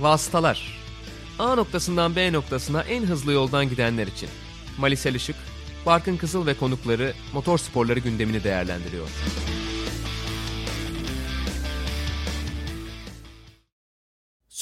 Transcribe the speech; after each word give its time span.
Vasıtalar 0.00 0.78
A 1.38 1.54
noktasından 1.54 2.16
B 2.16 2.32
noktasına 2.32 2.82
en 2.82 3.02
hızlı 3.02 3.32
yoldan 3.32 3.68
gidenler 3.68 4.06
için. 4.06 4.28
Malisel 4.78 5.14
Işık, 5.14 5.36
Barkın 5.86 6.16
Kızıl 6.16 6.46
ve 6.46 6.54
konukları 6.54 7.12
motor 7.32 7.58
sporları 7.58 7.98
gündemini 7.98 8.44
değerlendiriyor. 8.44 9.08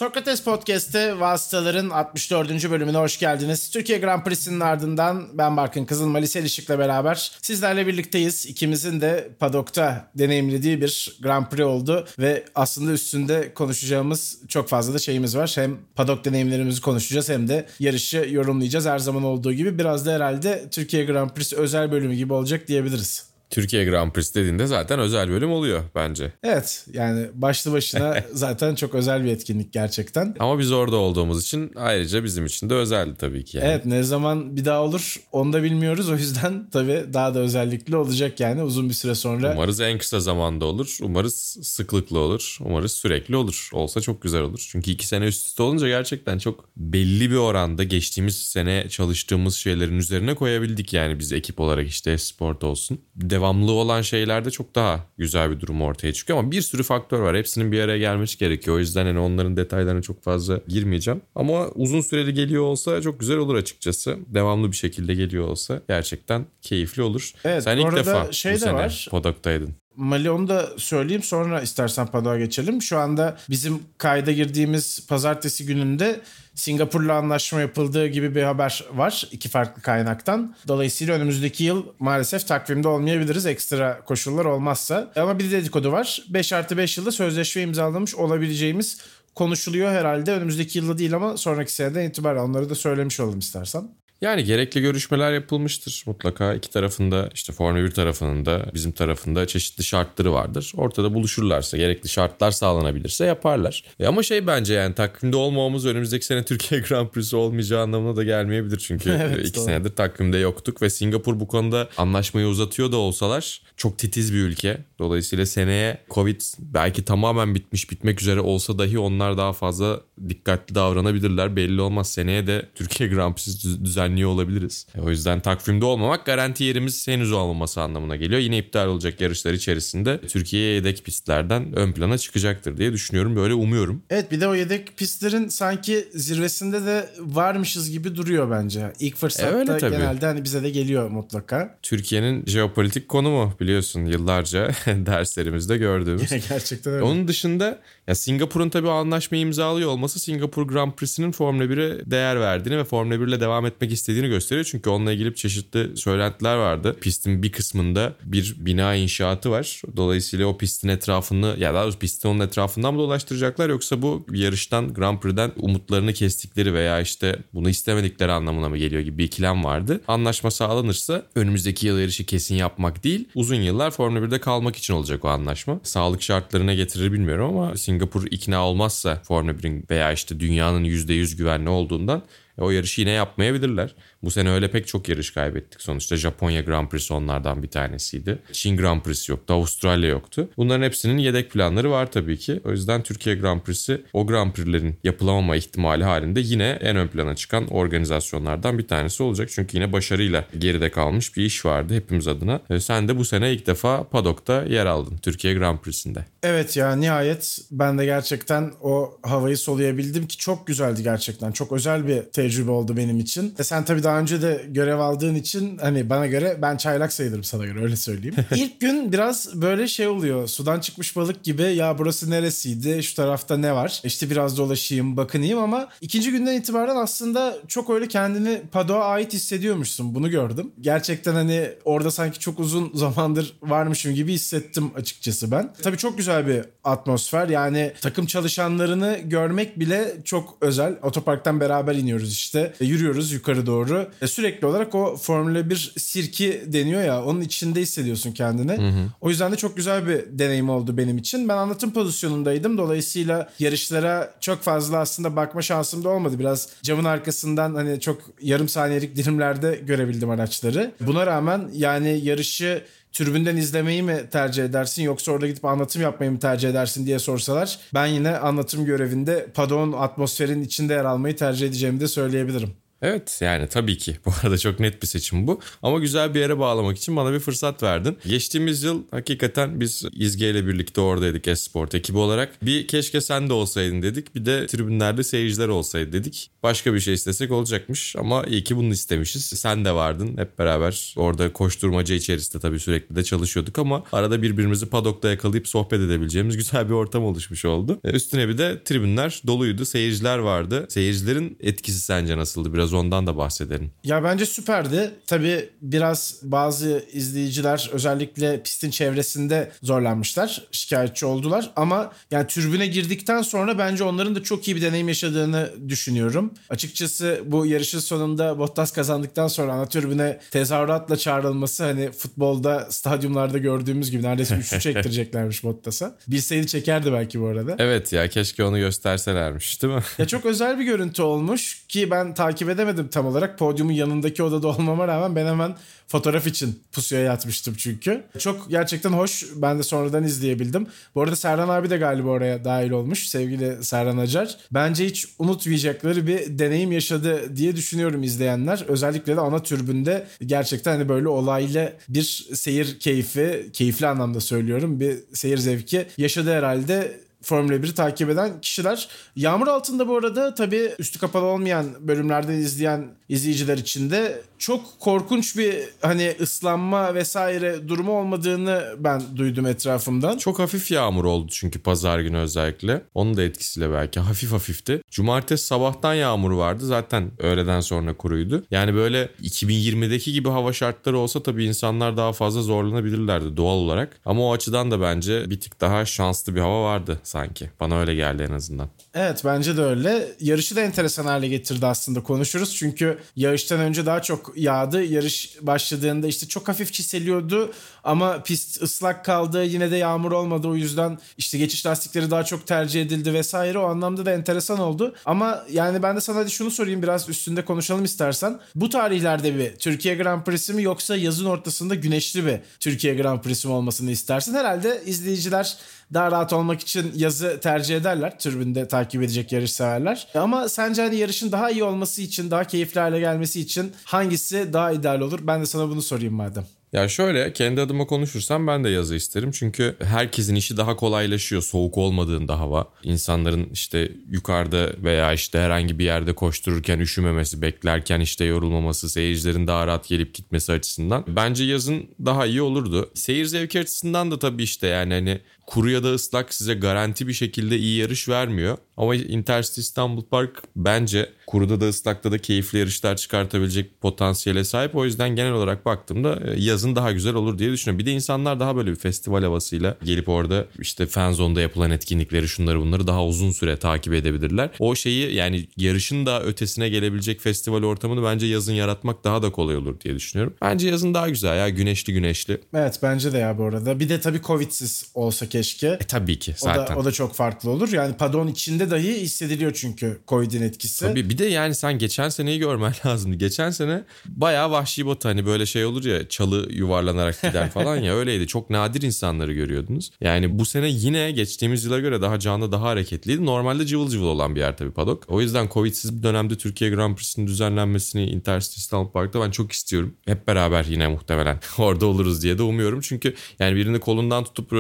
Sokrates 0.05 0.43
Podcast'te 0.43 1.21
Vasıtaların 1.21 1.91
64. 1.91 2.71
bölümüne 2.71 2.97
hoş 2.97 3.19
geldiniz. 3.19 3.71
Türkiye 3.71 3.99
Grand 3.99 4.25
Prix'sinin 4.25 4.61
ardından 4.61 5.39
ben 5.39 5.57
Barkın 5.57 5.85
Kızıl, 5.85 6.07
Malisel 6.07 6.45
Işık'la 6.45 6.79
beraber 6.79 7.33
sizlerle 7.43 7.87
birlikteyiz. 7.87 8.47
İkimizin 8.47 9.01
de 9.01 9.31
padokta 9.39 10.11
deneyimlediği 10.15 10.81
bir 10.81 11.19
Grand 11.23 11.47
Prix 11.47 11.65
oldu 11.67 12.07
ve 12.19 12.45
aslında 12.55 12.93
üstünde 12.93 13.55
konuşacağımız 13.55 14.39
çok 14.49 14.69
fazla 14.69 14.95
da 14.95 14.99
şeyimiz 14.99 15.37
var. 15.37 15.53
Hem 15.55 15.79
padok 15.95 16.25
deneyimlerimizi 16.25 16.81
konuşacağız 16.81 17.29
hem 17.29 17.49
de 17.49 17.67
yarışı 17.81 18.27
yorumlayacağız 18.31 18.87
her 18.87 18.99
zaman 18.99 19.25
olduğu 19.25 19.53
gibi. 19.53 19.79
Biraz 19.79 20.07
da 20.07 20.13
herhalde 20.13 20.69
Türkiye 20.71 21.05
Grand 21.05 21.31
Prix'si 21.31 21.57
özel 21.57 21.93
bölümü 21.93 22.15
gibi 22.15 22.33
olacak 22.33 22.69
diyebiliriz. 22.69 23.34
Türkiye 23.51 23.85
Grand 23.85 24.13
Prix 24.13 24.35
dediğinde 24.35 24.67
zaten 24.67 25.01
özel 25.01 25.31
bölüm 25.31 25.51
oluyor 25.51 25.83
bence. 25.95 26.33
Evet 26.43 26.87
yani 26.93 27.27
başlı 27.35 27.73
başına 27.73 28.17
zaten 28.33 28.75
çok 28.75 28.95
özel 28.95 29.25
bir 29.25 29.31
etkinlik 29.31 29.73
gerçekten. 29.73 30.35
Ama 30.39 30.59
biz 30.59 30.73
orada 30.73 30.97
olduğumuz 30.97 31.43
için 31.43 31.73
ayrıca 31.77 32.25
bizim 32.25 32.47
için 32.47 32.71
de 32.71 32.75
özeldi 32.75 33.15
tabii 33.19 33.45
ki. 33.45 33.57
Yani. 33.57 33.67
Evet 33.69 33.87
ne 33.87 34.03
zaman 34.03 34.57
bir 34.57 34.65
daha 34.65 34.83
olur 34.83 35.17
onu 35.33 35.53
da 35.53 35.63
bilmiyoruz. 35.63 36.11
O 36.11 36.17
yüzden 36.17 36.69
tabii 36.73 37.05
daha 37.13 37.35
da 37.35 37.39
özellikli 37.39 37.97
olacak 37.97 38.41
yani 38.41 38.63
uzun 38.63 38.89
bir 38.89 38.95
süre 38.95 39.15
sonra. 39.15 39.53
Umarız 39.53 39.81
en 39.81 39.99
kısa 39.99 40.21
zamanda 40.21 40.65
olur. 40.65 40.99
Umarız 41.03 41.59
sıklıklı 41.63 42.19
olur. 42.19 42.59
Umarız 42.61 42.93
sürekli 42.93 43.37
olur. 43.37 43.69
Olsa 43.73 44.01
çok 44.01 44.23
güzel 44.23 44.43
olur. 44.43 44.67
Çünkü 44.71 44.91
iki 44.91 45.07
sene 45.07 45.25
üst 45.25 45.47
üste 45.47 45.63
olunca 45.63 45.89
gerçekten 45.89 46.39
çok 46.39 46.65
belli 46.77 47.31
bir 47.31 47.37
oranda 47.37 47.85
geçtiğimiz 47.85 48.37
sene 48.37 48.89
çalıştığımız 48.89 49.55
şeylerin 49.55 49.99
üzerine 49.99 50.35
koyabildik 50.35 50.93
yani 50.93 51.19
biz 51.19 51.33
ekip 51.33 51.61
olarak 51.61 51.87
işte 51.87 52.19
sport 52.19 52.65
olsun. 52.65 53.01
Devam 53.17 53.34
devamlı 53.35 53.73
olan 53.73 54.03
şeylerde 54.03 54.51
çok 54.51 54.75
daha 54.75 55.01
güzel 55.19 55.51
bir 55.51 55.61
durum 55.61 55.83
ortaya 55.83 56.13
çıkıyor 56.13 56.39
ama 56.39 56.51
bir 56.51 56.63
sürü 56.63 56.83
faktör 56.83 57.21
var. 57.21 57.37
Hepsinin 57.37 57.73
bir 57.73 57.81
araya 57.81 57.99
gelmesi 57.99 58.39
gerekiyor. 58.39 58.77
O 58.77 58.79
yüzden 58.79 59.07
hani 59.07 59.19
onların 59.19 59.57
detaylarına 59.57 60.03
çok 60.03 60.23
fazla 60.23 60.61
girmeyeceğim. 60.69 61.21
Ama 61.35 61.69
uzun 61.69 62.01
süreli 62.01 62.35
geliyor 62.35 62.63
olsa 62.63 63.03
çok 63.03 63.21
güzel 63.21 63.37
olur 63.37 63.55
açıkçası. 63.55 64.19
Devamlı 64.27 64.71
bir 64.71 64.77
şekilde 64.77 65.15
geliyor 65.15 65.49
olsa 65.49 65.81
gerçekten 65.89 66.47
keyifli 66.63 67.03
olur. 67.03 67.33
Evet, 67.45 67.63
Sen 67.63 67.77
ilk 67.79 67.97
defa 67.97 68.33
şey 68.33 68.53
bu 68.53 68.57
de 68.57 68.61
sene 68.61 68.75
var. 68.75 69.09
Podok'taydın. 69.11 69.75
Mali 69.97 70.31
onu 70.31 70.49
da 70.49 70.69
söyleyeyim 70.77 71.23
sonra 71.23 71.61
istersen 71.61 72.07
Padok'a 72.07 72.39
geçelim. 72.39 72.83
Şu 72.83 72.99
anda 72.99 73.37
bizim 73.51 73.83
kayda 73.99 74.33
girdiğimiz 74.33 75.07
pazartesi 75.09 75.67
gününde 75.67 76.21
Singapur'la 76.55 77.15
anlaşma 77.15 77.61
yapıldığı 77.61 78.07
gibi 78.07 78.35
bir 78.35 78.43
haber 78.43 78.85
var 78.93 79.29
iki 79.33 79.49
farklı 79.49 79.83
kaynaktan. 79.83 80.57
Dolayısıyla 80.69 81.15
önümüzdeki 81.15 81.65
yıl 81.65 81.85
maalesef 81.99 82.49
takvimde 82.49 82.89
olmayabiliriz 82.89 83.47
ekstra 83.47 84.01
koşullar 84.05 84.45
olmazsa. 84.45 85.13
Ama 85.17 85.39
bir 85.39 85.51
dedikodu 85.51 85.93
var. 85.93 86.23
5 86.29 86.53
artı 86.53 86.77
5 86.77 86.99
yılda 86.99 87.13
sözleşme 87.13 87.63
imzalamış 87.63 88.15
olabileceğimiz 88.15 89.01
konuşuluyor 89.35 89.91
herhalde. 89.93 90.33
Önümüzdeki 90.33 90.79
yılda 90.79 90.99
değil 90.99 91.15
ama 91.15 91.37
sonraki 91.37 91.73
seneden 91.73 92.09
itibaren 92.09 92.41
onları 92.41 92.71
da 92.71 92.75
söylemiş 92.75 93.21
olalım 93.21 93.39
istersen. 93.39 93.89
Yani 94.25 94.45
gerekli 94.45 94.81
görüşmeler 94.81 95.33
yapılmıştır 95.33 96.03
mutlaka. 96.07 96.55
iki 96.55 96.71
tarafında 96.71 97.31
işte 97.35 97.53
Formula 97.53 97.85
1 97.85 97.91
tarafının 97.91 98.47
da 98.47 98.67
bizim 98.75 98.93
tarafında 98.93 99.47
çeşitli 99.47 99.85
şartları 99.85 100.33
vardır. 100.33 100.73
Ortada 100.77 101.15
buluşurlarsa 101.15 101.77
gerekli 101.77 102.09
şartlar 102.09 102.51
sağlanabilirse 102.51 103.25
yaparlar. 103.25 103.85
E 104.01 104.07
ama 104.07 104.23
şey 104.23 104.47
bence 104.47 104.75
yani 104.75 104.95
takvimde 104.95 105.37
olmamamız 105.37 105.87
önümüzdeki 105.87 106.27
sene 106.27 106.45
Türkiye 106.45 106.81
Grand 106.81 107.09
Prix'si 107.09 107.37
olmayacağı 107.37 107.83
anlamına 107.83 108.17
da 108.17 108.25
gelmeyebilir. 108.25 108.79
Çünkü 108.79 109.11
Evet, 109.23 109.47
iki 109.49 109.57
doğru. 109.57 109.65
senedir 109.65 109.91
takvimde 109.97 110.39
yoktuk 110.39 110.83
ve 110.83 110.91
Singapur 110.91 111.41
bu 111.41 111.49
konuda 111.49 111.89
anlaşmayı 111.97 112.47
uzatıyor 112.47 112.93
da 112.93 112.97
olsalar 112.97 113.63
çok 113.77 113.99
titiz 113.99 114.33
bir 114.33 114.39
ülke. 114.39 114.79
Dolayısıyla 114.99 115.47
seneye 115.47 115.99
Covid 116.11 116.41
belki 116.59 117.05
tamamen 117.05 117.55
bitmiş 117.55 117.91
bitmek 117.91 118.21
üzere 118.21 118.41
olsa 118.41 118.79
dahi 118.79 118.99
onlar 118.99 119.37
daha 119.37 119.53
fazla 119.53 120.01
dikkatli 120.29 120.75
davranabilirler. 120.75 121.57
Belli 121.57 121.81
olmaz 121.81 122.13
seneye 122.13 122.47
de 122.47 122.69
Türkiye 122.75 123.09
Grand 123.09 123.35
Prix'si 123.35 123.63
düz- 123.69 123.85
düzenliyor 124.15 124.31
olabiliriz. 124.31 124.87
E, 124.97 125.01
O 125.01 125.11
yüzden 125.11 125.41
takvimde 125.41 125.85
olmamak 125.85 126.27
garanti 126.27 126.65
yerimiz 126.65 127.09
henüz 127.09 127.33
olmaması 127.33 127.81
anlamına 127.81 128.17
geliyor. 128.17 128.41
Yine 128.41 128.59
iptal 128.59 128.87
olacak 128.89 129.21
yarışlar 129.21 129.53
içerisinde 129.53 130.21
Türkiye 130.29 130.75
yedek 130.75 131.05
pistlerden 131.05 131.77
ön 131.77 131.93
plana 131.93 132.19
çıkacaktır 132.19 132.77
diye 132.77 132.93
düşünüyorum. 132.93 133.37
Böyle 133.37 133.55
umuyorum. 133.55 134.03
Evet 134.11 134.31
bir 134.33 134.41
de 134.41 134.49
o 134.49 134.55
yedek 134.55 134.97
pistlerin 134.97 135.49
sanki 135.49 136.09
zirvesinde 136.15 136.87
de 136.87 137.09
varmışız 137.21 137.91
gibi 137.91 138.17
duruyor 138.17 138.51
bence. 138.51 138.93
İlk 139.01 139.17
fırsatta 139.17 139.51
E, 139.51 139.55
öyle 139.55 139.79
tabii. 139.79 139.97
genelde 139.97 140.27
hani 140.27 140.45
bize 140.45 140.63
de 140.63 140.71
geliyor 140.71 141.09
mutlaka. 141.11 141.79
Türkiye'nin 141.83 142.45
jeopolitik 142.47 143.09
konumu 143.09 143.53
biliyorsun 143.61 144.05
yıllarca 144.05 144.71
derslerimizde 144.87 145.77
gördüğümüz. 145.77 146.31
Gerçekten 146.49 146.93
öyle. 146.93 147.03
Onun 147.03 147.29
dışında 147.29 147.79
ya 148.09 148.15
Singapur'un 148.15 148.69
tabii 148.69 148.91
anlaşmayı 148.91 149.43
imzalıyor 149.43 149.91
olması 149.91 150.21
Singapur 150.21 150.69
Grand 150.69 150.93
Prix'sinin 150.93 151.33
Formula 151.33 151.65
1'e 151.65 152.11
değer 152.11 152.41
verdiğini 152.41 152.79
ve 152.79 152.85
Formula 152.85 153.21
1 153.21 153.27
ile 153.27 153.41
devam 153.41 153.67
etmek 153.67 153.93
istediğini 153.93 154.29
gösteriyor. 154.29 154.65
Çünkü 154.71 154.91
onunla 154.91 155.13
ilgili 155.13 155.35
çeşitli 155.35 155.97
söylentiler 155.97 156.57
vardı. 156.57 156.97
Pistin 157.01 157.43
bir 157.43 157.53
kısmında 157.53 158.15
bir 158.25 158.57
bina 158.59 158.95
inşaatı 158.95 159.51
var. 159.51 159.83
Dolayısıyla 159.97 160.47
o 160.47 160.59
pistin 160.59 160.89
etrafını 160.89 161.57
ya 161.59 161.75
daha 161.75 161.83
doğrusu 161.83 161.99
pisti 161.99 162.29
onun 162.29 162.41
etrafından 162.41 162.95
mı 162.95 163.01
dolaştıracaklar 163.01 163.69
yoksa 163.71 164.03
bu 164.03 164.27
yarıştan 164.33 164.95
Grand 164.95 165.19
Prix'den 165.19 165.53
umutlarını 165.57 166.13
kestikleri 166.13 166.75
veya 166.75 167.01
işte 167.01 167.39
bunu 167.55 167.69
istemedikleri 167.69 168.33
anlamına 168.33 168.69
mı 168.69 168.79
geliyor 168.79 169.03
gibi 169.03 169.19
bir 169.19 169.25
ikilem 169.25 169.65
vardı. 169.65 170.01
Anlaşma 170.09 170.51
sağlanırsa 170.51 171.23
önümüzdeki 171.35 171.87
yıl 171.87 171.99
yarışı 171.99 172.27
kesin 172.27 172.55
yapmak 172.55 173.05
değil 173.05 173.29
uzun 173.35 173.61
yıllar 173.61 173.91
Formula 173.91 174.21
1'de 174.21 174.41
kalmak 174.41 174.77
için 174.77 174.95
olacak 174.95 175.25
o 175.25 175.29
anlaşma. 175.29 175.81
Sağlık 175.83 176.23
şartlarına 176.23 176.75
getirir 176.75 177.13
bilmiyorum 177.13 177.59
ama 177.59 177.77
Singapur 177.77 177.94
ikna 178.31 178.67
olmazsa 178.67 179.23
Formula 179.23 179.53
1'in 179.53 179.87
veya 179.91 180.13
işte 180.13 180.41
dünyanın 180.41 180.85
%100 180.85 181.37
güvenli 181.37 181.69
olduğundan 181.69 182.23
e, 182.59 182.63
o 182.63 182.71
yarışı 182.71 183.01
yine 183.01 183.11
yapmayabilirler. 183.11 183.95
Bu 184.25 184.31
sene 184.31 184.51
öyle 184.51 184.71
pek 184.71 184.87
çok 184.87 185.09
yarış 185.09 185.31
kaybettik. 185.31 185.83
Sonuçta 185.83 186.17
Japonya 186.17 186.61
Grand 186.61 186.89
Prix'si 186.89 187.15
onlardan 187.15 187.63
bir 187.63 187.69
tanesiydi. 187.69 188.39
Çin 188.53 188.77
Grand 188.77 189.01
Prix'si 189.03 189.33
yoktu. 189.33 189.55
Avustralya 189.55 190.09
yoktu. 190.09 190.49
Bunların 190.57 190.83
hepsinin 190.83 191.19
yedek 191.19 191.51
planları 191.51 191.91
var 191.91 192.13
tabii 192.13 192.39
ki. 192.39 192.61
O 192.65 192.71
yüzden 192.71 193.03
Türkiye 193.03 193.37
Grand 193.37 193.61
Prix'si 193.61 194.03
o 194.13 194.27
Grand 194.27 194.53
Prix'lerin 194.53 194.97
yapılamama 195.05 195.57
ihtimali 195.57 196.05
halinde 196.05 196.41
yine 196.41 196.79
en 196.81 196.97
ön 196.97 197.09
plana 197.09 197.35
çıkan 197.35 197.67
organizasyonlardan 197.69 198.79
bir 198.79 198.89
tanesi 198.89 199.23
olacak. 199.23 199.49
Çünkü 199.53 199.77
yine 199.77 199.93
başarıyla 199.93 200.45
geride 200.59 200.91
kalmış 200.91 201.37
bir 201.37 201.45
iş 201.45 201.65
vardı 201.65 201.95
hepimiz 201.95 202.29
adına. 202.29 202.61
E, 202.71 202.81
Sen 202.81 203.09
de 203.09 203.19
bu 203.19 203.25
sene 203.25 203.53
ilk 203.53 203.67
defa 203.67 204.05
padokta 204.09 204.63
yer 204.65 204.87
aldın 204.87 205.17
Türkiye 205.17 205.55
Grand 205.55 205.79
Prix'sinde. 205.79 206.25
Evet 206.43 206.77
ya 206.77 206.97
nihayet 206.97 207.59
ben 207.71 207.99
de 207.99 208.05
gerçekten 208.05 208.73
o 208.83 209.19
havayı 209.23 209.57
soluyabildim 209.59 210.27
ki 210.27 210.37
çok 210.39 210.67
güzeldi 210.67 211.03
gerçekten. 211.03 211.53
Çok 211.53 211.73
özel 211.73 212.07
bir 212.09 212.23
tecrübe 212.23 212.71
oldu 212.71 212.97
benim 212.97 213.21
için. 213.21 213.55
E 213.59 213.65
sen 213.65 213.85
tabii 213.85 214.03
daha 214.03 214.14
önce 214.19 214.43
de 214.43 214.65
görev 214.69 214.99
aldığın 214.99 215.35
için 215.35 215.79
hani 215.79 216.11
bana 216.11 216.27
göre 216.27 216.59
ben 216.63 216.77
çaylak 216.77 217.13
sayılırım 217.13 217.45
sana 217.45 217.65
göre 217.65 217.83
öyle 217.83 217.97
söyleyeyim. 217.97 218.35
İlk 218.57 218.81
gün 218.81 219.13
biraz 219.13 219.63
böyle 219.63 219.89
şey 219.89 220.09
oluyor. 220.09 220.49
Sudan 220.49 220.81
çıkmış 220.81 221.17
balık 221.17 221.45
gibi 221.45 221.63
ya 221.63 221.99
burası 221.99 222.31
neresiydi? 222.31 223.03
Şu 223.03 223.15
tarafta 223.15 223.57
ne 223.57 223.75
var? 223.75 224.01
İşte 224.05 224.31
biraz 224.31 224.59
dolaşayım, 224.59 225.17
bakınayım 225.17 225.59
ama 225.59 225.89
ikinci 226.01 226.31
günden 226.31 226.55
itibaren 226.55 226.97
aslında 226.97 227.57
çok 227.69 227.91
öyle 227.91 228.09
kendini 228.09 228.63
Pado'a 228.73 229.05
ait 229.05 229.33
hissediyormuşsun. 229.33 230.15
Bunu 230.15 230.31
gördüm. 230.31 230.73
Gerçekten 230.81 231.35
hani 231.35 231.69
orada 231.85 232.11
sanki 232.11 232.39
çok 232.39 232.61
uzun 232.61 232.93
zamandır 232.95 233.57
varmışım 233.63 234.15
gibi 234.15 234.33
hissettim 234.33 234.91
açıkçası 234.97 235.51
ben. 235.51 235.73
Tabii 235.83 235.97
çok 235.97 236.19
güzel 236.19 236.47
bir 236.47 236.65
atmosfer. 236.85 237.49
Yani 237.49 237.93
takım 238.01 238.27
çalışanlarını 238.27 239.19
görmek 239.25 239.79
bile 239.81 240.15
çok 240.25 240.59
özel. 240.61 240.95
Otoparktan 241.03 241.61
beraber 241.61 241.95
iniyoruz 241.95 242.33
işte. 242.33 242.75
Yürüyoruz 242.81 243.33
yukarı 243.33 243.67
doğru. 243.67 244.04
E, 244.23 244.27
sürekli 244.27 244.67
olarak 244.67 244.95
o 244.95 245.17
Formula 245.17 245.71
1 245.71 245.95
sirki 245.97 246.63
deniyor 246.67 247.03
ya 247.03 247.25
onun 247.25 247.41
içinde 247.41 247.81
hissediyorsun 247.81 248.33
kendini. 248.33 248.93
O 249.21 249.31
yüzden 249.31 249.53
de 249.53 249.57
çok 249.57 249.77
güzel 249.77 250.07
bir 250.07 250.39
deneyim 250.39 250.71
oldu 250.71 250.97
benim 250.97 251.19
için. 251.19 251.49
Ben 251.49 251.57
anlatım 251.57 251.93
pozisyonundaydım. 251.93 252.79
Dolayısıyla 252.79 253.53
yarışlara 253.59 254.35
çok 254.41 254.63
fazla 254.63 254.99
aslında 254.99 255.37
bakma 255.37 255.63
şansım 255.63 256.05
da 256.05 256.09
olmadı. 256.09 256.39
Biraz 256.39 256.69
camın 256.83 257.05
arkasından 257.05 257.75
hani 257.75 258.01
çok 258.01 258.23
yarım 258.41 258.69
saniyelik 258.69 259.17
dilimlerde 259.17 259.81
görebildim 259.87 260.31
araçları. 260.31 260.93
Buna 261.01 261.27
rağmen 261.27 261.71
yani 261.73 262.21
yarışı 262.23 262.85
türbünden 263.13 263.57
izlemeyi 263.57 264.03
mi 264.03 264.25
tercih 264.31 264.65
edersin 264.65 265.03
yoksa 265.03 265.33
orada 265.33 265.47
gidip 265.47 265.65
anlatım 265.65 266.03
yapmayı 266.03 266.33
mı 266.33 266.39
tercih 266.39 266.71
edersin 266.71 267.07
diye 267.07 267.19
sorsalar 267.19 267.79
ben 267.95 268.07
yine 268.07 268.39
anlatım 268.39 268.85
görevinde 268.85 269.47
Padon 269.55 269.93
atmosferin 269.93 270.63
içinde 270.63 270.93
yer 270.93 271.05
almayı 271.05 271.37
tercih 271.37 271.67
edeceğimi 271.67 272.01
de 272.01 272.09
söyleyebilirim. 272.09 272.84
Evet 273.03 273.39
yani 273.41 273.69
tabii 273.69 273.99
ki 273.99 274.17
bu 274.27 274.31
arada 274.43 274.59
çok 274.59 274.81
net 274.81 275.03
bir 275.03 275.07
seçim 275.07 275.47
bu. 275.47 275.61
Ama 275.83 275.99
güzel 275.99 276.35
bir 276.35 276.41
yere 276.41 276.59
bağlamak 276.59 276.97
için 276.99 277.17
bana 277.17 277.33
bir 277.33 277.39
fırsat 277.39 277.83
verdin. 277.83 278.19
Geçtiğimiz 278.27 278.83
yıl 278.83 279.03
hakikaten 279.11 279.81
biz 279.81 280.05
İzge 280.13 280.51
ile 280.51 280.67
birlikte 280.67 281.01
oradaydık 281.01 281.49
Esport 281.49 281.95
ekibi 281.95 282.19
olarak. 282.19 282.65
Bir 282.65 282.87
keşke 282.87 283.21
sen 283.21 283.49
de 283.49 283.53
olsaydın 283.53 284.03
dedik. 284.03 284.35
Bir 284.35 284.47
de 284.47 284.67
tribünlerde 284.67 285.25
seyirciler 285.25 285.69
olsaydı 285.69 286.13
dedik. 286.13 286.51
Başka 286.63 286.95
bir 286.95 287.01
şey 287.01 287.15
istesek 287.15 287.51
olacakmış 287.51 288.17
ama 288.17 288.45
iyi 288.45 288.65
ki 288.65 288.77
bunu 288.77 288.93
istemişiz. 288.93 289.45
Sen 289.45 289.85
de 289.85 289.95
vardın 289.95 290.39
hep 290.39 290.59
beraber 290.59 291.15
orada 291.17 291.53
koşturmaca 291.53 292.15
içerisinde 292.15 292.63
tabii 292.63 292.81
sürekli 292.81 293.17
de 293.17 293.25
çalışıyorduk 293.25 293.79
ama 293.79 294.05
arada 294.13 294.43
birbirimizi 294.43 294.87
padokta 294.87 295.31
yakalayıp 295.31 295.69
sohbet 295.69 296.01
edebileceğimiz 296.01 296.57
güzel 296.57 296.89
bir 296.89 296.95
ortam 296.95 297.25
oluşmuş 297.25 297.65
oldu. 297.65 298.01
E, 298.05 298.11
üstüne 298.11 298.49
bir 298.49 298.59
de 298.59 298.85
tribünler 298.85 299.43
doluydu. 299.47 299.85
Seyirciler 299.85 300.39
vardı. 300.39 300.87
Seyircilerin 300.89 301.57
etkisi 301.61 302.01
sence 302.01 302.37
nasıldı? 302.37 302.75
Biraz 302.75 302.84
ondan 302.93 303.27
da 303.27 303.37
bahsedelim. 303.37 303.91
Ya 304.05 304.25
bence 304.25 304.47
süperdi. 304.47 305.11
Tabii 305.27 305.69
biraz 305.83 306.41
bazı 306.43 307.05
izleyiciler 307.13 307.91
özellikle 307.93 308.63
pistin 308.63 308.91
çevresinde 308.91 309.73
zorlanmışlar. 309.83 310.63
Şikayetçi 310.73 311.27
oldular. 311.27 311.71
Ama 311.77 312.13
yani 312.31 312.47
türbüne 312.47 312.87
girdikten 312.87 313.43
sonra 313.43 313.79
bence 313.79 314.05
onların 314.05 314.35
da 314.35 314.43
çok 314.43 314.69
iyi 314.69 314.77
bir 314.77 314.83
deneyim 314.83 315.09
yaşadığını 315.09 315.71
düşünüyorum. 315.89 316.55
Açıkçası 316.71 317.41
bu 317.47 317.67
yarışın 317.67 317.99
sonunda 317.99 318.59
Bottas 318.59 318.93
kazandıktan 318.93 319.49
sonra 319.49 319.73
ana 319.73 319.87
türbüne 319.87 320.41
tezahüratla 320.51 321.17
çağrılması 321.17 321.85
hani 321.85 322.11
futbolda 322.13 322.87
stadyumlarda 322.91 323.59
gördüğümüz 323.59 324.11
gibi 324.11 324.23
neredeyse 324.23 324.55
üçlü 324.57 324.81
çektireceklermiş 324.81 325.65
Bottas'a. 325.65 326.17
Bilseydi 326.29 326.67
çekerdi 326.67 327.13
belki 327.13 327.41
bu 327.41 327.47
arada. 327.47 327.77
Evet 327.79 328.13
ya 328.13 328.29
keşke 328.29 328.65
onu 328.65 328.79
gösterselermiş 328.79 329.83
değil 329.83 329.95
mi? 329.95 330.03
Ya 330.19 330.27
çok 330.27 330.47
özel 330.47 330.79
bir 330.79 330.85
görüntü 330.85 331.23
olmuş 331.23 331.85
ki 331.89 332.11
ben 332.11 332.35
takip 332.35 332.69
edemedim 332.75 333.09
tam 333.09 333.27
olarak. 333.27 333.59
Podyumun 333.59 333.93
yanındaki 333.93 334.43
odada 334.43 334.69
olmama 334.69 335.09
rağmen 335.09 335.37
ben 335.37 335.47
hemen 335.47 335.75
fotoğraf 336.09 336.47
için 336.47 336.81
pusuya 336.93 337.21
yatmıştım 337.21 337.75
çünkü. 337.79 338.25
Çok 338.39 338.71
gerçekten 338.71 339.11
hoş. 339.13 339.47
Ben 339.57 339.79
de 339.79 339.83
sonradan 339.83 340.25
izleyebildim. 340.25 340.87
Bu 341.15 341.23
arada 341.23 341.37
Serhan 341.37 341.69
abi 341.69 341.91
de 341.91 341.97
galiba 341.97 342.29
oraya 342.29 342.65
dahil 342.65 342.91
olmuş. 342.91 343.29
Sevgili 343.29 343.85
Serhan 343.85 344.19
Acar. 344.19 344.57
Bence 344.71 345.07
hiç 345.07 345.29
unutmayacakları 345.39 346.27
bir 346.27 346.59
deneyim 346.59 346.93
yaşadı 346.93 347.57
diye 347.57 347.77
düşünüyorum 347.77 348.23
izleyenler. 348.23 348.85
Özellikle 348.89 349.37
de 349.37 349.41
ana 349.41 349.63
türbünde 349.63 350.27
gerçekten 350.47 350.93
hani 350.93 351.09
böyle 351.09 351.29
olaylı 351.29 351.93
bir 352.09 352.49
seyir 352.55 352.99
keyfi, 352.99 353.71
keyifli 353.73 354.07
anlamda 354.07 354.41
söylüyorum. 354.41 355.01
Bir 355.01 355.17
seyir 355.33 355.59
zevki 355.59 356.07
yaşadı 356.19 356.53
herhalde. 356.53 357.25
Formula 357.45 357.77
1'i 357.77 357.95
takip 357.95 358.31
eden 358.31 358.61
kişiler. 358.61 359.09
Yağmur 359.37 359.67
altında 359.67 360.09
bu 360.09 360.17
arada 360.17 360.55
tabii 360.55 360.95
üstü 360.99 361.19
kapalı 361.19 361.45
olmayan 361.45 361.87
bölümlerden 362.01 362.55
izleyen 362.55 363.09
izleyiciler 363.29 363.79
için 363.79 364.11
de 364.11 364.43
çok 364.59 365.01
korkunç 365.01 365.59
bir 365.59 365.75
hani 366.03 366.37
ıslanma 366.41 367.15
vesaire 367.15 367.89
durumu 367.89 368.19
olmadığını 368.19 368.85
ben 368.99 369.23
duydum 369.37 369.67
etrafımdan. 369.67 370.39
Çok 370.39 370.59
hafif 370.59 370.91
yağmur 370.91 371.25
oldu 371.25 371.49
çünkü 371.51 371.79
pazar 371.79 372.21
günü 372.21 372.37
özellikle. 372.37 373.03
Onun 373.15 373.37
da 373.37 373.43
etkisiyle 373.43 373.93
belki 373.93 374.21
hafif 374.21 374.53
hafifti. 374.53 375.03
Cumartesi 375.11 375.67
sabahtan 375.67 376.15
yağmur 376.15 376.51
vardı. 376.51 376.87
Zaten 376.87 377.31
öğleden 377.39 377.81
sonra 377.81 378.17
kuruydu. 378.17 378.65
Yani 378.71 378.95
böyle 378.95 379.29
2020'deki 379.43 380.33
gibi 380.33 380.49
hava 380.49 380.73
şartları 380.73 381.19
olsa 381.19 381.43
tabii 381.43 381.65
insanlar 381.65 382.17
daha 382.17 382.33
fazla 382.33 382.63
zorlanabilirlerdi 382.63 383.57
doğal 383.57 383.77
olarak. 383.77 384.21
Ama 384.25 384.49
o 384.49 384.53
açıdan 384.53 384.91
da 384.91 385.01
bence 385.01 385.51
bir 385.51 385.61
tık 385.61 385.81
daha 385.81 386.05
şanslı 386.05 386.55
bir 386.55 386.61
hava 386.61 386.83
vardı 386.83 387.21
sanki. 387.23 387.71
Bana 387.81 388.01
öyle 388.01 388.15
geldi 388.15 388.47
en 388.51 388.55
azından. 388.55 388.89
Evet 389.15 389.43
bence 389.45 389.77
de 389.77 389.83
öyle. 389.83 390.29
Yarışı 390.41 390.77
da 390.77 390.81
enteresan 390.81 391.25
hale 391.25 391.49
getirdi 391.49 391.87
aslında 391.87 392.23
konuşuruz. 392.23 392.77
Çünkü 392.77 393.19
yarıştan 393.37 393.81
önce 393.81 394.07
daha 394.07 394.23
çok 394.23 394.53
yağdı. 394.57 395.03
Yarış 395.05 395.57
başladığında 395.61 396.27
işte 396.27 396.49
çok 396.49 396.69
hafif 396.69 396.93
çiseliyordu 396.93 397.73
ama 398.05 398.43
pist 398.43 398.83
ıslak 398.83 399.25
kaldı. 399.25 399.65
Yine 399.65 399.91
de 399.91 399.97
yağmur 399.97 400.33
olmadı. 400.33 400.69
O 400.69 400.75
yüzden 400.75 401.19
işte 401.39 401.59
geçiş 401.59 401.87
lastikleri 401.87 402.31
daha 402.31 402.45
çok 402.45 402.67
tercih 402.67 403.03
edildi 403.03 403.35
vesaire. 403.35 403.79
O 403.79 403.85
anlamda 403.85 404.27
da 404.27 404.33
enteresan 404.33 404.79
oldu. 404.79 405.15
Ama 405.25 405.65
yani 405.71 406.03
ben 406.03 406.17
de 406.17 406.21
sana 406.21 406.39
hadi 406.39 406.51
şunu 406.51 406.71
sorayım 406.71 407.03
biraz 407.03 407.29
üstünde 407.29 407.65
konuşalım 407.65 408.05
istersen. 408.05 408.61
Bu 408.75 408.89
tarihlerde 408.89 409.59
bir 409.59 409.77
Türkiye 409.77 410.15
Grand 410.15 410.43
Prix'si 410.45 410.73
mi 410.73 410.83
yoksa 410.83 411.17
yazın 411.17 411.47
ortasında 411.47 411.95
güneşli 411.95 412.47
bir 412.47 412.61
Türkiye 412.81 413.15
Grand 413.15 413.41
Prix'si 413.41 413.69
mi 413.69 413.75
olmasını 413.75 414.11
istersin? 414.11 414.55
Herhalde 414.55 415.03
izleyiciler 415.07 415.77
daha 416.15 416.31
rahat 416.31 416.53
olmak 416.53 416.81
için 416.81 417.13
yazı 417.17 417.61
tercih 417.61 417.97
ederler. 417.97 418.39
Türbünde 418.39 418.89
takip 418.89 419.23
edecek 419.23 419.53
yarış 419.53 419.73
severler. 419.73 420.29
Ama 420.35 420.69
sence 420.69 421.03
hani 421.03 421.17
yarışın 421.17 421.53
daha 421.53 421.71
iyi 421.71 421.85
olması 421.85 422.23
için, 422.23 422.51
daha 422.51 422.65
keyifli 422.65 423.01
hale 423.01 423.21
gelmesi 423.21 423.61
için 423.61 423.93
hangisi 424.05 424.73
daha 424.73 424.93
ideal 424.93 425.21
olur? 425.21 425.39
Ben 425.43 425.61
de 425.61 425.67
sana 425.67 425.89
bunu 425.89 426.03
sorayım 426.03 426.35
madem. 426.35 426.67
Ya 426.95 427.09
şöyle 427.09 427.53
kendi 427.53 427.81
adıma 427.81 428.07
konuşursam 428.07 428.67
ben 428.67 428.85
de 428.85 428.89
yazı 428.89 429.15
isterim. 429.15 429.51
Çünkü 429.51 429.97
herkesin 430.03 430.55
işi 430.55 430.77
daha 430.77 430.97
kolaylaşıyor 430.97 431.63
soğuk 431.63 431.99
olmadığında 431.99 432.61
hava. 432.61 432.89
İnsanların 433.03 433.69
işte 433.73 434.13
yukarıda 434.31 434.91
veya 434.99 435.33
işte 435.33 435.59
herhangi 435.59 435.99
bir 435.99 436.05
yerde 436.05 436.33
koştururken 436.33 436.99
üşümemesi, 436.99 437.63
beklerken 437.63 438.21
işte 438.21 438.45
yorulmaması, 438.45 439.09
seyircilerin 439.11 439.67
daha 439.67 439.87
rahat 439.87 440.09
gelip 440.09 440.35
gitmesi 440.35 440.73
açısından. 440.73 441.25
Bence 441.29 441.65
yazın 441.65 442.09
daha 442.25 442.47
iyi 442.47 442.63
olurdu. 442.63 443.11
Seyir 443.15 443.45
zevki 443.45 443.81
açısından 443.81 444.31
da 444.31 444.39
tabii 444.39 444.63
işte 444.63 444.87
yani 444.87 445.15
hani 445.15 445.41
kuru 445.67 445.91
ya 445.91 446.05
da 446.05 446.15
ıslak 446.15 446.55
size 446.55 446.75
garanti 446.75 447.29
bir 447.29 447.33
şekilde 447.33 447.79
iyi 447.79 447.99
yarış 447.99 448.29
vermiyor. 448.29 448.79
Ama 448.97 449.15
Intercity 449.15 449.81
İstanbul 449.81 450.23
Park 450.23 450.63
bence 450.77 451.31
kuruda 451.47 451.81
da 451.81 451.89
ıslakta 451.89 452.33
da 452.33 452.39
keyifli 452.39 452.79
yarışlar 452.79 453.17
çıkartabilecek 453.17 454.01
potansiyele 454.01 454.65
sahip. 454.65 454.97
O 454.97 455.05
yüzden 455.05 455.37
genel 455.37 455.53
olarak 455.53 455.87
baktığımda 455.87 456.41
e, 456.47 456.61
yazın 456.61 456.97
daha 456.97 457.13
güzel 457.13 457.35
olur 457.35 457.59
diye 457.59 457.73
düşünüyorum. 457.73 457.99
Bir 457.99 458.07
de 458.07 458.13
insanlar 458.13 458.61
daha 458.61 458.77
böyle 458.77 458.91
bir 458.91 458.97
festival 458.97 459.43
havasıyla 459.43 459.97
gelip 460.05 460.29
orada 460.29 460.67
işte 460.81 461.07
fan 461.07 461.33
zone'da 461.33 461.61
yapılan 461.61 461.91
etkinlikleri 461.91 462.49
şunları 462.49 462.81
bunları 462.81 463.07
daha 463.07 463.25
uzun 463.25 463.51
süre 463.51 463.77
takip 463.77 464.15
edebilirler. 464.15 464.71
O 464.79 464.95
şeyi 464.95 465.35
yani 465.35 465.69
yarışın 465.77 466.27
da 466.27 466.43
ötesine 466.43 466.89
gelebilecek 466.89 467.41
festival 467.41 467.83
ortamını 467.83 468.25
bence 468.25 468.47
yazın 468.47 468.73
yaratmak 468.73 469.25
daha 469.25 469.43
da 469.43 469.53
kolay 469.53 469.77
olur 469.77 470.01
diye 470.01 470.15
düşünüyorum. 470.15 470.55
Bence 470.63 470.89
yazın 470.89 471.15
daha 471.15 471.29
güzel 471.29 471.59
ya 471.59 471.69
güneşli 471.69 472.13
güneşli. 472.13 472.61
Evet 472.75 472.99
bence 473.03 473.33
de 473.33 473.39
ya 473.39 473.59
bu 473.59 473.65
arada. 473.65 474.01
Bir 474.01 474.09
de 474.09 474.21
tabii 474.21 474.43
Covid'siz 474.43 475.11
olsa 475.15 475.49
keşke. 475.55 475.87
E 475.87 475.99
tabii 475.99 476.39
ki 476.39 476.55
zaten. 476.57 476.95
O 476.95 476.97
da, 476.97 477.01
o 477.01 477.05
da 477.05 477.13
çok 477.13 477.35
farklı 477.35 477.71
olur. 477.71 477.93
Yani 477.93 478.15
padon 478.17 478.47
içinde 478.47 478.91
dahi 478.91 479.21
hissediliyor 479.21 479.73
çünkü 479.73 480.21
Covid'in 480.29 480.63
etkisi. 480.63 481.07
Tabii 481.07 481.31
bir 481.31 481.39
de 481.39 481.45
yani 481.45 481.75
sen 481.75 481.99
geçen 481.99 482.29
seneyi 482.29 482.59
görmen 482.59 482.95
lazımdı. 483.07 483.37
Geçen 483.37 483.71
sene 483.71 484.05
bayağı 484.27 484.71
vahşi 484.71 485.07
bot 485.07 485.25
hani 485.25 485.47
böyle 485.47 485.67
şey 485.67 485.85
olur 485.85 486.05
ya 486.05 486.29
çalı 486.29 486.73
yuvarlanarak 486.73 487.43
gider 487.43 487.71
falan 487.75 487.97
ya 487.97 488.15
öyleydi. 488.15 488.47
Çok 488.47 488.71
nadir 488.71 489.03
insanları 489.03 489.53
görüyordunuz. 489.53 490.11
Yani 490.21 490.59
bu 490.59 490.65
sene 490.65 490.89
yine 490.89 491.31
geçtiğimiz 491.31 491.85
yıla 491.85 491.99
göre 491.99 492.23
daha 492.23 492.39
canlı 492.39 492.73
daha 492.73 492.85
hareketliydi. 492.85 493.47
Normalde 493.47 493.87
cıvıl 493.87 494.11
cıvıl 494.11 494.27
olan 494.27 494.55
bir 494.55 494.61
yer 494.61 494.77
tabii 494.77 494.93
padok. 494.93 495.25
O 495.29 495.41
yüzden 495.41 495.69
Covid'siz 495.75 496.19
bir 496.19 496.23
dönemde 496.23 496.59
Türkiye 496.59 496.91
Grand 496.91 497.17
Prix'sinin 497.17 497.47
düzenlenmesini 497.47 498.27
Intercity 498.27 498.81
İstanbul 498.81 499.11
Park'ta 499.11 499.41
ben 499.41 499.51
çok 499.51 499.73
istiyorum. 499.73 500.15
Hep 500.27 500.47
beraber 500.47 500.85
yine 500.85 501.09
muhtemelen 501.09 501.61
orada 501.79 502.07
oluruz 502.07 502.43
diye 502.43 502.59
de 502.59 502.63
umuyorum. 502.63 503.01
Çünkü 503.01 503.35
yani 503.59 503.77
birini 503.77 504.01
kolundan 504.01 504.45
tutup 504.45 504.73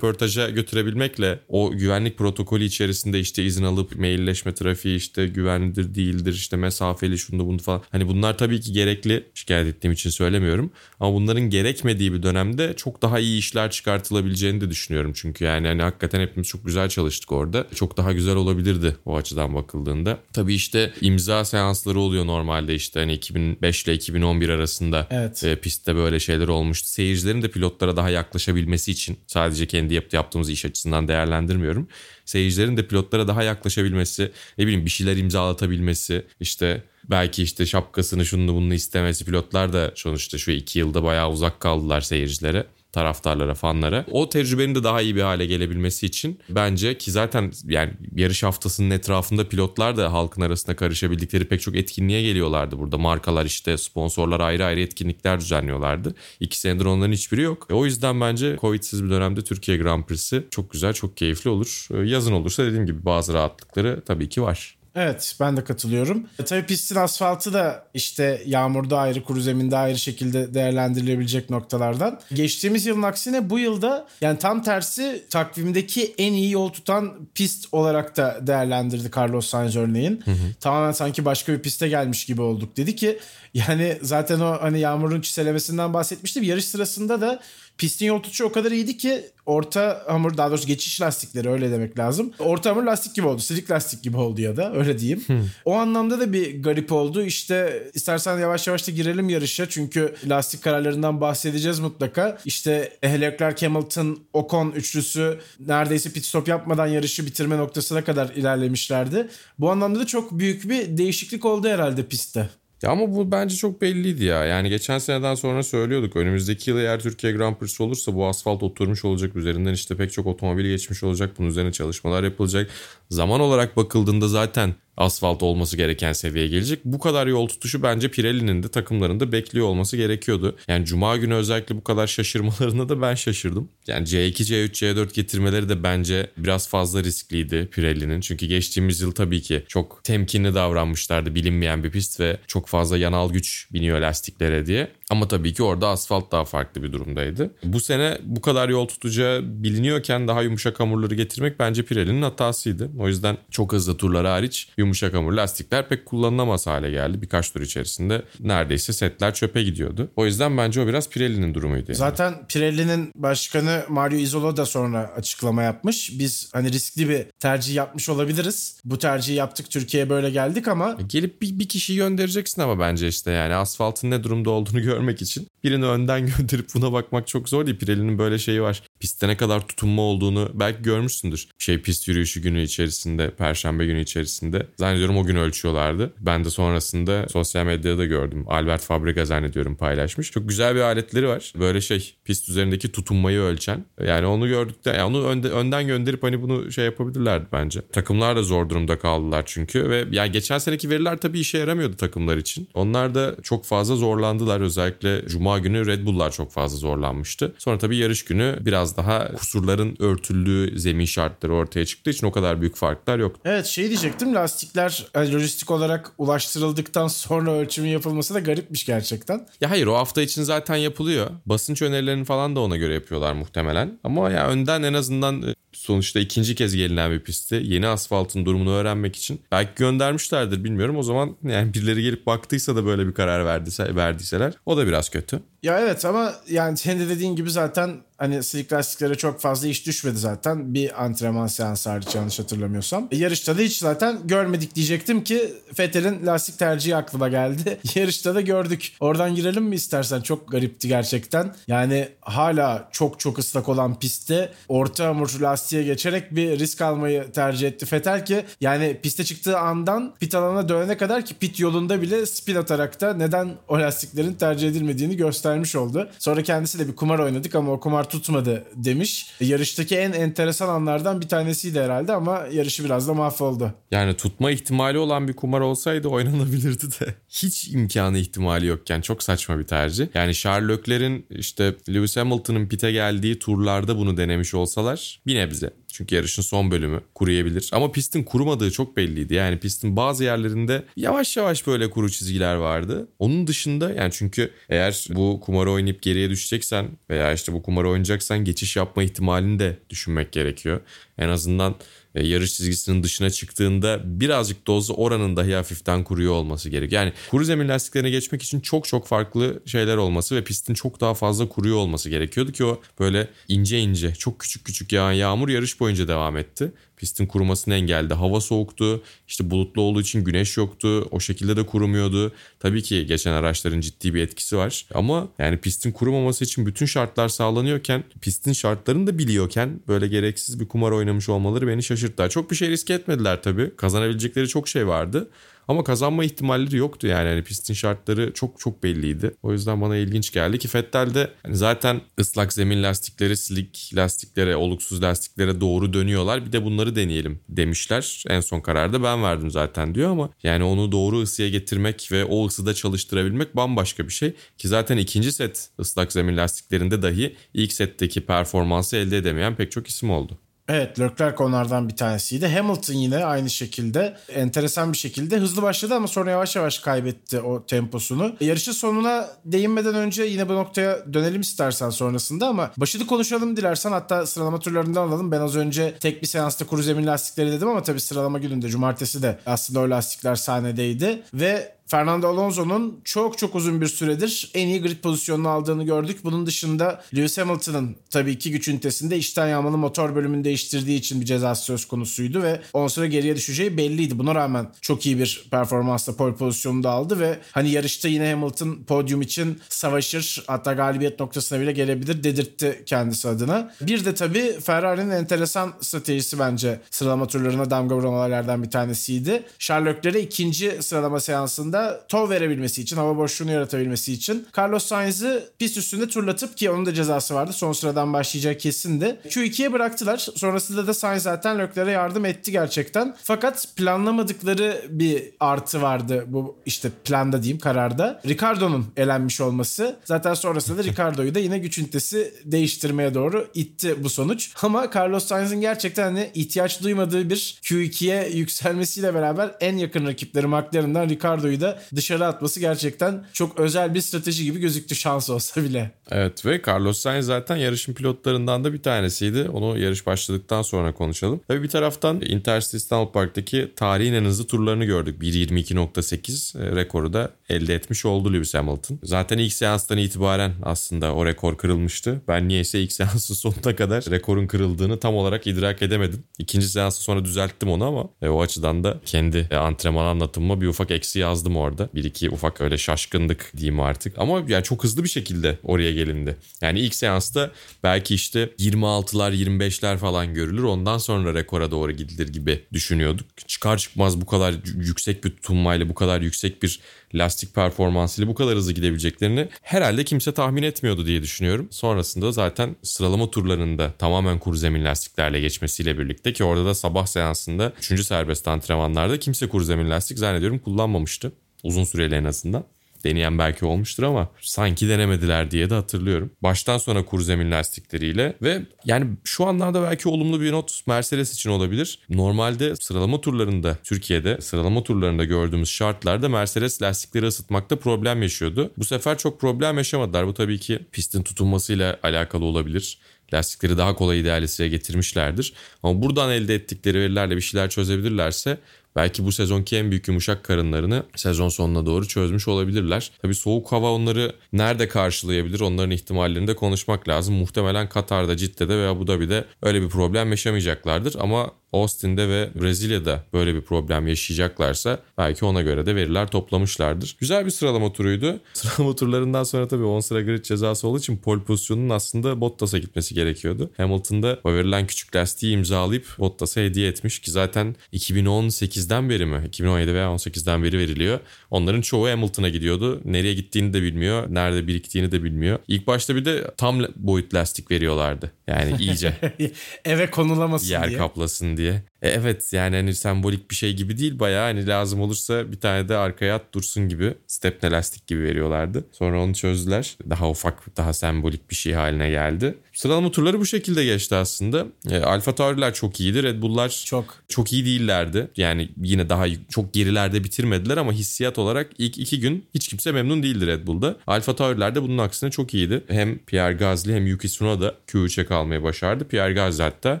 röportaja 0.20 0.50
götürebilmekle 0.50 1.40
o 1.48 1.70
güvenlik 1.70 2.18
protokolü 2.18 2.64
içerisinde 2.64 3.20
işte 3.20 3.44
izin 3.44 3.64
alıp 3.64 3.96
mailleşme 3.96 4.54
trafiği 4.54 4.96
işte 4.96 5.26
güvenlidir 5.26 5.94
değildir 5.94 6.32
işte 6.32 6.56
mesafeli 6.56 7.18
şunu 7.18 7.46
bunu 7.46 7.58
falan. 7.58 7.82
Hani 7.92 8.08
bunlar 8.08 8.38
tabii 8.38 8.60
ki 8.60 8.72
gerekli 8.72 9.24
şikayet 9.34 9.66
ettiğim 9.66 9.92
için 9.92 10.10
söylemiyorum. 10.10 10.70
Ama 11.00 11.14
bunların 11.14 11.50
gerekmediği 11.50 12.12
bir 12.12 12.22
dönemde 12.22 12.74
çok 12.76 13.02
daha 13.02 13.18
iyi 13.18 13.38
işler 13.38 13.70
çıkartılabileceğini 13.70 14.60
de 14.60 14.70
düşünüyorum. 14.70 15.12
Çünkü 15.14 15.44
yani 15.44 15.66
hani 15.66 15.82
hakikaten 15.82 16.20
hepimiz 16.20 16.48
çok 16.48 16.66
güzel 16.66 16.88
çalıştık 16.88 17.32
orada. 17.32 17.66
Çok 17.74 17.96
daha 17.96 18.12
güzel 18.12 18.36
olabilirdi 18.36 18.96
o 19.04 19.16
açıdan 19.16 19.54
bakıldığında. 19.54 20.18
Tabii 20.32 20.54
işte 20.54 20.92
imza 21.00 21.44
seansları 21.44 22.00
oluyor 22.00 22.26
normalde 22.26 22.74
işte 22.74 23.00
hani 23.00 23.12
2005 23.12 23.84
ile 23.84 23.94
2011 23.94 24.48
arasında 24.48 25.06
evet. 25.10 25.44
e, 25.44 25.56
pistte 25.56 25.96
böyle 25.96 26.20
şeyler 26.20 26.48
olmuştu. 26.48 26.88
Seyircilerin 26.88 27.42
de 27.42 27.48
pilotlara 27.48 27.96
daha 27.96 28.10
yaklaşabilmesi 28.10 28.90
için 28.90 29.18
sadece 29.26 29.66
kendi 29.66 29.94
yaptığı 30.16 30.30
yaptığımız 30.30 30.50
iş 30.50 30.64
açısından 30.64 31.08
değerlendirmiyorum. 31.08 31.88
Seyircilerin 32.24 32.76
de 32.76 32.86
pilotlara 32.86 33.28
daha 33.28 33.42
yaklaşabilmesi, 33.42 34.32
ne 34.58 34.66
bileyim 34.66 34.84
bir 34.84 34.90
şeyler 34.90 35.16
imzalatabilmesi, 35.16 36.24
işte 36.40 36.82
belki 37.10 37.42
işte 37.42 37.66
şapkasını 37.66 38.26
şunu 38.26 38.54
bunu 38.54 38.74
istemesi 38.74 39.24
pilotlar 39.24 39.72
da 39.72 39.92
sonuçta 39.94 40.38
şu 40.38 40.50
iki 40.50 40.78
yılda 40.78 41.02
bayağı 41.02 41.30
uzak 41.30 41.60
kaldılar 41.60 42.00
seyircilere 42.00 42.66
taraftarlara, 42.92 43.54
fanlara. 43.54 44.06
O 44.10 44.28
tecrübenin 44.28 44.74
de 44.74 44.84
daha 44.84 45.00
iyi 45.00 45.16
bir 45.16 45.22
hale 45.22 45.46
gelebilmesi 45.46 46.06
için 46.06 46.40
bence 46.48 46.98
ki 46.98 47.10
zaten 47.10 47.52
yani 47.64 47.92
yarış 48.16 48.42
haftasının 48.42 48.90
etrafında 48.90 49.48
pilotlar 49.48 49.96
da 49.96 50.12
halkın 50.12 50.42
arasında 50.42 50.76
karışabildikleri 50.76 51.44
pek 51.44 51.60
çok 51.60 51.76
etkinliğe 51.76 52.22
geliyorlardı 52.22 52.78
burada. 52.78 52.98
Markalar 52.98 53.46
işte 53.46 53.78
sponsorlar 53.78 54.40
ayrı 54.40 54.64
ayrı 54.64 54.80
etkinlikler 54.80 55.40
düzenliyorlardı. 55.40 56.14
İki 56.40 56.58
senedir 56.58 56.84
onların 56.84 57.12
hiçbiri 57.12 57.42
yok. 57.42 57.66
E, 57.70 57.74
o 57.74 57.84
yüzden 57.84 58.20
bence 58.20 58.56
Covid'siz 58.60 59.04
bir 59.04 59.10
dönemde 59.10 59.44
Türkiye 59.44 59.76
Grand 59.76 60.04
Prix'si 60.04 60.46
çok 60.50 60.70
güzel, 60.70 60.92
çok 60.92 61.16
keyifli 61.16 61.50
olur. 61.50 61.88
E, 61.94 62.08
yazın 62.08 62.32
olursa 62.32 62.64
dediğim 62.64 62.86
gibi 62.86 63.04
bazı 63.04 63.34
rahatlıkları 63.34 64.02
tabii 64.06 64.28
ki 64.28 64.42
var. 64.42 64.79
Evet 64.94 65.36
ben 65.40 65.56
de 65.56 65.64
katılıyorum. 65.64 66.26
E, 66.38 66.44
tabii 66.44 66.66
pistin 66.66 66.96
asfaltı 66.96 67.52
da 67.52 67.84
işte 67.94 68.42
yağmurda 68.46 68.98
ayrı 68.98 69.24
kuru 69.24 69.40
zeminde 69.40 69.76
ayrı 69.76 69.98
şekilde 69.98 70.54
değerlendirilebilecek 70.54 71.50
noktalardan. 71.50 72.20
Geçtiğimiz 72.32 72.86
yılın 72.86 73.02
aksine 73.02 73.50
bu 73.50 73.58
yılda 73.58 74.06
yani 74.20 74.38
tam 74.38 74.62
tersi 74.62 75.24
takvimdeki 75.30 76.14
en 76.18 76.32
iyi 76.32 76.50
yol 76.50 76.68
tutan 76.68 77.12
pist 77.34 77.68
olarak 77.72 78.16
da 78.16 78.38
değerlendirdi 78.46 79.10
Carlos 79.16 79.46
Sainz 79.46 79.76
örneğin. 79.76 80.22
Hı 80.24 80.30
hı. 80.30 80.54
Tamamen 80.60 80.92
sanki 80.92 81.24
başka 81.24 81.52
bir 81.52 81.62
piste 81.62 81.88
gelmiş 81.88 82.24
gibi 82.24 82.42
olduk 82.42 82.76
dedi 82.76 82.96
ki 82.96 83.18
yani 83.54 83.98
zaten 84.02 84.40
o 84.40 84.58
hani 84.60 84.80
yağmurun 84.80 85.20
çiselemesinden 85.20 85.94
bahsetmiştim. 85.94 86.42
Yarış 86.42 86.64
sırasında 86.64 87.20
da 87.20 87.40
Pistin 87.80 88.06
yol 88.06 88.18
tutuşu 88.18 88.44
o 88.44 88.52
kadar 88.52 88.72
iyiydi 88.72 88.96
ki 88.96 89.24
orta 89.46 90.02
hamur 90.06 90.36
daha 90.36 90.50
doğrusu 90.50 90.66
geçiş 90.66 91.00
lastikleri 91.00 91.50
öyle 91.50 91.70
demek 91.70 91.98
lazım. 91.98 92.32
Orta 92.38 92.70
hamur 92.70 92.82
lastik 92.82 93.14
gibi 93.14 93.26
oldu. 93.26 93.40
Silik 93.40 93.70
lastik 93.70 94.02
gibi 94.02 94.16
oldu 94.16 94.40
ya 94.40 94.56
da 94.56 94.74
öyle 94.74 94.98
diyeyim. 94.98 95.22
Hmm. 95.26 95.44
O 95.64 95.74
anlamda 95.74 96.20
da 96.20 96.32
bir 96.32 96.62
garip 96.62 96.92
oldu. 96.92 97.22
İşte 97.22 97.88
istersen 97.94 98.38
yavaş 98.38 98.66
yavaş 98.66 98.88
da 98.88 98.92
girelim 98.92 99.28
yarışa. 99.28 99.68
Çünkü 99.68 100.14
lastik 100.26 100.62
kararlarından 100.62 101.20
bahsedeceğiz 101.20 101.80
mutlaka. 101.80 102.38
İşte 102.44 102.92
Leclerc, 103.04 103.66
Hamilton, 103.66 104.18
Ocon 104.32 104.70
üçlüsü 104.70 105.38
neredeyse 105.60 106.12
pit 106.12 106.24
stop 106.24 106.48
yapmadan 106.48 106.86
yarışı 106.86 107.26
bitirme 107.26 107.56
noktasına 107.58 108.04
kadar 108.04 108.28
ilerlemişlerdi. 108.28 109.28
Bu 109.58 109.70
anlamda 109.70 110.00
da 110.00 110.06
çok 110.06 110.38
büyük 110.38 110.70
bir 110.70 110.98
değişiklik 110.98 111.44
oldu 111.44 111.68
herhalde 111.68 112.06
pistte. 112.06 112.48
Ya 112.82 112.90
ama 112.90 113.14
bu 113.14 113.30
bence 113.30 113.56
çok 113.56 113.80
belliydi 113.82 114.24
ya. 114.24 114.44
Yani 114.44 114.68
geçen 114.68 114.98
seneden 114.98 115.34
sonra 115.34 115.62
söylüyorduk. 115.62 116.16
Önümüzdeki 116.16 116.70
yıl 116.70 116.78
eğer 116.78 117.00
Türkiye 117.00 117.32
Grand 117.32 117.56
Prix 117.56 117.80
olursa 117.80 118.14
bu 118.14 118.26
asfalt 118.26 118.62
oturmuş 118.62 119.04
olacak. 119.04 119.36
Üzerinden 119.36 119.72
işte 119.72 119.96
pek 119.96 120.12
çok 120.12 120.26
otomobil 120.26 120.64
geçmiş 120.64 121.02
olacak. 121.02 121.32
Bunun 121.38 121.48
üzerine 121.48 121.72
çalışmalar 121.72 122.24
yapılacak. 122.24 122.70
Zaman 123.10 123.40
olarak 123.40 123.76
bakıldığında 123.76 124.28
zaten 124.28 124.74
asfalt 125.00 125.42
olması 125.42 125.76
gereken 125.76 126.12
seviyeye 126.12 126.48
gelecek. 126.48 126.80
Bu 126.84 126.98
kadar 126.98 127.26
yol 127.26 127.48
tutuşu 127.48 127.82
bence 127.82 128.10
Pirelli'nin 128.10 128.62
de 128.62 128.68
takımlarında 128.68 129.32
bekliyor 129.32 129.66
olması 129.66 129.96
gerekiyordu. 129.96 130.56
Yani 130.68 130.84
Cuma 130.84 131.16
günü 131.16 131.34
özellikle 131.34 131.76
bu 131.76 131.84
kadar 131.84 132.06
şaşırmalarına 132.06 132.88
da 132.88 133.02
ben 133.02 133.14
şaşırdım. 133.14 133.68
Yani 133.86 134.06
C2, 134.06 134.32
C3, 134.32 134.70
C4 134.70 135.14
getirmeleri 135.14 135.68
de 135.68 135.82
bence 135.82 136.30
biraz 136.36 136.68
fazla 136.68 137.04
riskliydi 137.04 137.68
Pirelli'nin. 137.72 138.20
Çünkü 138.20 138.46
geçtiğimiz 138.46 139.00
yıl 139.00 139.12
tabii 139.12 139.42
ki 139.42 139.64
çok 139.68 140.04
temkinli 140.04 140.54
davranmışlardı 140.54 141.34
bilinmeyen 141.34 141.84
bir 141.84 141.90
pist 141.90 142.20
ve 142.20 142.36
çok 142.46 142.66
fazla 142.66 142.98
yanal 142.98 143.32
güç 143.32 143.68
biniyor 143.72 144.00
lastiklere 144.00 144.66
diye. 144.66 144.90
Ama 145.10 145.28
tabii 145.28 145.52
ki 145.54 145.62
orada 145.62 145.88
asfalt 145.88 146.32
daha 146.32 146.44
farklı 146.44 146.82
bir 146.82 146.92
durumdaydı. 146.92 147.50
Bu 147.64 147.80
sene 147.80 148.18
bu 148.24 148.40
kadar 148.40 148.68
yol 148.68 148.88
tutacağı 148.88 149.42
biliniyorken 149.44 150.28
daha 150.28 150.42
yumuşak 150.42 150.80
hamurları 150.80 151.14
getirmek 151.14 151.58
bence 151.58 151.82
Pirelli'nin 151.82 152.22
hatasıydı. 152.22 152.90
O 152.98 153.08
yüzden 153.08 153.36
çok 153.50 153.72
hızlı 153.72 153.96
turlar 153.96 154.26
hariç 154.26 154.68
yumuşak 154.76 155.14
hamur 155.14 155.32
lastikler 155.32 155.88
pek 155.88 156.06
kullanılamaz 156.06 156.66
hale 156.66 156.90
geldi. 156.90 157.22
Birkaç 157.22 157.50
tur 157.50 157.60
içerisinde 157.60 158.22
neredeyse 158.40 158.92
setler 158.92 159.34
çöpe 159.34 159.62
gidiyordu. 159.62 160.10
O 160.16 160.26
yüzden 160.26 160.58
bence 160.58 160.80
o 160.80 160.86
biraz 160.86 161.08
Pirelli'nin 161.10 161.54
durumuydu. 161.54 161.84
Yani. 161.88 161.96
Zaten 161.96 162.34
Pirelli'nin 162.48 163.12
başkanı 163.14 163.84
Mario 163.88 164.16
Isola 164.16 164.56
da 164.56 164.66
sonra 164.66 165.12
açıklama 165.16 165.62
yapmış. 165.62 166.18
Biz 166.18 166.50
hani 166.52 166.72
riskli 166.72 167.08
bir 167.08 167.26
tercih 167.38 167.74
yapmış 167.74 168.08
olabiliriz. 168.08 168.80
Bu 168.84 168.98
tercihi 168.98 169.36
yaptık 169.36 169.70
Türkiye'ye 169.70 170.10
böyle 170.10 170.30
geldik 170.30 170.68
ama. 170.68 170.96
Gelip 171.08 171.42
bir, 171.42 171.58
bir 171.58 171.68
kişi 171.68 171.96
göndereceksin 171.96 172.62
ama 172.62 172.78
bence 172.78 173.08
işte 173.08 173.30
yani 173.30 173.54
asfaltın 173.54 174.10
ne 174.10 174.24
durumda 174.24 174.50
olduğunu 174.50 174.82
gör 174.82 174.99
görmek 175.00 175.22
için 175.22 175.46
birini 175.64 175.84
önden 175.86 176.20
gönderip 176.38 176.66
buna 176.74 176.92
bakmak 176.92 177.26
çok 177.26 177.48
zor 177.48 177.66
değil. 177.66 177.78
Pirelli'nin 177.78 178.18
böyle 178.18 178.38
şeyi 178.38 178.62
var. 178.62 178.82
Pistte 179.00 179.28
ne 179.28 179.36
kadar 179.36 179.68
tutunma 179.68 180.02
olduğunu 180.02 180.50
belki 180.54 180.82
görmüşsündür. 180.82 181.48
Şey 181.58 181.82
pist 181.82 182.08
yürüyüşü 182.08 182.42
günü 182.42 182.62
içerisinde, 182.62 183.30
perşembe 183.30 183.86
günü 183.86 184.00
içerisinde. 184.00 184.66
Zannediyorum 184.76 185.16
o 185.16 185.24
gün 185.24 185.36
ölçüyorlardı. 185.36 186.12
Ben 186.20 186.44
de 186.44 186.50
sonrasında 186.50 187.28
sosyal 187.28 187.66
medyada 187.66 187.98
da 187.98 188.04
gördüm. 188.04 188.44
Albert 188.46 188.82
Fabrega 188.82 189.24
zannediyorum 189.24 189.76
paylaşmış. 189.76 190.30
Çok 190.30 190.48
güzel 190.48 190.74
bir 190.74 190.80
aletleri 190.80 191.28
var. 191.28 191.52
Böyle 191.60 191.80
şey 191.80 192.14
pist 192.24 192.48
üzerindeki 192.48 192.92
tutunmayı 192.92 193.40
ölçen. 193.40 193.84
Yani 194.06 194.26
onu 194.26 194.48
gördük 194.48 194.84
de 194.84 194.90
yani 194.90 195.02
onu 195.02 195.26
önde, 195.26 195.48
önden 195.48 195.86
gönderip 195.86 196.22
hani 196.22 196.42
bunu 196.42 196.72
şey 196.72 196.84
yapabilirlerdi 196.84 197.46
bence. 197.52 197.80
Takımlar 197.92 198.36
da 198.36 198.42
zor 198.42 198.68
durumda 198.68 198.98
kaldılar 198.98 199.42
çünkü 199.46 199.90
ve 199.90 200.04
yani 200.10 200.32
geçen 200.32 200.58
seneki 200.58 200.90
veriler 200.90 201.16
tabii 201.16 201.40
işe 201.40 201.58
yaramıyordu 201.58 201.96
takımlar 201.96 202.36
için. 202.36 202.68
Onlar 202.74 203.14
da 203.14 203.36
çok 203.42 203.64
fazla 203.64 203.96
zorlandılar 203.96 204.60
özellikle 204.60 204.89
cuma 205.28 205.58
günü 205.58 205.86
Red 205.86 206.06
Bull'lar 206.06 206.30
çok 206.30 206.52
fazla 206.52 206.76
zorlanmıştı. 206.78 207.54
Sonra 207.58 207.78
tabii 207.78 207.96
yarış 207.96 208.24
günü 208.24 208.58
biraz 208.60 208.96
daha 208.96 209.32
kusurların 209.32 209.96
örtüldüğü 209.98 210.78
zemin 210.78 211.04
şartları 211.04 211.54
ortaya 211.54 211.86
çıktığı 211.86 212.10
için 212.10 212.26
o 212.26 212.32
kadar 212.32 212.60
büyük 212.60 212.76
farklar 212.76 213.18
yok. 213.18 213.36
Evet 213.44 213.66
şey 213.66 213.88
diyecektim 213.88 214.34
lastikler 214.34 215.06
lojistik 215.16 215.70
olarak 215.70 216.12
ulaştırıldıktan 216.18 217.08
sonra 217.08 217.52
ölçümün 217.52 217.88
yapılması 217.88 218.34
da 218.34 218.38
garipmiş 218.40 218.86
gerçekten. 218.86 219.46
Ya 219.60 219.70
hayır 219.70 219.86
o 219.86 219.94
hafta 219.94 220.22
için 220.22 220.42
zaten 220.42 220.76
yapılıyor. 220.76 221.30
Basınç 221.46 221.82
önerilerini 221.82 222.24
falan 222.24 222.56
da 222.56 222.60
ona 222.60 222.76
göre 222.76 222.94
yapıyorlar 222.94 223.32
muhtemelen. 223.32 223.98
Ama 224.04 224.30
ya 224.30 224.48
önden 224.48 224.82
en 224.82 224.94
azından 224.94 225.42
e, 225.42 225.54
sonuçta 225.90 226.20
ikinci 226.20 226.54
kez 226.54 226.76
gelinen 226.76 227.10
bir 227.10 227.20
pistte 227.20 227.56
yeni 227.56 227.86
asfaltın 227.86 228.44
durumunu 228.44 228.70
öğrenmek 228.70 229.16
için 229.16 229.40
belki 229.52 229.70
göndermişlerdir 229.76 230.64
bilmiyorum. 230.64 230.96
O 230.96 231.02
zaman 231.02 231.36
yani 231.44 231.74
birileri 231.74 232.02
gelip 232.02 232.26
baktıysa 232.26 232.76
da 232.76 232.86
böyle 232.86 233.06
bir 233.06 233.14
karar 233.14 233.46
verdiyse, 233.46 233.96
verdiyseler 233.96 234.54
o 234.66 234.76
da 234.76 234.86
biraz 234.86 235.08
kötü. 235.08 235.40
Ya 235.62 235.80
evet 235.80 236.04
ama 236.04 236.34
yani 236.50 236.76
senin 236.76 237.00
de 237.00 237.08
dediğin 237.08 237.36
gibi 237.36 237.50
zaten 237.50 237.90
hani 238.20 238.42
slick 238.42 238.72
lastiklere 238.72 239.14
çok 239.14 239.40
fazla 239.40 239.68
iş 239.68 239.86
düşmedi 239.86 240.16
zaten. 240.16 240.74
Bir 240.74 241.04
antrenman 241.04 241.46
seansı 241.46 241.90
hariç 241.90 242.14
yanlış 242.14 242.38
hatırlamıyorsam. 242.38 243.08
Yarışta 243.12 243.58
da 243.58 243.62
hiç 243.62 243.78
zaten 243.78 244.18
görmedik 244.24 244.74
diyecektim 244.74 245.24
ki 245.24 245.52
Fettel'in 245.74 246.26
lastik 246.26 246.58
tercihi 246.58 246.96
aklıma 246.96 247.28
geldi. 247.28 247.78
Yarışta 247.94 248.34
da 248.34 248.40
gördük. 248.40 248.92
Oradan 249.00 249.34
girelim 249.34 249.64
mi 249.64 249.74
istersen? 249.74 250.20
Çok 250.20 250.50
garipti 250.50 250.88
gerçekten. 250.88 251.54
Yani 251.68 252.08
hala 252.20 252.88
çok 252.92 253.20
çok 253.20 253.38
ıslak 253.38 253.68
olan 253.68 253.98
pistte 253.98 254.52
orta 254.68 255.06
hamur 255.06 255.40
lastiğe 255.40 255.82
geçerek 255.82 256.34
bir 256.36 256.58
risk 256.58 256.80
almayı 256.80 257.32
tercih 257.32 257.68
etti 257.68 257.86
Fettel 257.86 258.26
ki 258.26 258.44
yani 258.60 258.98
piste 259.02 259.24
çıktığı 259.24 259.58
andan 259.58 260.14
pit 260.20 260.34
alanına 260.34 260.68
dönene 260.68 260.96
kadar 260.96 261.24
ki 261.24 261.34
pit 261.34 261.60
yolunda 261.60 262.02
bile 262.02 262.26
spin 262.26 262.54
atarak 262.54 263.00
da 263.00 263.14
neden 263.14 263.50
o 263.68 263.78
lastiklerin 263.78 264.34
tercih 264.34 264.68
edilmediğini 264.68 265.16
göstermiş 265.58 265.76
oldu. 265.76 266.08
Sonra 266.18 266.42
kendisi 266.42 266.78
de 266.78 266.88
bir 266.88 266.96
kumar 266.96 267.18
oynadık 267.18 267.54
ama 267.54 267.72
o 267.72 267.80
kumar 267.80 268.10
tutmadı 268.10 268.64
demiş. 268.74 269.26
Yarıştaki 269.40 269.96
en 269.96 270.12
enteresan 270.12 270.68
anlardan 270.68 271.20
bir 271.20 271.28
tanesiydi 271.28 271.80
herhalde 271.80 272.12
ama 272.12 272.46
yarışı 272.52 272.84
biraz 272.84 273.08
da 273.08 273.14
mahvoldu. 273.14 273.72
Yani 273.90 274.14
tutma 274.14 274.50
ihtimali 274.50 274.98
olan 274.98 275.28
bir 275.28 275.32
kumar 275.32 275.60
olsaydı 275.60 276.08
oynanabilirdi 276.08 276.86
de. 277.00 277.14
Hiç 277.28 277.68
imkanı 277.68 278.18
ihtimali 278.18 278.66
yokken 278.66 279.00
çok 279.00 279.22
saçma 279.22 279.58
bir 279.58 279.64
tercih. 279.64 280.06
Yani 280.14 280.34
Charles 280.34 280.70
Leclerc'in 280.70 281.26
işte 281.30 281.74
Lewis 281.88 282.16
Hamilton'ın 282.16 282.68
pite 282.68 282.92
geldiği 282.92 283.38
turlarda 283.38 283.96
bunu 283.96 284.16
denemiş 284.16 284.54
olsalar 284.54 285.20
bir 285.26 285.34
nebze. 285.34 285.70
Çünkü 285.92 286.14
yarışın 286.14 286.42
son 286.42 286.70
bölümü 286.70 287.00
kuruyabilir. 287.14 287.70
Ama 287.72 287.92
pistin 287.92 288.22
kurumadığı 288.22 288.70
çok 288.70 288.96
belliydi. 288.96 289.34
Yani 289.34 289.58
pistin 289.58 289.96
bazı 289.96 290.24
yerlerinde 290.24 290.84
yavaş 290.96 291.36
yavaş 291.36 291.66
böyle 291.66 291.90
kuru 291.90 292.10
çizgiler 292.10 292.54
vardı. 292.54 293.08
Onun 293.18 293.46
dışında 293.46 293.92
yani 293.92 294.12
çünkü 294.12 294.50
eğer 294.68 295.06
bu 295.10 295.40
kumarı 295.40 295.70
oynayıp 295.70 296.02
geriye 296.02 296.30
düşeceksen 296.30 296.88
veya 297.10 297.32
işte 297.32 297.52
bu 297.52 297.62
kumarı 297.62 297.88
oynayacaksan 297.88 298.44
geçiş 298.44 298.76
yapma 298.76 299.02
ihtimalini 299.02 299.58
de 299.58 299.78
düşünmek 299.90 300.32
gerekiyor. 300.32 300.80
En 301.18 301.28
azından 301.28 301.74
yarış 302.14 302.54
çizgisinin 302.54 303.02
dışına 303.02 303.30
çıktığında 303.30 304.00
birazcık 304.04 304.66
dozu 304.66 304.94
oranın 304.94 305.36
dahi 305.36 305.54
hafiften 305.54 306.04
kuruyor 306.04 306.32
olması 306.32 306.68
gerekiyor. 306.68 307.02
Yani 307.02 307.12
kuru 307.30 307.44
zemin 307.44 307.68
lastiklerine 307.68 308.10
geçmek 308.10 308.42
için 308.42 308.60
çok 308.60 308.88
çok 308.88 309.06
farklı 309.06 309.62
şeyler 309.66 309.96
olması 309.96 310.36
ve 310.36 310.44
pistin 310.44 310.74
çok 310.74 311.00
daha 311.00 311.14
fazla 311.14 311.48
kuruyor 311.48 311.76
olması 311.76 312.10
gerekiyordu 312.10 312.52
ki 312.52 312.64
o 312.64 312.80
böyle 312.98 313.28
ince 313.48 313.78
ince 313.78 314.14
çok 314.14 314.40
küçük 314.40 314.64
küçük 314.64 314.92
yağan 314.92 315.12
yağmur 315.12 315.48
yarış 315.48 315.80
boyunca 315.80 316.08
devam 316.08 316.36
etti 316.36 316.72
pistin 317.00 317.26
kurumasını 317.26 317.74
engelledi. 317.74 318.14
Hava 318.14 318.40
soğuktu. 318.40 319.02
İşte 319.28 319.50
bulutlu 319.50 319.82
olduğu 319.82 320.00
için 320.00 320.24
güneş 320.24 320.56
yoktu. 320.56 321.08
O 321.10 321.20
şekilde 321.20 321.56
de 321.56 321.66
kurumuyordu. 321.66 322.32
Tabii 322.58 322.82
ki 322.82 323.06
geçen 323.06 323.32
araçların 323.32 323.80
ciddi 323.80 324.14
bir 324.14 324.22
etkisi 324.22 324.56
var. 324.56 324.86
Ama 324.94 325.28
yani 325.38 325.58
pistin 325.58 325.92
kurumaması 325.92 326.44
için 326.44 326.66
bütün 326.66 326.86
şartlar 326.86 327.28
sağlanıyorken 327.28 328.04
pistin 328.20 328.52
şartlarını 328.52 329.06
da 329.06 329.18
biliyorken 329.18 329.80
böyle 329.88 330.08
gereksiz 330.08 330.60
bir 330.60 330.68
kumar 330.68 330.90
oynamış 330.90 331.28
olmaları 331.28 331.68
beni 331.68 331.82
şaşırttılar. 331.82 332.28
Çok 332.28 332.50
bir 332.50 332.56
şey 332.56 332.68
riske 332.68 332.94
etmediler 332.94 333.42
tabii. 333.42 333.76
Kazanabilecekleri 333.76 334.48
çok 334.48 334.68
şey 334.68 334.86
vardı. 334.86 335.28
Ama 335.68 335.84
kazanma 335.84 336.24
ihtimalleri 336.24 336.76
yoktu 336.76 337.06
yani. 337.06 337.28
yani 337.28 337.42
pistin 337.42 337.74
şartları 337.74 338.32
çok 338.34 338.60
çok 338.60 338.82
belliydi. 338.82 339.34
O 339.42 339.52
yüzden 339.52 339.80
bana 339.80 339.96
ilginç 339.96 340.32
geldi 340.32 340.58
ki 340.58 340.68
Fettel 340.68 341.14
de 341.14 341.30
hani 341.42 341.56
zaten 341.56 342.00
ıslak 342.20 342.52
zemin 342.52 342.82
lastikleri, 342.82 343.36
slick 343.36 343.96
lastiklere, 343.96 344.56
oluksuz 344.56 345.02
lastiklere 345.02 345.60
doğru 345.60 345.92
dönüyorlar. 345.92 346.46
Bir 346.46 346.52
de 346.52 346.64
bunları 346.64 346.96
deneyelim 346.96 347.40
demişler. 347.48 348.24
En 348.28 348.40
son 348.40 348.60
kararda 348.60 349.02
ben 349.02 349.22
verdim 349.22 349.50
zaten 349.50 349.94
diyor 349.94 350.10
ama 350.10 350.30
yani 350.42 350.64
onu 350.64 350.92
doğru 350.92 351.20
ısıya 351.20 351.48
getirmek 351.48 352.08
ve 352.12 352.24
o 352.24 352.46
ısıda 352.46 352.74
çalıştırabilmek 352.74 353.56
bambaşka 353.56 354.04
bir 354.04 354.12
şey. 354.12 354.34
Ki 354.58 354.68
zaten 354.68 354.96
ikinci 354.96 355.32
set 355.32 355.70
ıslak 355.80 356.12
zemin 356.12 356.36
lastiklerinde 356.36 357.02
dahi 357.02 357.36
ilk 357.54 357.72
setteki 357.72 358.20
performansı 358.20 358.96
elde 358.96 359.16
edemeyen 359.18 359.56
pek 359.56 359.72
çok 359.72 359.86
isim 359.86 360.10
oldu. 360.10 360.38
Evet 360.70 361.00
Leclerc 361.00 361.44
onlardan 361.44 361.88
bir 361.88 361.96
tanesiydi. 361.96 362.48
Hamilton 362.48 362.94
yine 362.94 363.24
aynı 363.24 363.50
şekilde 363.50 364.16
enteresan 364.28 364.92
bir 364.92 364.98
şekilde 364.98 365.38
hızlı 365.38 365.62
başladı 365.62 365.94
ama 365.94 366.06
sonra 366.06 366.30
yavaş 366.30 366.56
yavaş 366.56 366.78
kaybetti 366.78 367.40
o 367.40 367.66
temposunu. 367.66 368.36
Yarışın 368.40 368.72
sonuna 368.72 369.28
değinmeden 369.44 369.94
önce 369.94 370.22
yine 370.22 370.48
bu 370.48 370.54
noktaya 370.54 371.14
dönelim 371.14 371.40
istersen 371.40 371.90
sonrasında 371.90 372.48
ama 372.48 372.70
başını 372.76 373.06
konuşalım 373.06 373.56
dilersen 373.56 373.92
hatta 373.92 374.26
sıralama 374.26 374.58
turlarından 374.58 375.08
alalım. 375.08 375.32
Ben 375.32 375.40
az 375.40 375.56
önce 375.56 375.94
tek 376.00 376.22
bir 376.22 376.26
seansta 376.26 376.66
kuru 376.66 376.82
zemin 376.82 377.06
lastikleri 377.06 377.52
dedim 377.52 377.68
ama 377.68 377.82
tabii 377.82 378.00
sıralama 378.00 378.38
gününde 378.38 378.68
cumartesi 378.68 379.22
de 379.22 379.38
aslında 379.46 379.80
o 379.80 379.90
lastikler 379.90 380.34
sahnedeydi 380.34 381.22
ve 381.34 381.79
Fernando 381.90 382.28
Alonso'nun 382.28 383.00
çok 383.04 383.38
çok 383.38 383.54
uzun 383.54 383.80
bir 383.80 383.86
süredir 383.86 384.50
en 384.54 384.68
iyi 384.68 384.82
grid 384.82 384.96
pozisyonunu 384.96 385.48
aldığını 385.48 385.84
gördük. 385.84 386.18
Bunun 386.24 386.46
dışında 386.46 387.02
Lewis 387.16 387.38
Hamilton'ın 387.38 387.96
tabii 388.10 388.38
ki 388.38 388.50
güç 388.50 388.68
ünitesinde 388.68 389.18
içten 389.18 389.46
yanmalı 389.46 389.78
motor 389.78 390.14
bölümünü 390.14 390.44
değiştirdiği 390.44 390.98
için 390.98 391.20
bir 391.20 391.26
cezası 391.26 391.64
söz 391.64 391.84
konusuydu 391.84 392.42
ve 392.42 392.60
10 392.72 392.88
sıra 392.88 393.06
geriye 393.06 393.36
düşeceği 393.36 393.76
belliydi. 393.76 394.18
Buna 394.18 394.34
rağmen 394.34 394.68
çok 394.80 395.06
iyi 395.06 395.18
bir 395.18 395.48
performansla 395.50 396.16
pole 396.16 396.34
pozisyonunu 396.34 396.82
da 396.82 396.90
aldı 396.90 397.20
ve 397.20 397.38
hani 397.52 397.70
yarışta 397.70 398.08
yine 398.08 398.30
Hamilton 398.30 398.78
podyum 398.86 399.22
için 399.22 399.60
savaşır 399.68 400.44
hatta 400.46 400.72
galibiyet 400.72 401.20
noktasına 401.20 401.60
bile 401.60 401.72
gelebilir 401.72 402.24
dedirtti 402.24 402.82
kendisi 402.86 403.28
adına. 403.28 403.74
Bir 403.80 404.04
de 404.04 404.14
tabii 404.14 404.60
Ferrari'nin 404.60 405.10
enteresan 405.10 405.72
stratejisi 405.80 406.38
bence 406.38 406.80
sıralama 406.90 407.26
turlarına 407.26 407.70
damga 407.70 407.96
vuran 407.96 408.12
olaylardan 408.14 408.62
bir 408.62 408.70
tanesiydi. 408.70 409.42
Charles 409.58 409.96
Leclerc'e 409.96 410.20
ikinci 410.20 410.82
sıralama 410.82 411.20
seansında 411.20 411.79
da 411.80 412.00
tov 412.08 412.30
verebilmesi 412.30 412.82
için, 412.82 412.96
hava 412.96 413.16
boşluğunu 413.16 413.50
yaratabilmesi 413.52 414.12
için 414.12 414.46
Carlos 414.58 414.86
Sainz'ı 414.86 415.50
pist 415.58 415.76
üstünde 415.76 416.08
turlatıp 416.08 416.56
ki 416.56 416.70
onun 416.70 416.86
da 416.86 416.94
cezası 416.94 417.34
vardı. 417.34 417.52
Son 417.52 417.72
sıradan 417.72 418.12
başlayacağı 418.12 418.54
kesindi. 418.54 419.20
Q2'ye 419.28 419.72
bıraktılar. 419.72 420.18
Sonrasında 420.18 420.86
da 420.86 420.94
Sainz 420.94 421.22
zaten 421.22 421.58
Leclerc'e 421.58 421.90
yardım 421.90 422.24
etti 422.24 422.52
gerçekten. 422.52 423.16
Fakat 423.22 423.66
planlamadıkları 423.76 424.82
bir 424.88 425.22
artı 425.40 425.82
vardı 425.82 426.24
bu 426.26 426.56
işte 426.66 426.90
planda 427.04 427.42
diyeyim 427.42 427.58
kararda. 427.58 428.20
Ricardo'nun 428.26 428.86
elenmiş 428.96 429.40
olması. 429.40 429.96
Zaten 430.04 430.34
sonrasında 430.34 430.78
da 430.78 430.84
Ricardo'yu 430.84 431.34
da 431.34 431.38
yine 431.38 431.58
güç 431.58 431.78
ünitesi 431.78 432.34
değiştirmeye 432.44 433.14
doğru 433.14 433.46
itti 433.54 434.04
bu 434.04 434.10
sonuç. 434.10 434.52
Ama 434.62 434.90
Carlos 434.94 435.26
Sainz'in 435.26 435.60
gerçekten 435.60 436.02
hani 436.02 436.30
ihtiyaç 436.34 436.82
duymadığı 436.82 437.30
bir 437.30 437.58
Q2'ye 437.62 438.28
yükselmesiyle 438.30 439.14
beraber 439.14 439.50
en 439.60 439.76
yakın 439.76 440.06
rakipleri 440.06 440.46
McLaren'dan 440.46 441.08
Ricardo'yu 441.08 441.60
da 441.60 441.69
dışarı 441.96 442.26
atması 442.26 442.60
gerçekten 442.60 443.24
çok 443.32 443.60
özel 443.60 443.94
bir 443.94 444.00
strateji 444.00 444.44
gibi 444.44 444.58
gözüktü 444.60 444.94
şans 444.94 445.30
olsa 445.30 445.62
bile. 445.62 445.90
Evet 446.10 446.46
ve 446.46 446.62
Carlos 446.66 446.98
Sainz 446.98 447.26
zaten 447.26 447.56
yarışın 447.56 447.94
pilotlarından 447.94 448.64
da 448.64 448.72
bir 448.72 448.82
tanesiydi. 448.82 449.48
Onu 449.48 449.78
yarış 449.78 450.06
başladıktan 450.06 450.62
sonra 450.62 450.94
konuşalım. 450.94 451.40
Tabii 451.48 451.62
bir 451.62 451.68
taraftan 451.68 452.20
Intercity 452.20 452.76
İstanbul 452.76 453.12
Park'taki 453.12 453.72
tarihin 453.76 454.12
en 454.12 454.24
hızlı 454.24 454.46
turlarını 454.46 454.84
gördük. 454.84 455.22
1.22.8 455.22 456.62
e, 456.62 456.76
rekoru 456.76 457.12
da 457.12 457.30
elde 457.48 457.74
etmiş 457.74 458.06
oldu 458.06 458.32
Lewis 458.32 458.54
Hamilton. 458.54 458.98
Zaten 459.02 459.38
ilk 459.38 459.52
seanstan 459.52 459.98
itibaren 459.98 460.52
aslında 460.62 461.14
o 461.14 461.26
rekor 461.26 461.58
kırılmıştı. 461.58 462.22
Ben 462.28 462.48
niyeyse 462.48 462.80
ilk 462.80 462.92
seansın 463.00 463.34
sonuna 463.34 463.76
kadar 463.76 464.04
rekorun 464.10 464.46
kırıldığını 464.46 465.00
tam 465.00 465.14
olarak 465.14 465.46
idrak 465.46 465.82
edemedim. 465.82 466.24
İkinci 466.38 466.68
seansı 466.68 467.02
sonra 467.02 467.24
düzelttim 467.24 467.70
onu 467.70 467.84
ama 467.84 468.08
e, 468.22 468.28
o 468.28 468.42
açıdan 468.42 468.84
da 468.84 469.00
kendi 469.04 469.48
e, 469.50 469.56
antrenman 469.56 470.04
anlatımıma 470.04 470.60
bir 470.60 470.66
ufak 470.66 470.90
eksi 470.90 471.18
yazdım 471.18 471.56
orada. 471.60 471.88
Bir 471.94 472.04
iki 472.04 472.30
ufak 472.30 472.60
öyle 472.60 472.78
şaşkındık 472.78 473.52
diyeyim 473.56 473.80
artık. 473.80 474.18
Ama 474.18 474.42
yani 474.48 474.64
çok 474.64 474.84
hızlı 474.84 475.04
bir 475.04 475.08
şekilde 475.08 475.58
oraya 475.62 475.92
gelindi. 475.92 476.36
Yani 476.60 476.80
ilk 476.80 476.94
seansta 476.94 477.50
belki 477.82 478.14
işte 478.14 478.50
26'lar 478.58 479.34
25'ler 479.34 479.96
falan 479.96 480.34
görülür. 480.34 480.62
Ondan 480.62 480.98
sonra 480.98 481.34
rekora 481.34 481.70
doğru 481.70 481.92
gidilir 481.92 482.28
gibi 482.28 482.64
düşünüyorduk. 482.72 483.26
Çıkar 483.46 483.78
çıkmaz 483.78 484.20
bu 484.20 484.26
kadar 484.26 484.54
yüksek 484.76 485.24
bir 485.24 485.30
tutunmayla 485.30 485.88
bu 485.88 485.94
kadar 485.94 486.20
yüksek 486.20 486.62
bir 486.62 486.80
lastik 487.14 487.54
performansıyla 487.54 488.30
bu 488.30 488.34
kadar 488.34 488.56
hızlı 488.56 488.72
gidebileceklerini 488.72 489.48
herhalde 489.62 490.04
kimse 490.04 490.32
tahmin 490.32 490.62
etmiyordu 490.62 491.06
diye 491.06 491.22
düşünüyorum. 491.22 491.68
Sonrasında 491.70 492.32
zaten 492.32 492.76
sıralama 492.82 493.30
turlarında 493.30 493.92
tamamen 493.98 494.38
kuru 494.38 494.56
zemin 494.56 494.84
lastiklerle 494.84 495.40
geçmesiyle 495.40 495.98
birlikte 495.98 496.32
ki 496.32 496.44
orada 496.44 496.64
da 496.64 496.74
sabah 496.74 497.06
seansında 497.06 497.72
3. 497.78 498.04
serbest 498.04 498.48
antrenmanlarda 498.48 499.18
kimse 499.18 499.48
kuru 499.48 499.64
zemin 499.64 499.90
lastik 499.90 500.18
zannediyorum 500.18 500.58
kullanmamıştı. 500.58 501.32
Uzun 501.64 501.84
süreli 501.84 502.14
en 502.14 502.24
azından. 502.24 502.64
Deneyen 503.04 503.38
belki 503.38 503.64
olmuştur 503.64 504.02
ama 504.02 504.28
sanki 504.40 504.88
denemediler 504.88 505.50
diye 505.50 505.70
de 505.70 505.74
hatırlıyorum. 505.74 506.30
Baştan 506.42 506.78
sona 506.78 507.04
kuru 507.04 507.22
zemin 507.22 507.50
lastikleriyle 507.50 508.36
ve 508.42 508.62
yani 508.84 509.06
şu 509.24 509.46
anlarda 509.46 509.82
belki 509.82 510.08
olumlu 510.08 510.40
bir 510.40 510.52
not 510.52 510.80
Mercedes 510.86 511.34
için 511.34 511.50
olabilir. 511.50 511.98
Normalde 512.08 512.76
sıralama 512.76 513.20
turlarında 513.20 513.78
Türkiye'de 513.84 514.40
sıralama 514.40 514.82
turlarında 514.82 515.24
gördüğümüz 515.24 515.68
şartlarda 515.68 516.28
Mercedes 516.28 516.82
lastikleri 516.82 517.26
ısıtmakta 517.26 517.76
problem 517.76 518.22
yaşıyordu. 518.22 518.70
Bu 518.78 518.84
sefer 518.84 519.18
çok 519.18 519.40
problem 519.40 519.78
yaşamadılar. 519.78 520.26
Bu 520.26 520.34
tabii 520.34 520.58
ki 520.58 520.78
pistin 520.92 521.22
tutunmasıyla 521.22 521.98
alakalı 522.02 522.44
olabilir 522.44 522.98
lastikleri 523.34 523.78
daha 523.78 523.94
kolay 523.94 524.20
idealisteye 524.20 524.68
getirmişlerdir. 524.68 525.52
Ama 525.82 526.02
buradan 526.02 526.30
elde 526.30 526.54
ettikleri 526.54 526.98
verilerle 526.98 527.36
bir 527.36 527.40
şeyler 527.40 527.70
çözebilirlerse 527.70 528.58
belki 528.96 529.24
bu 529.24 529.32
sezonki 529.32 529.76
en 529.76 529.90
büyük 529.90 530.08
yumuşak 530.08 530.44
karınlarını 530.44 531.02
sezon 531.16 531.48
sonuna 531.48 531.86
doğru 531.86 532.08
çözmüş 532.08 532.48
olabilirler. 532.48 533.10
Tabii 533.22 533.34
soğuk 533.34 533.72
hava 533.72 533.90
onları 533.90 534.32
nerede 534.52 534.88
karşılayabilir 534.88 535.60
onların 535.60 535.90
ihtimallerini 535.90 536.48
de 536.48 536.56
konuşmak 536.56 537.08
lazım. 537.08 537.34
Muhtemelen 537.34 537.88
Katar'da, 537.88 538.36
Cidde'de 538.36 538.78
veya 538.78 538.90
Abu 538.90 539.06
Dhabi'de 539.06 539.44
öyle 539.62 539.82
bir 539.82 539.88
problem 539.88 540.30
yaşamayacaklardır 540.30 541.16
ama 541.20 541.50
Austin'de 541.72 542.28
ve 542.28 542.48
Brezilya'da 542.60 543.24
böyle 543.32 543.54
bir 543.54 543.60
problem 543.60 544.06
yaşayacaklarsa 544.08 544.98
belki 545.18 545.44
ona 545.44 545.62
göre 545.62 545.86
de 545.86 545.96
veriler 545.96 546.30
toplamışlardır. 546.30 547.16
Güzel 547.20 547.46
bir 547.46 547.50
sıralama 547.50 547.92
turuydu. 547.92 548.40
Sıralama 548.52 548.96
turlarından 548.96 549.44
sonra 549.44 549.68
tabii 549.68 549.84
10 549.84 550.00
sıra 550.00 550.20
grid 550.20 550.44
cezası 550.44 550.88
olduğu 550.88 550.98
için 550.98 551.16
pole 551.16 551.42
pozisyonunun 551.42 551.90
aslında 551.90 552.40
Bottas'a 552.40 552.78
gitmesi 552.78 553.14
gerekiyordu. 553.14 553.70
Hamilton'da 553.76 554.38
o 554.44 554.52
verilen 554.54 554.86
küçük 554.86 555.16
lastiği 555.16 555.54
imzalayıp 555.54 556.06
Bottas'a 556.18 556.60
hediye 556.60 556.88
etmiş 556.88 557.18
ki 557.18 557.30
zaten 557.30 557.76
2018'den 557.92 559.10
beri 559.10 559.26
mi? 559.26 559.42
2017 559.46 559.94
veya 559.94 560.06
18'den 560.06 560.62
beri 560.62 560.78
veriliyor. 560.78 561.20
Onların 561.50 561.80
çoğu 561.80 562.08
Hamilton'a 562.08 562.48
gidiyordu. 562.48 563.00
Nereye 563.04 563.34
gittiğini 563.34 563.72
de 563.72 563.82
bilmiyor. 563.82 564.26
Nerede 564.30 564.66
biriktiğini 564.66 565.12
de 565.12 565.22
bilmiyor. 565.22 565.58
İlk 565.68 565.86
başta 565.86 566.16
bir 566.16 566.24
de 566.24 566.50
tam 566.56 566.82
boyut 566.96 567.34
lastik 567.34 567.70
veriyorlardı. 567.70 568.32
Yani 568.46 568.76
iyice. 568.80 569.14
Eve 569.84 570.10
konulamasın 570.10 570.68
yer 570.68 570.88
diye. 570.88 570.98
kaplasın 570.98 571.56
diye. 571.56 571.59
diye 571.60 571.82
E, 572.02 572.08
evet 572.08 572.52
yani 572.52 572.76
hani 572.76 572.94
sembolik 572.94 573.50
bir 573.50 573.56
şey 573.56 573.74
gibi 573.76 573.98
değil 573.98 574.18
bayağı 574.18 574.44
hani 574.44 574.66
lazım 574.66 575.00
olursa 575.00 575.52
bir 575.52 575.60
tane 575.60 575.88
de 575.88 575.96
arkaya 575.96 576.34
at 576.34 576.54
dursun 576.54 576.88
gibi 576.88 577.14
stepne 577.26 577.70
lastik 577.70 578.06
gibi 578.06 578.22
veriyorlardı. 578.22 578.84
Sonra 578.92 579.22
onu 579.22 579.34
çözdüler. 579.34 579.96
Daha 580.10 580.30
ufak 580.30 580.76
daha 580.76 580.92
sembolik 580.92 581.50
bir 581.50 581.54
şey 581.56 581.72
haline 581.72 582.10
geldi. 582.10 582.54
Sıralama 582.72 583.10
turları 583.10 583.40
bu 583.40 583.46
şekilde 583.46 583.84
geçti 583.84 584.14
aslında. 584.14 584.66
E, 584.90 584.98
Alfa 584.98 585.34
Tauri'ler 585.34 585.74
çok 585.74 586.00
iyiydi. 586.00 586.22
Red 586.22 586.42
Bull'lar 586.42 586.82
Çok. 586.86 587.22
çok 587.28 587.52
iyi 587.52 587.64
değillerdi. 587.64 588.28
Yani 588.36 588.68
yine 588.82 589.08
daha 589.08 589.24
çok 589.48 589.72
gerilerde 589.74 590.24
bitirmediler 590.24 590.76
ama 590.76 590.92
hissiyat 590.92 591.38
olarak 591.38 591.70
ilk 591.78 591.98
iki 591.98 592.20
gün 592.20 592.44
hiç 592.54 592.68
kimse 592.68 592.92
memnun 592.92 593.22
değildi 593.22 593.46
Red 593.46 593.66
Bull'da. 593.66 593.96
Alfa 594.06 594.36
Tauri'ler 594.36 594.74
de 594.74 594.82
bunun 594.82 594.98
aksine 594.98 595.30
çok 595.30 595.54
iyiydi. 595.54 595.84
Hem 595.88 596.18
Pierre 596.18 596.52
Gasly 596.54 596.94
hem 596.94 597.06
Yuki 597.06 597.28
Tsunoda 597.28 597.74
Q3'e 597.88 598.24
kalmayı 598.24 598.62
başardı. 598.62 599.04
Pierre 599.08 599.32
Gasly 599.32 599.62
hatta 599.62 600.00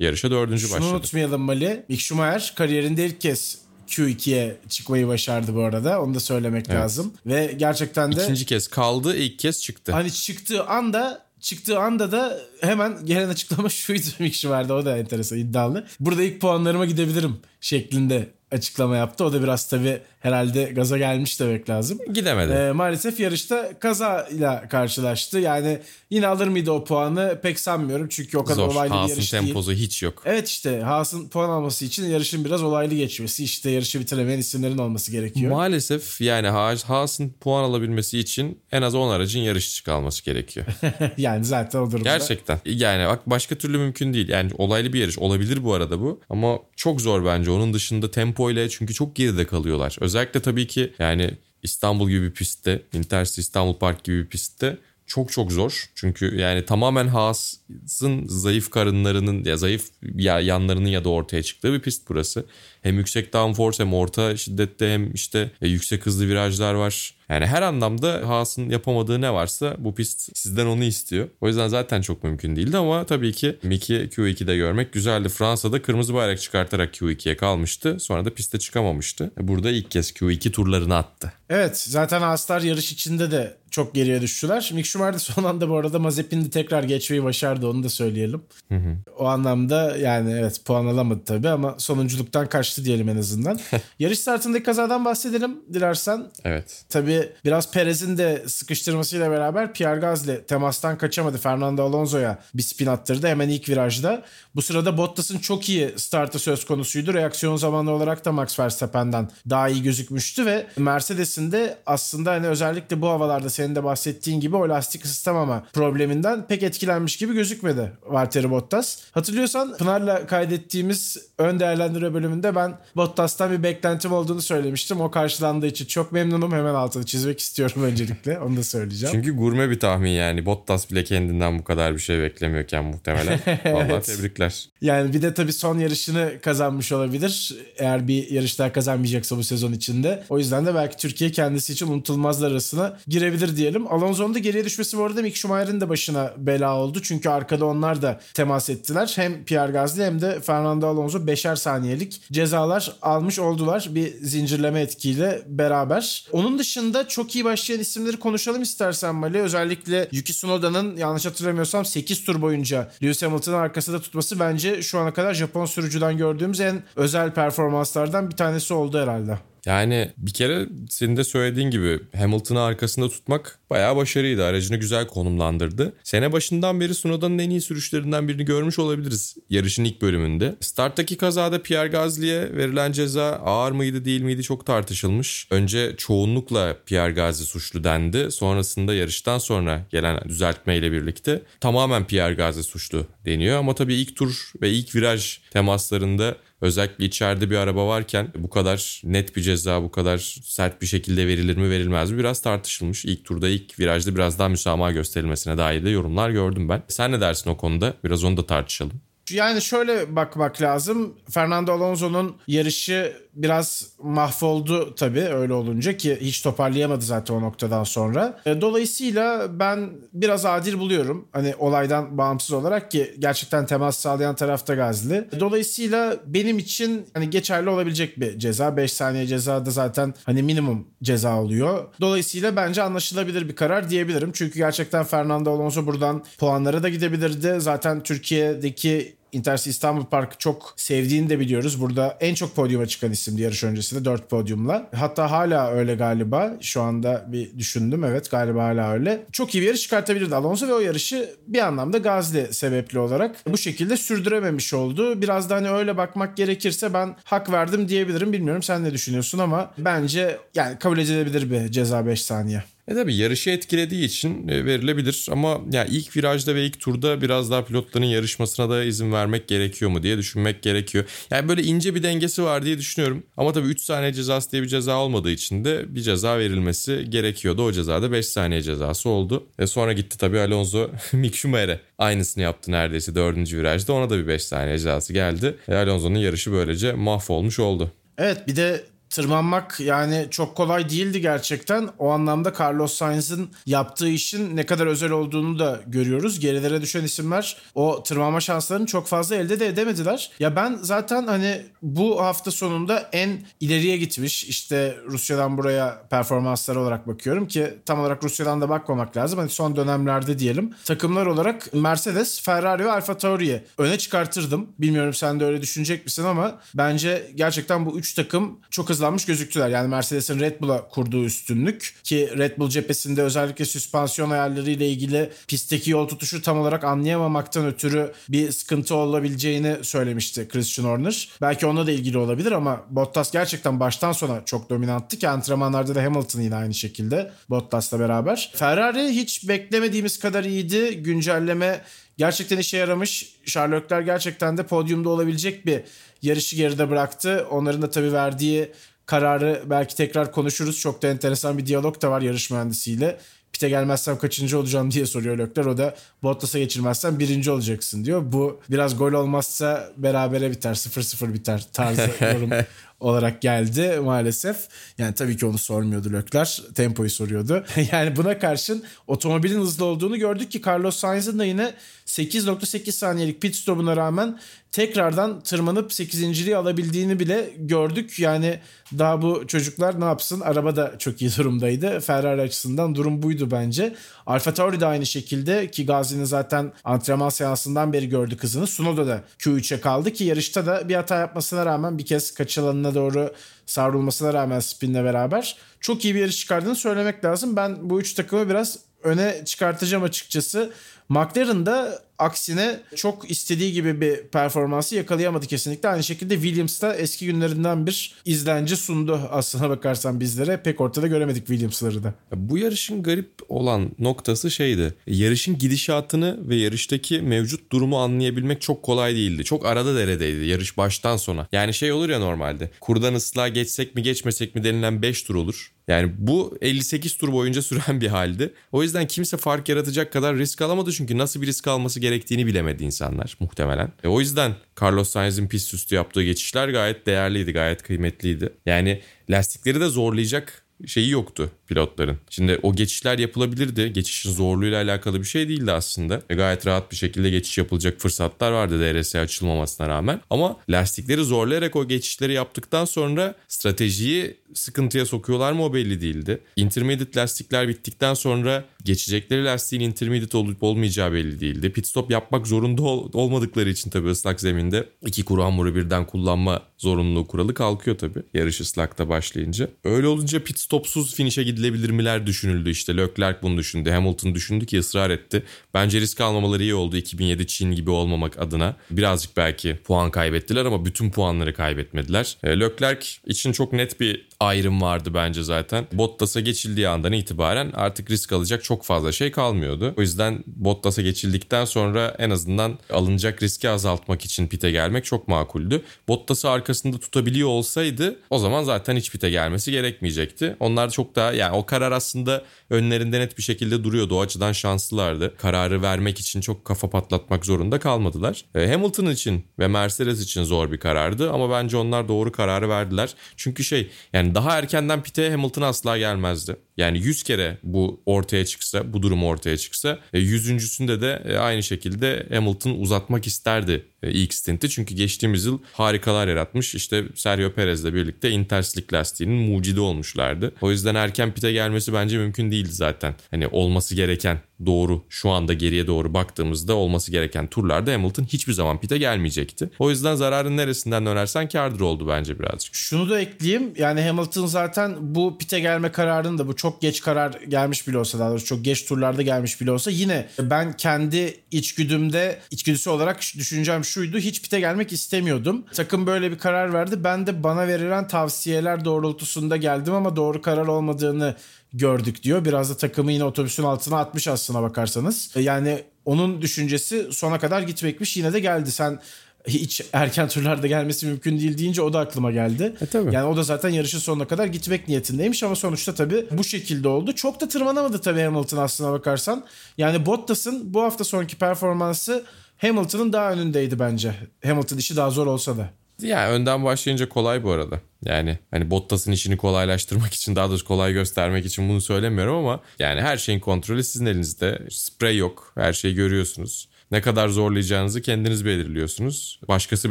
yarışa 0.00 0.30
dördüncü 0.30 0.68
Şunu 0.68 0.78
başladı. 0.78 0.94
unutmayalım 0.96 1.40
Mali. 1.42 1.85
Mick 1.88 2.00
Schumacher 2.00 2.52
kariyerinde 2.56 3.06
ilk 3.06 3.20
kez 3.20 3.58
Q2'ye 3.88 4.56
çıkmayı 4.68 5.08
başardı 5.08 5.54
bu 5.54 5.62
arada. 5.62 6.02
Onu 6.02 6.14
da 6.14 6.20
söylemek 6.20 6.70
lazım. 6.70 7.12
Ve 7.26 7.54
gerçekten 7.56 8.16
de 8.16 8.22
İkinci 8.22 8.46
kez 8.46 8.68
kaldı, 8.68 9.16
ilk 9.16 9.38
kez 9.38 9.62
çıktı. 9.62 9.92
hani 9.92 10.12
çıktığı 10.12 10.64
anda 10.64 11.26
çıktığı 11.40 11.78
anda 11.78 12.12
da 12.12 12.40
hemen 12.60 13.06
gelen 13.06 13.28
açıklama 13.28 13.68
şuydu 13.68 14.06
Mick 14.18 14.34
Schumacher'da. 14.34 14.74
O 14.74 14.84
da 14.84 14.98
enteresan 14.98 15.38
iddialı. 15.38 15.86
Burada 16.00 16.22
ilk 16.22 16.40
puanlarıma 16.40 16.84
gidebilirim 16.86 17.36
şeklinde 17.60 18.28
açıklama 18.50 18.96
yaptı. 18.96 19.24
O 19.24 19.32
da 19.32 19.42
biraz 19.42 19.68
tabii 19.68 19.98
herhalde 20.20 20.64
gaza 20.64 20.98
gelmiş 20.98 21.40
demek 21.40 21.70
lazım. 21.70 21.98
Gidemedi. 22.12 22.52
Ee, 22.52 22.72
maalesef 22.72 23.20
yarışta 23.20 23.78
kazayla 23.78 24.68
karşılaştı. 24.68 25.38
Yani 25.38 25.78
yine 26.10 26.26
alır 26.26 26.48
mıydı 26.48 26.70
o 26.70 26.84
puanı 26.84 27.38
pek 27.42 27.60
sanmıyorum. 27.60 28.08
Çünkü 28.10 28.38
o 28.38 28.44
kadar 28.44 28.56
Zor. 28.56 28.68
olaylı 28.68 28.92
bir 28.92 28.98
Haas'ın 28.98 29.14
yarış 29.14 29.32
değil. 29.32 29.44
temposu 29.44 29.72
hiç 29.72 30.02
yok. 30.02 30.22
Evet 30.26 30.48
işte 30.48 30.80
Haas'ın 30.80 31.28
puan 31.28 31.48
alması 31.50 31.84
için 31.84 32.04
yarışın 32.04 32.44
biraz 32.44 32.62
olaylı 32.62 32.94
geçmesi. 32.94 33.44
işte 33.44 33.70
yarışı 33.70 34.00
bitiremeyen 34.00 34.38
isimlerin 34.38 34.78
olması 34.78 35.12
gerekiyor. 35.12 35.52
Maalesef 35.52 36.20
yani 36.20 36.48
Haas- 36.48 36.84
Haas'ın 36.84 37.28
puan 37.40 37.64
alabilmesi 37.64 38.18
için 38.18 38.58
en 38.72 38.82
az 38.82 38.94
10 38.94 39.10
aracın 39.10 39.40
yarış 39.40 39.70
dışı 39.70 39.84
kalması 39.84 40.24
gerekiyor. 40.24 40.66
yani 41.16 41.44
zaten 41.44 41.78
o 41.78 41.90
durumda. 41.90 42.02
Gerçekten. 42.08 42.45
Yani 42.64 43.08
bak 43.08 43.30
başka 43.30 43.54
türlü 43.54 43.78
mümkün 43.78 44.14
değil. 44.14 44.28
Yani 44.28 44.50
olaylı 44.58 44.92
bir 44.92 45.00
yarış 45.00 45.18
olabilir 45.18 45.64
bu 45.64 45.74
arada 45.74 46.00
bu. 46.00 46.20
Ama 46.30 46.58
çok 46.76 47.00
zor 47.00 47.24
bence. 47.24 47.50
Onun 47.50 47.74
dışında 47.74 48.10
tempo 48.10 48.50
ile 48.50 48.68
çünkü 48.68 48.94
çok 48.94 49.16
geride 49.16 49.46
kalıyorlar. 49.46 49.96
Özellikle 50.00 50.40
tabii 50.40 50.66
ki 50.66 50.92
yani 50.98 51.30
İstanbul 51.62 52.10
gibi 52.10 52.22
bir 52.22 52.34
pistte, 52.34 52.82
Intercity 52.92 53.40
İstanbul 53.40 53.74
Park 53.74 54.04
gibi 54.04 54.18
bir 54.18 54.26
pistte 54.26 54.78
çok 55.06 55.32
çok 55.32 55.52
zor. 55.52 55.84
Çünkü 55.94 56.36
yani 56.36 56.64
tamamen 56.64 57.08
Haas'ın 57.08 58.26
zayıf 58.26 58.70
karınlarının 58.70 59.44
ya 59.44 59.56
zayıf 59.56 59.88
ya 60.14 60.40
yanlarının 60.40 60.88
ya 60.88 61.04
da 61.04 61.08
ortaya 61.08 61.42
çıktığı 61.42 61.72
bir 61.72 61.80
pist 61.80 62.08
burası. 62.08 62.44
Hem 62.82 62.96
yüksek 62.96 63.32
downforce 63.32 63.84
hem 63.84 63.94
orta 63.94 64.36
şiddette 64.36 64.92
hem 64.92 65.14
işte 65.14 65.50
e, 65.62 65.68
yüksek 65.68 66.06
hızlı 66.06 66.28
virajlar 66.28 66.74
var. 66.74 67.14
Yani 67.28 67.46
her 67.46 67.62
anlamda 67.62 68.28
Haas'ın 68.28 68.70
yapamadığı 68.70 69.20
ne 69.20 69.32
varsa 69.32 69.76
bu 69.78 69.94
pist 69.94 70.36
sizden 70.36 70.66
onu 70.66 70.84
istiyor. 70.84 71.28
O 71.40 71.48
yüzden 71.48 71.68
zaten 71.68 72.00
çok 72.00 72.24
mümkün 72.24 72.56
değildi 72.56 72.76
ama 72.76 73.06
tabii 73.06 73.32
ki 73.32 73.58
Mickey 73.62 74.04
Q2'de 74.04 74.56
görmek 74.56 74.92
güzeldi. 74.92 75.28
Fransa'da 75.28 75.82
kırmızı 75.82 76.14
bayrak 76.14 76.40
çıkartarak 76.40 76.94
Q2'ye 76.94 77.36
kalmıştı. 77.36 78.00
Sonra 78.00 78.24
da 78.24 78.34
piste 78.34 78.58
çıkamamıştı. 78.58 79.30
Burada 79.40 79.70
ilk 79.70 79.90
kez 79.90 80.10
Q2 80.10 80.50
turlarını 80.50 80.96
attı. 80.96 81.32
Evet 81.50 81.78
zaten 81.78 82.20
Haaslar 82.20 82.60
yarış 82.60 82.92
içinde 82.92 83.30
de 83.30 83.56
çok 83.70 83.94
geriye 83.94 84.20
düştüler. 84.20 84.70
Mick 84.74 84.86
Schumacher 84.86 85.14
de 85.14 85.18
son 85.18 85.44
anda 85.44 85.68
bu 85.68 85.76
arada 85.76 85.98
Mazepin'i 85.98 86.50
tekrar 86.50 86.82
geçmeyi 86.82 87.24
başardı 87.24 87.68
onu 87.68 87.82
da 87.82 87.88
söyleyelim. 87.88 88.42
Hı 88.68 88.74
hı. 88.74 88.96
O 89.18 89.26
anlamda 89.26 89.96
yani 89.96 90.32
evet 90.32 90.64
puan 90.64 90.86
alamadı 90.86 91.24
tabii 91.24 91.48
ama 91.48 91.74
sonunculuktan 91.78 92.48
kaçtı 92.48 92.84
diyelim 92.84 93.08
en 93.08 93.16
azından. 93.16 93.58
yarış 93.98 94.18
startındaki 94.18 94.64
kazadan 94.64 95.04
bahsedelim 95.04 95.58
dilersen. 95.74 96.26
Evet. 96.44 96.84
Tabii 96.88 97.15
biraz 97.44 97.70
Perez'in 97.72 98.18
de 98.18 98.44
sıkıştırmasıyla 98.46 99.30
beraber 99.30 99.72
Pierre 99.72 100.00
Gasly 100.00 100.44
temastan 100.44 100.98
kaçamadı. 100.98 101.38
Fernando 101.38 101.84
Alonso'ya 101.84 102.38
bir 102.54 102.62
spin 102.62 102.86
attırdı 102.86 103.26
hemen 103.26 103.48
ilk 103.48 103.68
virajda. 103.68 104.22
Bu 104.54 104.62
sırada 104.62 104.98
Bottas'ın 104.98 105.38
çok 105.38 105.68
iyi 105.68 105.94
startı 105.96 106.38
söz 106.38 106.64
konusuydu. 106.64 107.14
Reaksiyon 107.14 107.56
zamanı 107.56 107.90
olarak 107.90 108.24
da 108.24 108.32
Max 108.32 108.60
Verstappen'den 108.60 109.30
daha 109.50 109.68
iyi 109.68 109.82
gözükmüştü 109.82 110.46
ve 110.46 110.66
Mercedes'in 110.76 111.52
de 111.52 111.78
aslında 111.86 112.30
hani 112.30 112.46
özellikle 112.46 113.02
bu 113.02 113.08
havalarda 113.08 113.50
senin 113.50 113.74
de 113.74 113.84
bahsettiğin 113.84 114.40
gibi 114.40 114.56
o 114.56 114.68
lastik 114.68 115.04
ısıtamama 115.04 115.64
probleminden 115.72 116.46
pek 116.46 116.62
etkilenmiş 116.62 117.16
gibi 117.16 117.34
gözükmedi 117.34 117.92
Valtteri 118.06 118.50
Bottas. 118.50 118.98
Hatırlıyorsan 119.12 119.76
Pınar'la 119.76 120.26
kaydettiğimiz 120.26 121.16
ön 121.38 121.60
değerlendirme 121.60 122.14
bölümünde 122.14 122.54
ben 122.54 122.78
Bottas'tan 122.96 123.50
bir 123.50 123.62
beklentim 123.62 124.12
olduğunu 124.12 124.42
söylemiştim. 124.42 125.00
O 125.00 125.10
karşılandığı 125.10 125.66
için 125.66 125.86
çok 125.86 126.12
memnunum. 126.12 126.52
Hemen 126.52 126.74
altını 126.74 127.05
çizmek 127.06 127.40
istiyorum 127.40 127.82
öncelikle. 127.82 128.38
Onu 128.38 128.56
da 128.56 128.62
söyleyeceğim. 128.62 129.14
Çünkü 129.14 129.36
gurme 129.36 129.70
bir 129.70 129.80
tahmin 129.80 130.10
yani. 130.10 130.46
Bottas 130.46 130.90
bile 130.90 131.04
kendinden 131.04 131.58
bu 131.58 131.64
kadar 131.64 131.94
bir 131.94 132.00
şey 132.00 132.20
beklemiyorken 132.20 132.84
muhtemelen. 132.84 133.38
Vallahi 133.64 133.92
evet. 133.92 134.04
tebrikler. 134.06 134.68
Yani 134.80 135.12
bir 135.12 135.22
de 135.22 135.34
tabii 135.34 135.52
son 135.52 135.78
yarışını 135.78 136.32
kazanmış 136.42 136.92
olabilir. 136.92 137.56
Eğer 137.78 138.08
bir 138.08 138.30
yarış 138.30 138.58
daha 138.58 138.72
kazanmayacaksa 138.72 139.36
bu 139.36 139.44
sezon 139.44 139.72
içinde. 139.72 140.24
O 140.28 140.38
yüzden 140.38 140.66
de 140.66 140.74
belki 140.74 140.96
Türkiye 140.96 141.30
kendisi 141.30 141.72
için 141.72 141.86
unutulmazlar 141.86 142.50
arasına 142.50 142.98
girebilir 143.08 143.56
diyelim. 143.56 143.86
Alonso'nun 143.86 144.34
da 144.34 144.38
geriye 144.38 144.64
düşmesi 144.64 144.98
bu 144.98 145.04
arada 145.04 145.22
Mick 145.22 145.36
Schumacher'in 145.36 145.80
de 145.80 145.88
başına 145.88 146.32
bela 146.36 146.76
oldu. 146.76 147.02
Çünkü 147.02 147.28
arkada 147.28 147.66
onlar 147.66 148.02
da 148.02 148.20
temas 148.34 148.70
ettiler. 148.70 149.12
Hem 149.16 149.44
Pierre 149.44 149.72
Gasly 149.72 150.02
hem 150.02 150.20
de 150.20 150.40
Fernando 150.40 150.86
Alonso 150.86 151.26
beşer 151.26 151.56
saniyelik 151.56 152.22
cezalar 152.32 152.96
almış 153.02 153.38
oldular. 153.38 153.88
Bir 153.90 154.14
zincirleme 154.22 154.80
etkiyle 154.80 155.42
beraber. 155.46 156.26
Onun 156.32 156.58
dışında 156.96 157.08
çok 157.08 157.34
iyi 157.34 157.44
başlayan 157.44 157.80
isimleri 157.80 158.16
konuşalım 158.16 158.62
istersen 158.62 159.14
Mali. 159.14 159.40
Özellikle 159.40 160.08
Yuki 160.12 160.32
Tsunoda'nın 160.32 160.96
yanlış 160.96 161.26
hatırlamıyorsam 161.26 161.84
8 161.84 162.24
tur 162.24 162.42
boyunca 162.42 162.90
Lewis 163.02 163.22
Hamilton'ın 163.22 163.56
arkasında 163.56 164.00
tutması 164.00 164.40
bence 164.40 164.82
şu 164.82 164.98
ana 164.98 165.12
kadar 165.12 165.34
Japon 165.34 165.66
sürücüden 165.66 166.16
gördüğümüz 166.16 166.60
en 166.60 166.82
özel 166.96 167.34
performanslardan 167.34 168.30
bir 168.30 168.36
tanesi 168.36 168.74
oldu 168.74 168.98
herhalde. 168.98 169.38
Yani 169.66 170.10
bir 170.18 170.32
kere 170.32 170.66
senin 170.90 171.16
de 171.16 171.24
söylediğin 171.24 171.70
gibi 171.70 172.00
Hamilton'ı 172.16 172.60
arkasında 172.60 173.08
tutmak 173.08 173.58
bayağı 173.70 173.96
başarıydı. 173.96 174.44
Aracını 174.44 174.76
güzel 174.76 175.06
konumlandırdı. 175.06 175.92
Sene 176.04 176.32
başından 176.32 176.80
beri 176.80 176.94
Sunoda'nın 176.94 177.38
en 177.38 177.50
iyi 177.50 177.60
sürüşlerinden 177.60 178.28
birini 178.28 178.44
görmüş 178.44 178.78
olabiliriz 178.78 179.36
yarışın 179.50 179.84
ilk 179.84 180.02
bölümünde. 180.02 180.56
Starttaki 180.60 181.16
kazada 181.16 181.62
Pierre 181.62 181.88
Gasly'e 181.88 182.56
verilen 182.56 182.92
ceza 182.92 183.32
ağır 183.32 183.72
mıydı 183.72 184.04
değil 184.04 184.22
miydi 184.22 184.42
çok 184.42 184.66
tartışılmış. 184.66 185.46
Önce 185.50 185.94
çoğunlukla 185.96 186.76
Pierre 186.86 187.12
Gasly 187.12 187.44
suçlu 187.44 187.84
dendi. 187.84 188.30
Sonrasında 188.30 188.94
yarıştan 188.94 189.38
sonra 189.38 189.86
gelen 189.90 190.28
düzeltmeyle 190.28 190.92
birlikte 190.92 191.42
tamamen 191.60 192.06
Pierre 192.06 192.34
Gasly 192.34 192.62
suçlu 192.62 193.06
deniyor. 193.24 193.58
Ama 193.58 193.74
tabii 193.74 193.94
ilk 193.94 194.16
tur 194.16 194.52
ve 194.62 194.70
ilk 194.70 194.94
viraj 194.94 195.38
temaslarında 195.50 196.36
Özellikle 196.60 197.04
içeride 197.04 197.50
bir 197.50 197.56
araba 197.56 197.86
varken 197.86 198.32
bu 198.38 198.50
kadar 198.50 199.00
net 199.04 199.36
bir 199.36 199.42
ceza 199.42 199.82
bu 199.82 199.90
kadar 199.90 200.18
sert 200.44 200.82
bir 200.82 200.86
şekilde 200.86 201.26
verilir 201.26 201.56
mi 201.56 201.70
verilmez 201.70 202.10
mi 202.10 202.18
biraz 202.18 202.40
tartışılmış. 202.42 203.04
İlk 203.04 203.24
turda 203.24 203.48
ilk 203.48 203.78
virajda 203.80 204.14
biraz 204.14 204.38
daha 204.38 204.48
müsamaha 204.48 204.92
gösterilmesine 204.92 205.58
dair 205.58 205.84
de 205.84 205.90
yorumlar 205.90 206.30
gördüm 206.30 206.68
ben. 206.68 206.82
Sen 206.88 207.12
ne 207.12 207.20
dersin 207.20 207.50
o 207.50 207.56
konuda? 207.56 207.94
Biraz 208.04 208.24
onu 208.24 208.36
da 208.36 208.46
tartışalım. 208.46 209.00
Yani 209.30 209.62
şöyle 209.62 210.16
bakmak 210.16 210.62
lazım. 210.62 211.14
Fernando 211.30 211.72
Alonso'nun 211.72 212.36
yarışı 212.46 213.16
biraz 213.36 213.88
mahvoldu 214.02 214.94
tabii 214.94 215.24
öyle 215.24 215.52
olunca 215.52 215.96
ki 215.96 216.18
hiç 216.20 216.40
toparlayamadı 216.40 217.04
zaten 217.04 217.34
o 217.34 217.40
noktadan 217.40 217.84
sonra. 217.84 218.40
E, 218.46 218.60
dolayısıyla 218.60 219.46
ben 219.58 219.90
biraz 220.12 220.44
adil 220.44 220.78
buluyorum. 220.78 221.28
Hani 221.32 221.54
olaydan 221.58 222.18
bağımsız 222.18 222.52
olarak 222.52 222.90
ki 222.90 223.14
gerçekten 223.18 223.66
temas 223.66 223.98
sağlayan 223.98 224.34
tarafta 224.34 224.74
Gazli. 224.74 225.28
Dolayısıyla 225.40 226.16
benim 226.26 226.58
için 226.58 227.06
hani 227.14 227.30
geçerli 227.30 227.70
olabilecek 227.70 228.20
bir 228.20 228.38
ceza. 228.38 228.76
5 228.76 228.92
saniye 228.92 229.26
ceza 229.26 229.66
da 229.66 229.70
zaten 229.70 230.14
hani 230.24 230.42
minimum 230.42 230.86
ceza 231.02 231.40
oluyor. 231.40 231.84
Dolayısıyla 232.00 232.56
bence 232.56 232.82
anlaşılabilir 232.82 233.48
bir 233.48 233.56
karar 233.56 233.90
diyebilirim. 233.90 234.30
Çünkü 234.34 234.58
gerçekten 234.58 235.04
Fernando 235.04 235.50
Alonso 235.50 235.86
buradan 235.86 236.24
puanlara 236.38 236.82
da 236.82 236.88
gidebilirdi. 236.88 237.54
Zaten 237.58 238.02
Türkiye'deki 238.02 239.16
Intercity 239.36 239.70
İstanbul 239.70 240.04
Park 240.04 240.40
çok 240.40 240.74
sevdiğini 240.76 241.30
de 241.30 241.40
biliyoruz. 241.40 241.80
Burada 241.80 242.16
en 242.20 242.34
çok 242.34 242.56
podyuma 242.56 242.86
çıkan 242.86 243.12
isimdi 243.12 243.42
yarış 243.42 243.64
öncesinde 243.64 244.04
4 244.04 244.30
podyumla. 244.30 244.90
Hatta 244.94 245.30
hala 245.30 245.70
öyle 245.70 245.94
galiba. 245.94 246.52
Şu 246.60 246.82
anda 246.82 247.24
bir 247.28 247.58
düşündüm 247.58 248.04
evet 248.04 248.30
galiba 248.30 248.64
hala 248.64 248.92
öyle. 248.92 249.26
Çok 249.32 249.54
iyi 249.54 249.62
bir 249.62 249.66
yarış 249.66 249.82
çıkartabilirdi 249.82 250.34
Alonso 250.34 250.68
ve 250.68 250.74
o 250.74 250.80
yarışı 250.80 251.30
bir 251.46 251.58
anlamda 251.66 251.98
Gazli 251.98 252.54
sebepli 252.54 252.98
olarak 252.98 253.36
bu 253.46 253.58
şekilde 253.58 253.96
sürdürememiş 253.96 254.74
oldu. 254.74 255.22
Biraz 255.22 255.50
da 255.50 255.54
hani 255.54 255.70
öyle 255.70 255.96
bakmak 255.96 256.36
gerekirse 256.36 256.94
ben 256.94 257.16
hak 257.24 257.52
verdim 257.52 257.88
diyebilirim. 257.88 258.32
Bilmiyorum 258.32 258.62
sen 258.62 258.84
ne 258.84 258.92
düşünüyorsun 258.92 259.38
ama 259.38 259.70
bence 259.78 260.38
yani 260.54 260.78
kabul 260.78 260.98
edilebilir 260.98 261.50
bir 261.50 261.72
ceza 261.72 262.06
5 262.06 262.22
saniye. 262.22 262.75
E 262.88 262.94
tabi 262.94 263.14
yarışı 263.14 263.50
etkilediği 263.50 264.04
için 264.04 264.48
e, 264.48 264.64
verilebilir 264.64 265.26
ama 265.30 265.48
ya 265.48 265.58
yani 265.72 265.88
ilk 265.90 266.16
virajda 266.16 266.54
ve 266.54 266.66
ilk 266.66 266.80
turda 266.80 267.20
biraz 267.20 267.50
daha 267.50 267.64
pilotların 267.64 268.04
yarışmasına 268.04 268.70
da 268.70 268.84
izin 268.84 269.12
vermek 269.12 269.48
gerekiyor 269.48 269.90
mu 269.90 270.02
diye 270.02 270.18
düşünmek 270.18 270.62
gerekiyor. 270.62 271.04
Yani 271.30 271.48
böyle 271.48 271.62
ince 271.62 271.94
bir 271.94 272.02
dengesi 272.02 272.42
var 272.42 272.64
diye 272.64 272.78
düşünüyorum. 272.78 273.22
Ama 273.36 273.52
tabii 273.52 273.66
3 273.66 273.80
saniye 273.80 274.12
cezası 274.12 274.52
diye 274.52 274.62
bir 274.62 274.68
ceza 274.68 274.98
olmadığı 274.98 275.30
için 275.30 275.64
de 275.64 275.94
bir 275.94 276.00
ceza 276.00 276.38
verilmesi 276.38 277.06
gerekiyordu. 277.08 277.62
O 277.62 277.72
cezada 277.72 278.12
5 278.12 278.26
saniye 278.26 278.62
cezası 278.62 279.08
oldu. 279.08 279.46
E 279.58 279.66
sonra 279.66 279.92
gitti 279.92 280.18
tabii 280.18 280.40
Alonso 280.40 280.90
Mick 281.12 281.36
Schumacher'e 281.36 281.80
aynısını 281.98 282.42
yaptı 282.42 282.72
neredeyse 282.72 283.14
4. 283.14 283.52
virajda. 283.52 283.92
Ona 283.92 284.10
da 284.10 284.18
bir 284.18 284.26
5 284.28 284.42
saniye 284.42 284.78
cezası 284.78 285.12
geldi. 285.12 285.56
E 285.68 285.74
Alonso'nun 285.74 286.18
yarışı 286.18 286.52
böylece 286.52 286.92
mahvolmuş 286.92 287.58
oldu. 287.58 287.92
Evet 288.18 288.48
bir 288.48 288.56
de 288.56 288.84
tırmanmak 289.16 289.80
yani 289.80 290.26
çok 290.30 290.56
kolay 290.56 290.90
değildi 290.90 291.20
gerçekten. 291.20 291.88
O 291.98 292.10
anlamda 292.10 292.52
Carlos 292.60 292.94
Sainz'ın 292.94 293.48
yaptığı 293.66 294.08
işin 294.08 294.56
ne 294.56 294.66
kadar 294.66 294.86
özel 294.86 295.10
olduğunu 295.10 295.58
da 295.58 295.80
görüyoruz. 295.86 296.40
Gerilere 296.40 296.82
düşen 296.82 297.04
isimler 297.04 297.56
o 297.74 298.02
tırmanma 298.02 298.40
şanslarını 298.40 298.86
çok 298.86 299.06
fazla 299.06 299.36
elde 299.36 299.60
de 299.60 299.66
edemediler. 299.66 300.30
Ya 300.38 300.56
ben 300.56 300.78
zaten 300.82 301.26
hani 301.26 301.62
bu 301.82 302.22
hafta 302.22 302.50
sonunda 302.50 303.08
en 303.12 303.40
ileriye 303.60 303.96
gitmiş 303.96 304.44
işte 304.44 304.96
Rusya'dan 305.06 305.58
buraya 305.58 306.02
performanslar 306.10 306.76
olarak 306.76 307.08
bakıyorum 307.08 307.48
ki 307.48 307.74
tam 307.86 308.00
olarak 308.00 308.24
Rusya'dan 308.24 308.60
da 308.60 308.68
bakmamak 308.68 309.16
lazım. 309.16 309.38
Hani 309.38 309.50
son 309.50 309.76
dönemlerde 309.76 310.38
diyelim. 310.38 310.74
Takımlar 310.84 311.26
olarak 311.26 311.74
Mercedes, 311.74 312.42
Ferrari 312.42 312.84
ve 312.84 312.92
Alfa 312.92 313.16
Tauri'yi 313.16 313.62
öne 313.78 313.98
çıkartırdım. 313.98 314.66
Bilmiyorum 314.78 315.14
sen 315.14 315.40
de 315.40 315.44
öyle 315.44 315.62
düşünecek 315.62 316.04
misin 316.04 316.24
ama 316.24 316.58
bence 316.74 317.30
gerçekten 317.34 317.86
bu 317.86 317.98
üç 317.98 318.14
takım 318.14 318.58
çok 318.70 318.90
hızlı 318.90 319.05
hızlanmış 319.06 319.26
gözüktüler. 319.26 319.68
Yani 319.68 319.88
Mercedes'in 319.88 320.40
Red 320.40 320.60
Bull'a 320.60 320.88
kurduğu 320.88 321.24
üstünlük 321.24 321.94
ki 322.04 322.30
Red 322.38 322.58
Bull 322.58 322.68
cephesinde 322.68 323.22
özellikle 323.22 323.64
süspansiyon 323.64 324.30
ayarlarıyla 324.30 324.86
ilgili 324.86 325.30
pistteki 325.48 325.90
yol 325.90 326.08
tutuşu 326.08 326.42
tam 326.42 326.58
olarak 326.58 326.84
anlayamamaktan 326.84 327.66
ötürü 327.66 328.12
bir 328.28 328.52
sıkıntı 328.52 328.94
olabileceğini 328.94 329.76
söylemişti 329.82 330.48
Christian 330.48 330.86
Horner. 330.86 331.28
Belki 331.40 331.66
onunla 331.66 331.86
da 331.86 331.90
ilgili 331.90 332.18
olabilir 332.18 332.52
ama 332.52 332.84
Bottas 332.90 333.32
gerçekten 333.32 333.80
baştan 333.80 334.12
sona 334.12 334.44
çok 334.44 334.70
dominanttı 334.70 335.18
ki 335.18 335.28
antrenmanlarda 335.28 335.94
da 335.94 336.02
Hamilton 336.02 336.40
yine 336.40 336.54
aynı 336.54 336.74
şekilde 336.74 337.30
Bottas'la 337.50 338.00
beraber. 338.00 338.52
Ferrari 338.54 339.08
hiç 339.08 339.48
beklemediğimiz 339.48 340.18
kadar 340.18 340.44
iyiydi. 340.44 341.02
Güncelleme 341.02 341.80
gerçekten 342.18 342.58
işe 342.58 342.76
yaramış. 342.76 343.36
Sherlockler 343.44 344.00
gerçekten 344.00 344.56
de 344.56 344.62
podyumda 344.62 345.08
olabilecek 345.08 345.66
bir 345.66 345.82
yarışı 346.22 346.56
geride 346.56 346.90
bıraktı. 346.90 347.46
Onların 347.50 347.82
da 347.82 347.90
tabii 347.90 348.12
verdiği 348.12 348.72
kararı 349.06 349.62
belki 349.66 349.96
tekrar 349.96 350.32
konuşuruz. 350.32 350.80
Çok 350.80 351.02
da 351.02 351.08
enteresan 351.08 351.58
bir 351.58 351.66
diyalog 351.66 352.02
da 352.02 352.10
var 352.10 352.20
yarış 352.20 352.50
mühendisiyle. 352.50 353.18
pite 353.52 353.68
gelmezsem 353.68 354.18
kaçıncı 354.18 354.58
olacağım 354.58 354.90
diye 354.90 355.06
soruyor 355.06 355.38
Lökler. 355.38 355.64
O 355.64 355.78
da 355.78 355.94
Bottas'a 356.22 356.58
geçirmezsen 356.58 357.18
birinci 357.18 357.50
olacaksın 357.50 358.04
diyor. 358.04 358.22
Bu 358.32 358.60
biraz 358.70 358.98
gol 358.98 359.12
olmazsa 359.12 359.92
berabere 359.96 360.50
biter 360.50 360.74
0-0 360.74 361.34
biter 361.34 361.66
tarzı 361.72 362.10
yorum 362.34 362.50
olarak 363.00 363.42
geldi 363.42 364.00
maalesef. 364.04 364.56
Yani 364.98 365.14
tabii 365.14 365.36
ki 365.36 365.46
onu 365.46 365.58
sormuyordu 365.58 366.12
Lökler. 366.12 366.62
Tempoyu 366.74 367.10
soruyordu. 367.10 367.64
yani 367.92 368.16
buna 368.16 368.38
karşın 368.38 368.84
otomobilin 369.06 369.60
hızlı 369.60 369.84
olduğunu 369.84 370.18
gördük 370.18 370.50
ki 370.50 370.62
Carlos 370.66 370.96
Sainz'ın 370.96 371.38
da 371.38 371.44
yine 371.44 371.74
8.8 372.06 372.92
saniyelik 372.92 373.42
pit 373.42 373.56
stopuna 373.56 373.96
rağmen 373.96 374.38
tekrardan 374.72 375.40
tırmanıp 375.40 375.90
8.liği 375.90 376.56
alabildiğini 376.56 377.20
bile 377.20 377.50
gördük. 377.56 378.18
Yani 378.18 378.60
daha 378.98 379.22
bu 379.22 379.46
çocuklar 379.46 380.00
ne 380.00 380.04
yapsın? 380.04 380.40
Araba 380.40 380.76
da 380.76 380.94
çok 380.98 381.22
iyi 381.22 381.30
durumdaydı. 381.38 382.00
Ferrari 382.00 382.40
açısından 382.40 382.94
durum 382.94 383.22
buydu 383.22 383.50
bence. 383.50 383.94
Alfa 384.26 384.54
Tauri 384.54 384.80
de 384.80 384.86
aynı 384.86 385.06
şekilde 385.06 385.70
ki 385.70 385.86
Gazi'nin 385.86 386.24
zaten 386.24 386.72
antrenman 386.84 387.28
seansından 387.28 387.92
beri 387.92 388.08
gördü 388.08 388.36
kızını. 388.36 388.66
Sunoda 388.66 389.06
da 389.06 389.22
Q3'e 389.38 389.80
kaldı 389.80 390.12
ki 390.12 390.24
yarışta 390.24 390.66
da 390.66 390.88
bir 390.88 390.94
hata 390.94 391.16
yapmasına 391.16 391.66
rağmen 391.66 391.98
bir 391.98 392.06
kez 392.06 392.34
kaç 392.34 392.58
alanına 392.86 392.94
doğru 392.94 393.34
savrulmasına 393.66 394.32
rağmen 394.32 394.60
spinle 394.60 395.04
beraber 395.04 395.56
çok 395.80 396.04
iyi 396.04 396.14
bir 396.14 396.20
yarış 396.20 396.40
çıkardığını 396.40 396.76
söylemek 396.76 397.24
lazım. 397.24 397.56
Ben 397.56 397.90
bu 397.90 398.00
üç 398.00 398.14
takımı 398.14 398.48
biraz 398.48 398.78
öne 399.02 399.44
çıkartacağım 399.44 400.04
açıkçası. 400.04 400.72
McLaren 401.08 401.66
da 401.66 402.06
aksine 402.18 402.80
çok 402.96 403.30
istediği 403.30 403.72
gibi 403.72 404.00
bir 404.00 404.16
performansı 404.16 404.96
yakalayamadı 404.96 405.46
kesinlikle. 405.46 405.88
Aynı 405.88 406.04
şekilde 406.04 406.34
Williams 406.34 406.82
da 406.82 406.96
eski 406.96 407.26
günlerinden 407.26 407.86
bir 407.86 408.14
izlence 408.24 408.76
sundu 408.76 409.20
aslına 409.30 409.70
bakarsan 409.70 410.20
bizlere. 410.20 410.62
Pek 410.62 410.80
ortada 410.80 411.06
göremedik 411.06 411.46
Williams'ları 411.46 412.04
da. 412.04 412.14
Bu 412.34 412.58
yarışın 412.58 413.02
garip 413.02 413.30
olan 413.48 413.90
noktası 413.98 414.50
şeydi. 414.50 414.94
Yarışın 415.06 415.58
gidişatını 415.58 416.48
ve 416.48 416.56
yarıştaki 416.56 417.20
mevcut 417.20 417.72
durumu 417.72 417.98
anlayabilmek 417.98 418.60
çok 418.60 418.82
kolay 418.82 419.14
değildi. 419.14 419.44
Çok 419.44 419.66
arada 419.66 419.96
deredeydi 419.96 420.46
yarış 420.46 420.76
baştan 420.76 421.16
sona. 421.16 421.46
Yani 421.52 421.74
şey 421.74 421.92
olur 421.92 422.08
ya 422.08 422.18
normalde. 422.18 422.70
Kurdan 422.80 423.14
ıslığa 423.14 423.48
geçsek 423.48 423.94
mi 423.94 424.02
geçmesek 424.02 424.54
mi 424.54 424.64
denilen 424.64 425.02
5 425.02 425.22
tur 425.22 425.34
olur. 425.34 425.75
Yani 425.88 426.12
bu 426.18 426.58
58 426.60 427.16
tur 427.16 427.32
boyunca 427.32 427.62
süren 427.62 428.00
bir 428.00 428.08
haldi. 428.08 428.54
O 428.72 428.82
yüzden 428.82 429.06
kimse 429.06 429.36
fark 429.36 429.68
yaratacak 429.68 430.12
kadar 430.12 430.36
risk 430.36 430.62
alamadı 430.62 430.92
çünkü 430.92 431.18
nasıl 431.18 431.42
bir 431.42 431.46
risk 431.46 431.68
alması 431.68 432.00
gerektiğini 432.00 432.46
bilemedi 432.46 432.84
insanlar 432.84 433.36
muhtemelen. 433.40 433.92
E 434.04 434.08
o 434.08 434.20
yüzden 434.20 434.54
Carlos 434.82 435.10
Sainz'in 435.10 435.48
pist 435.48 435.74
üstü 435.74 435.94
yaptığı 435.94 436.22
geçişler 436.22 436.68
gayet 436.68 437.06
değerliydi, 437.06 437.52
gayet 437.52 437.82
kıymetliydi. 437.82 438.52
Yani 438.66 439.00
lastikleri 439.30 439.80
de 439.80 439.88
zorlayacak 439.88 440.62
şeyi 440.86 441.10
yoktu 441.10 441.50
pilotların. 441.68 442.18
Şimdi 442.30 442.58
o 442.62 442.74
geçişler 442.74 443.18
yapılabilirdi. 443.18 443.92
Geçişin 443.92 444.30
zorluğuyla 444.30 444.82
alakalı 444.82 445.20
bir 445.20 445.24
şey 445.24 445.48
değildi 445.48 445.72
aslında. 445.72 446.22
E 446.30 446.34
gayet 446.34 446.66
rahat 446.66 446.90
bir 446.90 446.96
şekilde 446.96 447.30
geçiş 447.30 447.58
yapılacak 447.58 448.00
fırsatlar 448.00 448.52
vardı 448.52 448.80
DRS 448.80 449.14
açılmamasına 449.16 449.88
rağmen. 449.88 450.20
Ama 450.30 450.56
lastikleri 450.70 451.24
zorlayarak 451.24 451.76
o 451.76 451.88
geçişleri 451.88 452.32
yaptıktan 452.32 452.84
sonra 452.84 453.34
stratejiyi 453.48 454.36
sıkıntıya 454.54 455.06
sokuyorlar 455.06 455.52
mı 455.52 455.64
o 455.64 455.74
belli 455.74 456.00
değildi. 456.00 456.40
Intermediate 456.56 457.20
lastikler 457.20 457.68
bittikten 457.68 458.14
sonra 458.14 458.64
geçecekleri 458.84 459.44
lastiğin 459.44 459.82
intermediate 459.82 460.36
olup 460.36 460.62
olmayacağı 460.62 461.12
belli 461.12 461.40
değildi. 461.40 461.72
Pit 461.72 461.86
stop 461.86 462.10
yapmak 462.10 462.46
zorunda 462.46 462.82
ol- 462.82 463.10
olmadıkları 463.12 463.70
için 463.70 463.90
tabii 463.90 464.08
ıslak 464.08 464.40
zeminde 464.40 464.88
iki 465.06 465.24
kuru 465.24 465.44
hamuru 465.44 465.74
birden 465.74 466.06
kullanma 466.06 466.62
zorunluluğu 466.78 467.26
kuralı 467.26 467.54
kalkıyor 467.54 467.98
tabii 467.98 468.22
yarış 468.34 468.60
ıslakta 468.60 469.08
başlayınca. 469.08 469.68
Öyle 469.84 470.06
olunca 470.06 470.44
pit 470.44 470.58
stopsuz 470.58 471.14
finish'e 471.14 471.42
gidilebilir 471.56 471.90
miler 471.90 472.26
düşünüldü 472.26 472.70
işte. 472.70 472.96
Leclerc 472.96 473.38
bunu 473.42 473.58
düşündü. 473.58 473.90
Hamilton 473.90 474.34
düşündü 474.34 474.66
ki 474.66 474.78
ısrar 474.78 475.10
etti. 475.10 475.42
Bence 475.74 476.00
risk 476.00 476.20
almamaları 476.20 476.62
iyi 476.62 476.74
oldu 476.74 476.96
2007 476.96 477.46
Çin 477.46 477.72
gibi 477.72 477.90
olmamak 477.90 478.38
adına. 478.38 478.76
Birazcık 478.90 479.36
belki 479.36 479.76
puan 479.84 480.10
kaybettiler 480.10 480.64
ama 480.64 480.84
bütün 480.84 481.10
puanları 481.10 481.54
kaybetmediler. 481.54 482.36
E, 482.44 482.60
Leclerc 482.60 483.06
için 483.26 483.52
çok 483.52 483.72
net 483.72 484.00
bir 484.00 484.26
ayrım 484.40 484.80
vardı 484.80 485.10
bence 485.14 485.42
zaten. 485.42 485.86
Bottas'a 485.92 486.40
geçildiği 486.40 486.88
andan 486.88 487.12
itibaren 487.12 487.70
artık 487.74 488.10
risk 488.10 488.32
alacak 488.32 488.64
çok 488.64 488.84
fazla 488.84 489.12
şey 489.12 489.30
kalmıyordu. 489.30 489.94
O 489.96 490.00
yüzden 490.00 490.44
Bottas'a 490.46 491.02
geçildikten 491.02 491.64
sonra 491.64 492.14
en 492.18 492.30
azından 492.30 492.78
alınacak 492.90 493.42
riski 493.42 493.68
azaltmak 493.68 494.24
için 494.24 494.46
pite 494.46 494.70
gelmek 494.70 495.04
çok 495.04 495.28
makuldü. 495.28 495.82
Bottas'ı 496.08 496.50
arkasında 496.50 496.98
tutabiliyor 496.98 497.48
olsaydı 497.48 498.16
o 498.30 498.38
zaman 498.38 498.62
zaten 498.62 498.96
hiç 498.96 499.10
pite 499.10 499.30
gelmesi 499.30 499.70
gerekmeyecekti. 499.70 500.56
Onlar 500.60 500.90
çok 500.90 501.16
daha 501.16 501.32
yani 501.32 501.45
o 501.52 501.66
karar 501.66 501.92
aslında 501.92 502.44
önlerinde 502.70 503.20
net 503.20 503.38
bir 503.38 503.42
şekilde 503.42 503.84
duruyordu. 503.84 504.16
O 504.16 504.20
açıdan 504.20 504.52
şanslılardı. 504.52 505.36
Kararı 505.36 505.82
vermek 505.82 506.18
için 506.18 506.40
çok 506.40 506.64
kafa 506.64 506.90
patlatmak 506.90 507.46
zorunda 507.46 507.78
kalmadılar. 507.78 508.44
E, 508.54 508.72
Hamilton 508.72 509.06
için 509.06 509.46
ve 509.58 509.68
Mercedes 509.68 510.20
için 510.20 510.44
zor 510.44 510.72
bir 510.72 510.78
karardı 510.78 511.32
ama 511.32 511.50
bence 511.50 511.76
onlar 511.76 512.08
doğru 512.08 512.32
kararı 512.32 512.68
verdiler. 512.68 513.14
Çünkü 513.36 513.64
şey 513.64 513.90
yani 514.12 514.34
daha 514.34 514.58
erkenden 514.58 515.02
pite 515.02 515.30
Hamilton 515.30 515.62
asla 515.62 515.98
gelmezdi. 515.98 516.56
Yani 516.76 516.98
100 516.98 517.22
kere 517.22 517.58
bu 517.62 518.02
ortaya 518.06 518.44
çıksa, 518.44 518.92
bu 518.92 519.02
durum 519.02 519.24
ortaya 519.24 519.56
çıksa, 519.56 519.98
e, 520.12 520.18
yüzüncüsünde 520.18 521.00
de 521.00 521.22
e, 521.28 521.36
aynı 521.36 521.62
şekilde 521.62 522.26
Hamilton 522.30 522.70
uzatmak 522.70 523.26
isterdi 523.26 523.84
e, 524.02 524.10
ilk 524.10 524.34
stinti. 524.34 524.70
Çünkü 524.70 524.94
geçtiğimiz 524.94 525.44
yıl 525.44 525.58
harikalar 525.72 526.28
yaratmış. 526.28 526.74
İşte 526.74 527.04
Sergio 527.14 527.52
Perez'le 527.52 527.84
birlikte 527.84 528.30
Interslick 528.30 528.92
lastiğinin 528.92 529.36
mucidi 529.36 529.80
olmuşlardı. 529.80 530.54
O 530.60 530.70
yüzden 530.70 530.94
erken 530.94 531.34
pite 531.34 531.52
gelmesi 531.52 531.92
bence 531.92 532.18
mümkün 532.18 532.50
değildi 532.50 532.72
zaten. 532.72 533.14
Hani 533.30 533.48
olması 533.48 533.94
gereken 533.94 534.40
doğru 534.66 535.04
şu 535.08 535.30
anda 535.30 535.52
geriye 535.52 535.86
doğru 535.86 536.14
baktığımızda 536.14 536.74
olması 536.74 537.10
gereken 537.10 537.46
turlarda 537.46 537.92
Hamilton 537.92 538.24
hiçbir 538.24 538.52
zaman 538.52 538.80
pite 538.80 538.98
gelmeyecekti. 538.98 539.70
O 539.78 539.90
yüzden 539.90 540.14
zararın 540.14 540.56
neresinden 540.56 541.06
dönersen 541.06 541.48
kardır 541.48 541.80
oldu 541.80 542.08
bence 542.08 542.38
birazcık. 542.38 542.74
Şunu 542.74 543.10
da 543.10 543.20
ekleyeyim. 543.20 543.72
Yani 543.78 544.02
Hamilton 544.02 544.46
zaten 544.46 544.96
bu 545.00 545.38
pite 545.38 545.60
gelme 545.60 545.92
kararını 545.92 546.38
da 546.38 546.48
bu 546.48 546.56
çok 546.56 546.82
geç 546.82 547.00
karar 547.00 547.32
gelmiş 547.32 547.88
bile 547.88 547.98
olsa 547.98 548.18
daha 548.18 548.30
doğrusu 548.30 548.46
çok 548.46 548.64
geç 548.64 548.84
turlarda 548.84 549.22
gelmiş 549.22 549.60
bile 549.60 549.70
olsa 549.70 549.90
yine 549.90 550.28
ben 550.40 550.72
kendi 550.72 551.40
içgüdümde 551.50 552.40
içgüdüsü 552.50 552.90
olarak 552.90 553.20
düşüneceğim 553.20 553.84
şuydu. 553.84 554.18
Hiç 554.18 554.42
pite 554.42 554.60
gelmek 554.60 554.92
istemiyordum. 554.92 555.64
Takım 555.74 556.06
böyle 556.06 556.30
bir 556.30 556.38
karar 556.38 556.72
verdi. 556.72 557.04
Ben 557.04 557.26
de 557.26 557.42
bana 557.42 557.68
verilen 557.68 558.08
tavsiyeler 558.08 558.84
doğrultusunda 558.84 559.56
geldim 559.56 559.94
ama 559.94 560.16
doğru 560.16 560.42
karar 560.42 560.66
olmadığını 560.66 561.36
gördük 561.76 562.22
diyor. 562.22 562.44
Biraz 562.44 562.70
da 562.70 562.76
takımı 562.76 563.12
yine 563.12 563.24
otobüsün 563.24 563.62
altına 563.62 563.98
atmış 563.98 564.28
aslına 564.28 564.62
bakarsanız. 564.62 565.30
Yani 565.36 565.84
onun 566.04 566.42
düşüncesi 566.42 567.08
sona 567.12 567.38
kadar 567.38 567.62
gitmekmiş 567.62 568.16
yine 568.16 568.32
de 568.32 568.40
geldi. 568.40 568.70
Sen 568.70 569.00
hiç 569.46 569.82
erken 569.92 570.28
turlarda 570.28 570.66
gelmesi 570.66 571.06
mümkün 571.06 571.38
değil 571.38 571.58
deyince 571.58 571.82
o 571.82 571.92
da 571.92 571.98
aklıma 571.98 572.32
geldi. 572.32 572.74
E, 572.80 572.86
tabii. 572.86 573.14
Yani 573.14 573.26
o 573.26 573.36
da 573.36 573.42
zaten 573.42 573.68
yarışın 573.68 573.98
sonuna 573.98 574.26
kadar 574.26 574.46
gitmek 574.46 574.88
niyetindeymiş 574.88 575.42
ama 575.42 575.56
sonuçta 575.56 575.94
tabii 575.94 576.26
bu 576.30 576.44
şekilde 576.44 576.88
oldu. 576.88 577.14
Çok 577.14 577.40
da 577.40 577.48
tırmanamadı 577.48 578.00
tabii 578.00 578.20
Hamilton 578.20 578.58
aslına 578.58 578.92
bakarsan. 578.92 579.44
Yani 579.78 580.06
Bottas'ın 580.06 580.74
bu 580.74 580.82
hafta 580.82 581.04
sonki 581.04 581.36
performansı 581.36 582.24
Hamilton'ın 582.56 583.12
daha 583.12 583.32
önündeydi 583.32 583.78
bence. 583.78 584.14
Hamilton 584.44 584.76
işi 584.76 584.96
daha 584.96 585.10
zor 585.10 585.26
olsa 585.26 585.56
da. 585.56 585.70
Yani 586.02 586.32
önden 586.32 586.64
başlayınca 586.64 587.08
kolay 587.08 587.42
bu 587.42 587.50
arada. 587.50 587.80
Yani 588.04 588.38
hani 588.50 588.70
Bottas'ın 588.70 589.12
işini 589.12 589.36
kolaylaştırmak 589.36 590.14
için 590.14 590.36
daha 590.36 590.48
doğrusu 590.48 590.64
kolay 590.64 590.92
göstermek 590.92 591.46
için 591.46 591.68
bunu 591.68 591.80
söylemiyorum 591.80 592.34
ama 592.34 592.60
yani 592.78 593.00
her 593.00 593.16
şeyin 593.16 593.40
kontrolü 593.40 593.84
sizin 593.84 594.06
elinizde. 594.06 594.58
Sprey 594.70 595.16
yok. 595.16 595.52
Her 595.54 595.72
şeyi 595.72 595.94
görüyorsunuz. 595.94 596.68
Ne 596.90 597.00
kadar 597.00 597.28
zorlayacağınızı 597.28 598.02
kendiniz 598.02 598.44
belirliyorsunuz. 598.44 599.40
Başkası 599.48 599.90